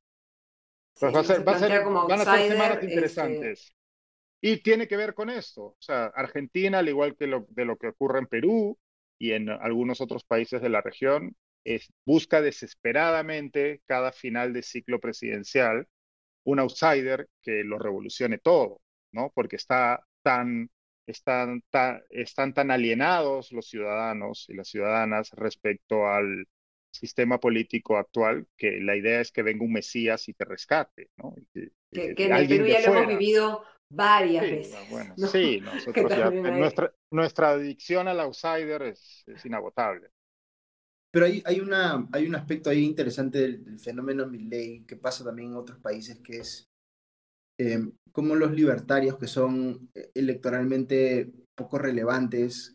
[1.01, 3.73] Entonces va a ser, van a ser semanas este interesantes.
[4.41, 5.63] Y tiene que ver con esto.
[5.63, 8.77] O sea, Argentina, al igual que lo, de lo que ocurre en Perú
[9.21, 14.99] y en algunos otros países de la región, es, busca desesperadamente cada final de ciclo
[14.99, 15.87] presidencial
[16.47, 18.81] un outsider que lo revolucione todo,
[19.13, 19.33] ¿no?
[19.35, 20.71] Porque está tan,
[21.07, 26.47] están, tan, están tan alienados los ciudadanos y las ciudadanas respecto al
[26.93, 31.35] sistema político actual que la idea es que venga un Mesías y te rescate, ¿no?
[31.53, 34.91] Que, en el Perú ya lo hemos vivido varias veces.
[34.91, 40.11] Bueno, sí, nosotros ya, nuestra, nuestra adicción al outsider es, es inagotable.
[41.17, 45.49] Pero hay, hay, una, hay un aspecto ahí interesante del, fenómeno Milley que pasa también
[45.49, 46.69] en otros países, que es
[47.59, 52.75] eh, como los libertarios, que son eh, electoralmente poco relevantes,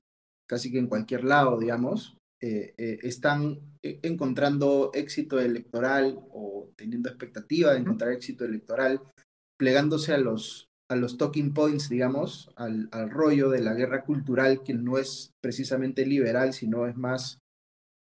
[0.49, 2.73] casi que en cualquier lado, digamos, eh,
[3.03, 9.03] están encontrando éxito electoral o teniendo expectativa de encontrar éxito electoral,
[9.55, 14.63] plegándose a los, a los talking points, digamos, al, al rollo de la guerra cultural
[14.63, 17.38] que no es precisamente liberal, sino es más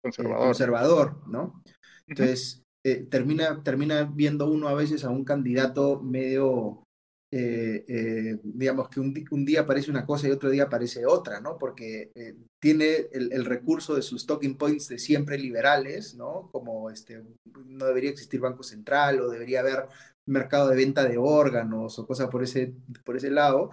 [0.02, 1.62] conservador, conservador ¿no?
[2.06, 2.62] Entonces,
[3.10, 6.84] termina, termina viendo uno a veces a un candidato medio
[7.32, 9.14] eh, eh, digamos que un,
[9.44, 11.58] día aparece una cosa y otro día aparece otra, ¿no?
[11.58, 12.10] Porque
[12.58, 16.48] tiene el, recurso de sus talking points de siempre liberales, ¿no?
[16.50, 17.22] Como este,
[17.66, 19.86] no debería existir Banco Central o debería haber
[20.26, 22.74] mercado de venta de órganos o cosas por ese,
[23.04, 23.70] por ese lado,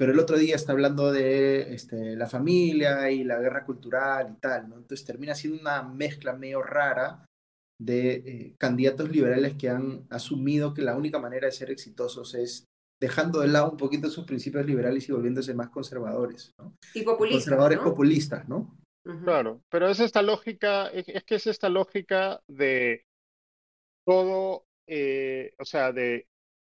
[0.00, 4.40] pero el otro día está hablando de este, la familia y la guerra cultural y
[4.40, 4.76] tal, ¿no?
[4.78, 7.26] Entonces termina siendo una mezcla medio rara
[7.78, 12.64] de eh, candidatos liberales que han asumido que la única manera de ser exitosos es
[12.98, 16.74] dejando de lado un poquito sus principios liberales y volviéndose más conservadores, ¿no?
[16.94, 18.80] Y populistas, Conservadores populistas, ¿no?
[19.22, 23.04] Claro, pero es esta lógica, es, que es esta lógica de
[24.06, 26.29] todo, eh, o sea, de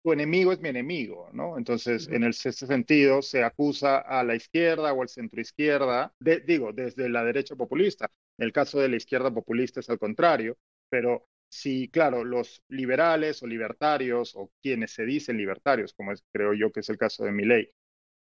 [0.03, 1.57] tu enemigo es mi enemigo, ¿no?
[1.57, 7.09] Entonces, en ese sentido, se acusa a la izquierda o al centro izquierda, digo, desde
[7.09, 8.11] la derecha populista.
[8.37, 10.57] En el caso de la izquierda populista es al contrario,
[10.89, 16.53] pero si, claro, los liberales o libertarios o quienes se dicen libertarios, como es, creo
[16.53, 17.69] yo que es el caso de Milley,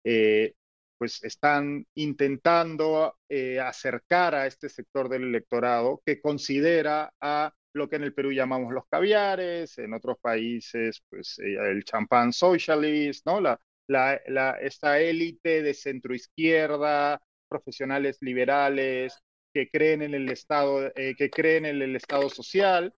[0.03, 0.53] eh,
[0.97, 7.97] pues están intentando eh, acercar a este sector del electorado que considera a lo que
[7.97, 13.41] en el Perú llamamos los caviares, en otros países, pues eh, el champán socialist, ¿no?
[13.41, 19.21] La, la, la, esta élite de centroizquierda, profesionales liberales,
[19.53, 22.93] que creen en el Estado, eh, que creen en el Estado social,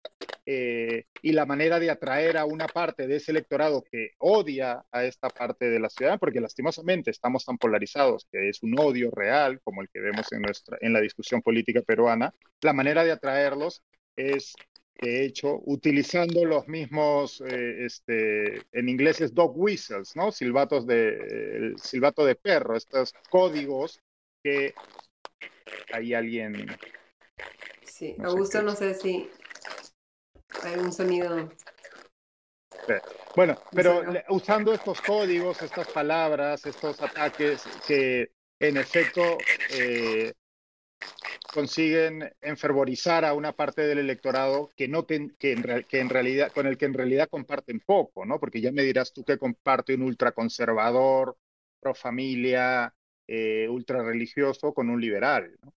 [0.46, 5.04] eh, y la manera de atraer a una parte de ese electorado que odia a
[5.04, 9.60] esta parte de la ciudad, porque lastimosamente estamos tan polarizados que es un odio real,
[9.64, 13.84] como el que vemos en, nuestra, en la discusión política peruana, la manera de atraerlos
[14.18, 14.54] es
[15.00, 20.32] de hecho, utilizando los mismos, eh, este, en inglés es dog whistles, ¿no?
[20.32, 24.02] Silbatos de, silbato de perro, estos códigos
[24.44, 24.74] que
[25.94, 26.68] hay alguien.
[27.84, 29.30] Sí, Augusto, no sé si
[30.64, 31.52] hay un sonido.
[33.36, 39.38] Bueno, pero usando estos códigos, estas palabras, estos ataques que en efecto
[39.72, 40.34] eh,
[41.54, 46.86] consiguen enfervorizar a una parte del electorado que no que, en, realidad con el que
[46.86, 48.40] en realidad comparten poco, ¿no?
[48.40, 51.38] Porque ya me dirás tú que comparte un ultraconservador,
[51.80, 52.94] pro familia,
[53.28, 55.74] eh, ultra religioso con un liberal, ¿no?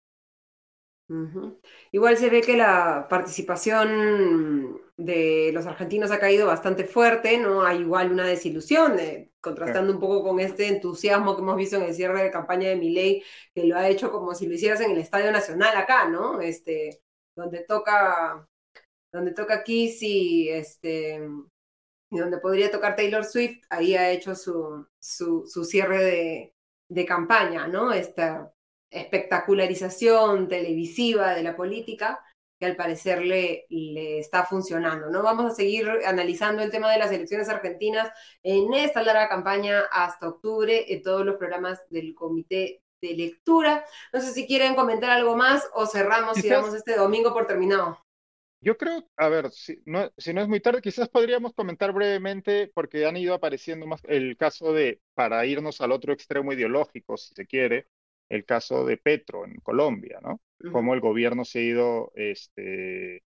[1.92, 7.64] Igual se ve que la participación de los argentinos ha caído bastante fuerte, ¿no?
[7.64, 11.84] Hay igual una desilusión, eh, contrastando un poco con este entusiasmo que hemos visto en
[11.84, 13.24] el cierre de campaña de Milei,
[13.56, 16.42] que lo ha hecho como si lo hicieras en el Estadio Nacional acá, ¿no?
[16.42, 17.02] Este,
[17.36, 18.48] donde toca,
[19.12, 21.22] donde toca Kiss y este,
[22.12, 26.54] y donde podría tocar Taylor Swift, ahí ha hecho su, su, su cierre de,
[26.90, 27.92] de campaña, ¿no?
[27.94, 28.54] Esta
[28.90, 32.24] espectacularización televisiva de la política
[32.60, 35.10] que al parecer le, le, está funcionando.
[35.10, 35.24] ¿no?
[35.24, 38.12] Vamos a seguir analizando el tema de las elecciones argentinas
[38.44, 43.86] en esta larga campaña hasta octubre en todos los programas del comité de lectura.
[44.12, 47.98] No sé si quieren comentar algo más o cerramos y damos este domingo por terminado.
[48.62, 52.70] Yo creo, a ver, si no, si no es muy tarde, quizás podríamos comentar brevemente,
[52.74, 57.34] porque han ido apareciendo más el caso de, para irnos al otro extremo ideológico, si
[57.34, 57.88] se quiere,
[58.30, 60.40] el caso de Petro en Colombia, ¿no?
[60.72, 63.24] Cómo el gobierno se ha ido, este,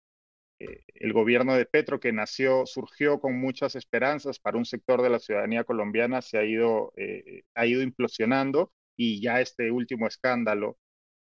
[0.60, 5.10] eh, el gobierno de Petro que nació, surgió con muchas esperanzas para un sector de
[5.10, 10.78] la ciudadanía colombiana, se ha ido, eh, ha ido implosionando y ya este último escándalo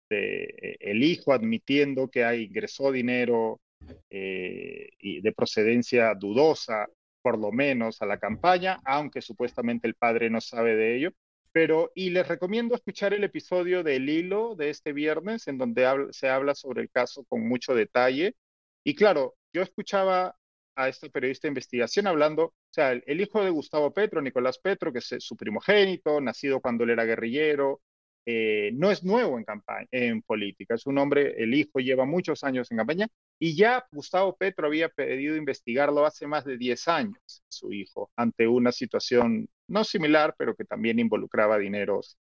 [0.09, 3.61] de eh, el hijo admitiendo que ingresó dinero
[4.09, 6.89] y de procedencia dudosa,
[7.21, 11.13] por lo menos a la campaña, aunque supuestamente el padre no sabe de ello,
[11.51, 16.29] pero, y les recomiendo escuchar el episodio del hilo de este viernes, en donde se
[16.29, 18.35] habla sobre el caso con mucho detalle.
[18.83, 20.35] Y claro, yo escuchaba
[20.75, 24.93] a este periodista de investigación hablando, o sea, el, hijo de Gustavo Petro, Nicolás Petro,
[24.93, 27.81] que es su primogénito, nacido cuando él era guerrillero,
[28.25, 32.43] eh, no es nuevo en campaña, en política, es un hombre, el hijo lleva muchos
[32.43, 33.07] años en campaña
[33.39, 38.47] y ya Gustavo Petro había pedido investigarlo hace más de 10 años, su hijo, ante
[38.47, 42.17] una situación no similar, pero que también involucraba dineros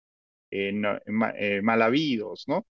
[0.50, 0.72] eh,
[1.36, 2.66] eh, mal habidos, ¿no?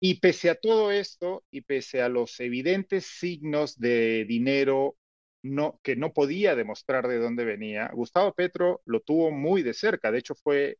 [0.00, 4.96] Y pese a todo esto y pese a los evidentes signos de dinero
[5.42, 10.10] no, que no podía demostrar de dónde venía, Gustavo Petro lo tuvo muy de cerca.
[10.10, 10.78] De hecho, fue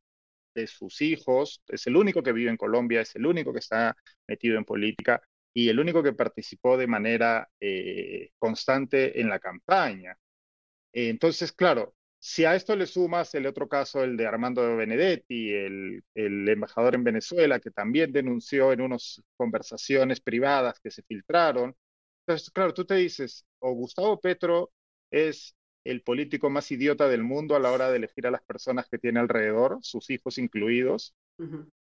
[0.54, 3.96] de sus hijos, es el único que vive en Colombia, es el único que está
[4.26, 5.22] metido en política
[5.54, 10.16] y el único que participó de manera eh, constante en la campaña.
[10.92, 16.05] entonces, claro, si a esto le sumas el otro caso, el de Armando Benedetti, el,
[16.14, 21.74] el embajador en Venezuela, que también denunció en unas conversaciones privadas que se filtraron,
[22.26, 24.70] entonces, claro, tú te dices, o Gustavo Petro
[25.10, 28.88] es el político más idiota del mundo a la hora de elegir a las personas
[28.88, 31.14] que tiene alrededor, sus hijos incluidos,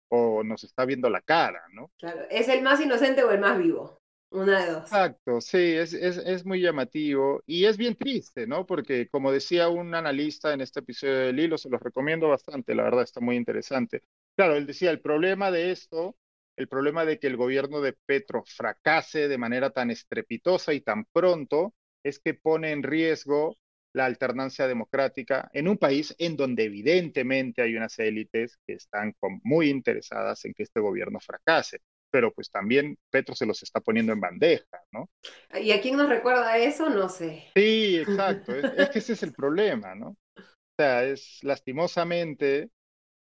[0.08, 1.90] o nos está viendo la cara, ¿no?
[1.98, 4.01] Claro, ¿es el más inocente o el más vivo?
[4.32, 4.82] Una de dos.
[4.84, 8.64] Exacto, sí, es, es, es, muy llamativo y es bien triste, ¿no?
[8.64, 12.84] Porque como decía un analista en este episodio del hilo, se los recomiendo bastante, la
[12.84, 14.02] verdad está muy interesante.
[14.34, 16.16] Claro, él decía, el problema de esto,
[16.56, 21.04] el problema de que el gobierno de Petro fracase de manera tan estrepitosa y tan
[21.12, 23.58] pronto, es que pone en riesgo
[23.92, 29.14] la alternancia democrática en un país en donde evidentemente hay unas élites que están
[29.44, 31.80] muy interesadas en que este gobierno fracase
[32.12, 35.10] pero pues también Petro se los está poniendo en bandeja, ¿no?
[35.58, 36.90] ¿Y a quién nos recuerda eso?
[36.90, 37.46] No sé.
[37.56, 40.10] Sí, exacto, es, que ese es el problema, ¿no?
[40.36, 42.70] O sea, es lastimosamente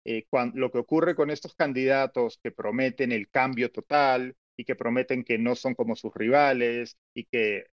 [0.05, 5.23] eh, lo que ocurre con estos candidatos que prometen el cambio total y que prometen
[5.23, 7.67] que no son como sus rivales y que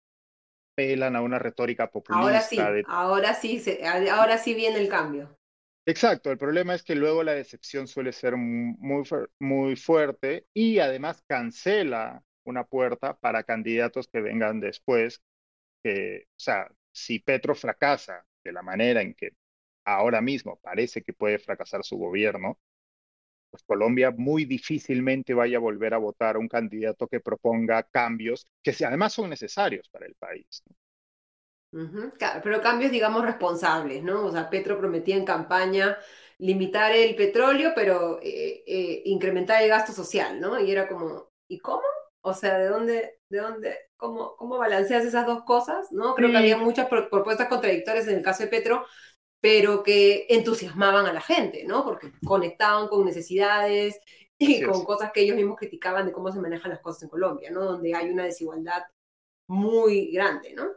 [0.76, 2.22] pelan a una retórica populista.
[2.22, 3.62] Ahora sí, ahora sí,
[4.12, 5.37] ahora sí viene el cambio.
[5.88, 9.04] Exacto, el problema es que luego la decepción suele ser muy,
[9.38, 15.22] muy fuerte y además cancela una puerta para candidatos que vengan después.
[15.82, 19.32] Que, o sea, si Petro fracasa de la manera en que
[19.84, 22.58] ahora mismo parece que puede fracasar su gobierno,
[23.50, 28.48] pues Colombia muy difícilmente vaya a volver a votar a un candidato que proponga cambios
[28.62, 30.62] que además son necesarios para el país
[32.42, 34.26] pero cambios, digamos, responsables, ¿no?
[34.26, 35.98] O sea, Petro prometía en campaña
[36.38, 40.58] limitar el petróleo, pero eh, eh, incrementar el gasto social, ¿no?
[40.60, 41.82] Y era como, ¿y cómo?
[42.20, 45.90] O sea, ¿de dónde, de dónde, cómo, cómo balanceas esas dos cosas?
[45.92, 46.14] ¿No?
[46.14, 48.84] Creo que había muchas propuestas contradictorias en el caso de Petro,
[49.40, 51.84] pero que entusiasmaban a la gente, ¿no?
[51.84, 54.00] Porque conectaban con necesidades
[54.38, 57.50] y con cosas que ellos mismos criticaban de cómo se manejan las cosas en Colombia,
[57.50, 57.64] ¿no?
[57.64, 58.84] Donde hay una desigualdad
[59.48, 60.68] muy grande, ¿no?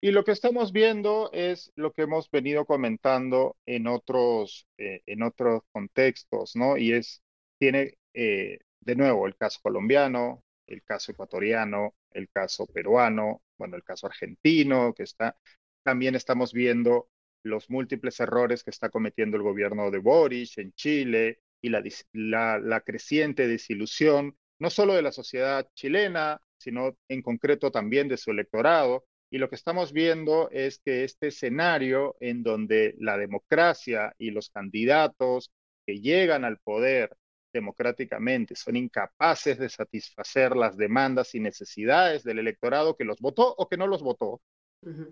[0.00, 5.22] Y lo que estamos viendo es lo que hemos venido comentando en otros, eh, en
[5.22, 6.76] otros contextos, ¿no?
[6.76, 7.22] Y es,
[7.58, 13.82] tiene eh, de nuevo el caso colombiano, el caso ecuatoriano, el caso peruano, bueno, el
[13.82, 15.36] caso argentino, que está,
[15.82, 17.08] también estamos viendo
[17.42, 22.58] los múltiples errores que está cometiendo el gobierno de Boris en Chile y la, la,
[22.60, 28.30] la creciente desilusión, no solo de la sociedad chilena, sino en concreto también de su
[28.30, 34.30] electorado, y lo que estamos viendo es que este escenario en donde la democracia y
[34.30, 35.50] los candidatos
[35.86, 37.16] que llegan al poder
[37.52, 43.68] democráticamente son incapaces de satisfacer las demandas y necesidades del electorado que los votó o
[43.68, 44.40] que no los votó,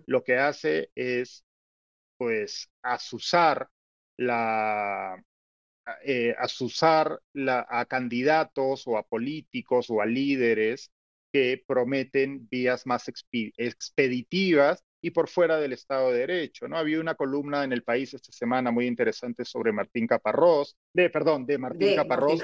[0.05, 1.43] lo que hace es
[2.17, 3.69] pues asusar
[4.17, 5.23] la
[6.03, 10.91] eh, asusar la, a candidatos o a políticos o a líderes
[11.37, 16.67] que prometen vías más expeditivas y por fuera del Estado de Derecho.
[16.67, 16.77] ¿no?
[16.77, 21.45] Había una columna en el país esta semana muy interesante sobre Martín Caparrós, de, perdón,
[21.45, 22.41] de Martín Caparrós,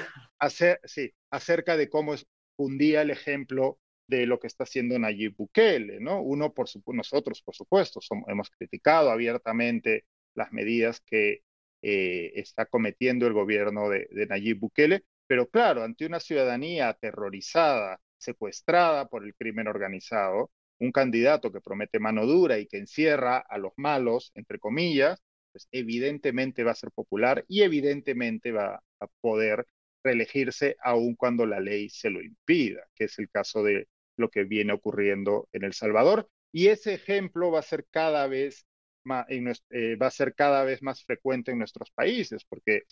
[0.84, 2.14] sí, acerca de cómo
[2.56, 5.98] fundía el ejemplo de lo que está haciendo Nayib Bukele.
[5.98, 6.22] ¿no?
[6.22, 7.98] Uno, por nosotros, por supuesto,
[8.28, 10.04] hemos criticado abiertamente
[10.36, 11.42] las medidas que
[11.82, 18.00] eh, está cometiendo el gobierno de, de Nayib Bukele, pero claro, ante una ciudadanía aterrorizada,
[18.24, 23.58] secuestrada por el crimen organizado, un candidato que promete mano dura y que encierra a
[23.58, 25.22] los malos, entre comillas,
[25.52, 29.66] pues evidentemente va a ser popular y evidentemente va a poder
[30.02, 34.44] reelegirse aun cuando la ley se lo impida, que es el caso de lo que
[34.44, 36.28] viene ocurriendo en El Salvador.
[36.52, 38.66] Y ese ejemplo va a ser cada vez
[39.04, 39.26] más,
[39.70, 42.82] eh, va a ser cada vez más frecuente en nuestros países, porque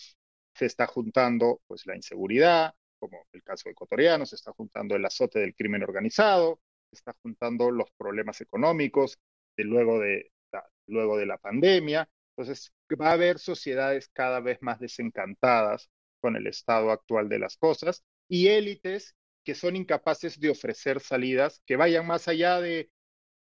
[0.53, 2.73] se está juntando pues la inseguridad,
[3.03, 7.69] como el caso ecuatoriano, se está juntando el azote del crimen organizado, se está juntando
[7.69, 9.19] los problemas económicos
[9.57, 12.09] de luego, de la, luego de la pandemia.
[12.37, 15.89] Entonces, va a haber sociedades cada vez más desencantadas
[16.21, 21.61] con el estado actual de las cosas y élites que son incapaces de ofrecer salidas
[21.65, 22.89] que vayan más allá de,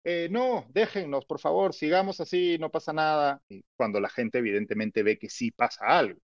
[0.03, 3.43] eh, no, déjennos, por favor, sigamos así, no pasa nada,
[3.75, 6.19] cuando la gente evidentemente ve que sí pasa algo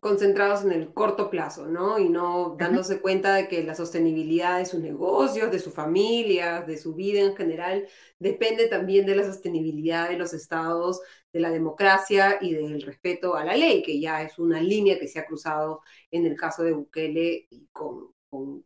[0.00, 1.98] concentrados en el corto plazo, ¿no?
[1.98, 6.76] Y no dándose cuenta de que la sostenibilidad de sus negocios, de su familia, de
[6.76, 7.86] su vida en general,
[8.18, 11.00] depende también de la sostenibilidad de los estados,
[11.32, 15.08] de la democracia y del respeto a la ley, que ya es una línea que
[15.08, 18.14] se ha cruzado en el caso de Bukele y con,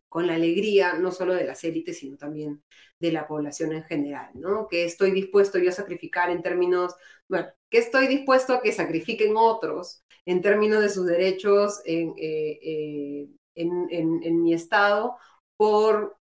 [0.08, 2.62] con, la alegría no solo de las élites, sino también
[2.98, 4.68] de la población en general, ¿no?
[4.68, 6.94] Que estoy dispuesto yo a sacrificar en términos,
[7.28, 12.58] bueno, que estoy dispuesto a que sacrifiquen otros en términos de sus derechos en, eh,
[12.62, 13.88] eh, en,
[14.22, 15.16] en, mi estado
[15.56, 16.16] por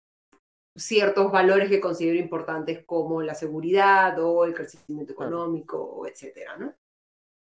[0.74, 6.74] ciertos valores que considero importantes como la seguridad o el crecimiento económico, etcétera, ¿no?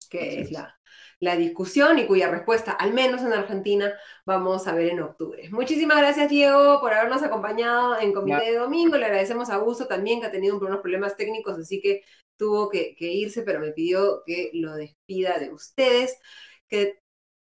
[0.10, 0.79] Que es, la,
[1.20, 3.94] la discusión y cuya respuesta, al menos en Argentina,
[4.26, 5.50] vamos a ver en octubre.
[5.52, 8.98] Muchísimas gracias, Diego, por habernos acompañado en Comité de Domingo.
[8.98, 12.04] Le agradecemos a Augusto también, que ha tenido unos problemas técnicos, así que
[12.38, 16.18] tuvo que, que irse, pero me pidió que lo despida de ustedes.
[16.70, 17.00] Que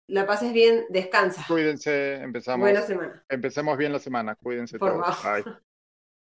[0.07, 1.43] la pases bien, descansa.
[1.47, 2.61] Cuídense, empezamos.
[2.61, 3.25] Buena semana.
[3.27, 5.17] Empecemos bien la semana, cuídense Por todos.
[5.17, 5.43] favor.
[5.43, 5.53] Bye.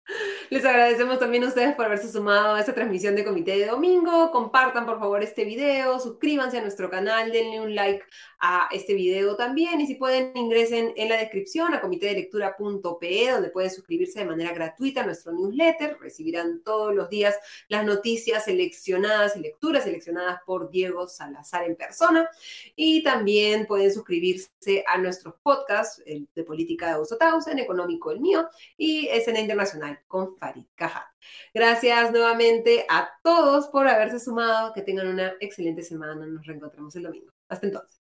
[0.50, 4.32] Les agradecemos también a ustedes por haberse sumado a esta transmisión de Comité de Domingo.
[4.32, 8.02] Compartan por favor este video, suscríbanse a nuestro canal, denle un like
[8.40, 13.70] a este video también y si pueden ingresen en la descripción a comitedelectura.pe donde pueden
[13.70, 15.98] suscribirse de manera gratuita a nuestro newsletter.
[16.00, 17.36] Recibirán todos los días
[17.68, 22.28] las noticias seleccionadas y lecturas seleccionadas por Diego Salazar en persona
[22.74, 28.18] y también pueden suscribirse a nuestros podcasts, el de política de Augusto Tausen, económico el
[28.18, 31.14] mío y escena internacional con Farid Caja.
[31.54, 34.72] Gracias nuevamente a todos por haberse sumado.
[34.72, 36.26] Que tengan una excelente semana.
[36.26, 37.32] Nos reencontramos el domingo.
[37.48, 38.00] Hasta entonces.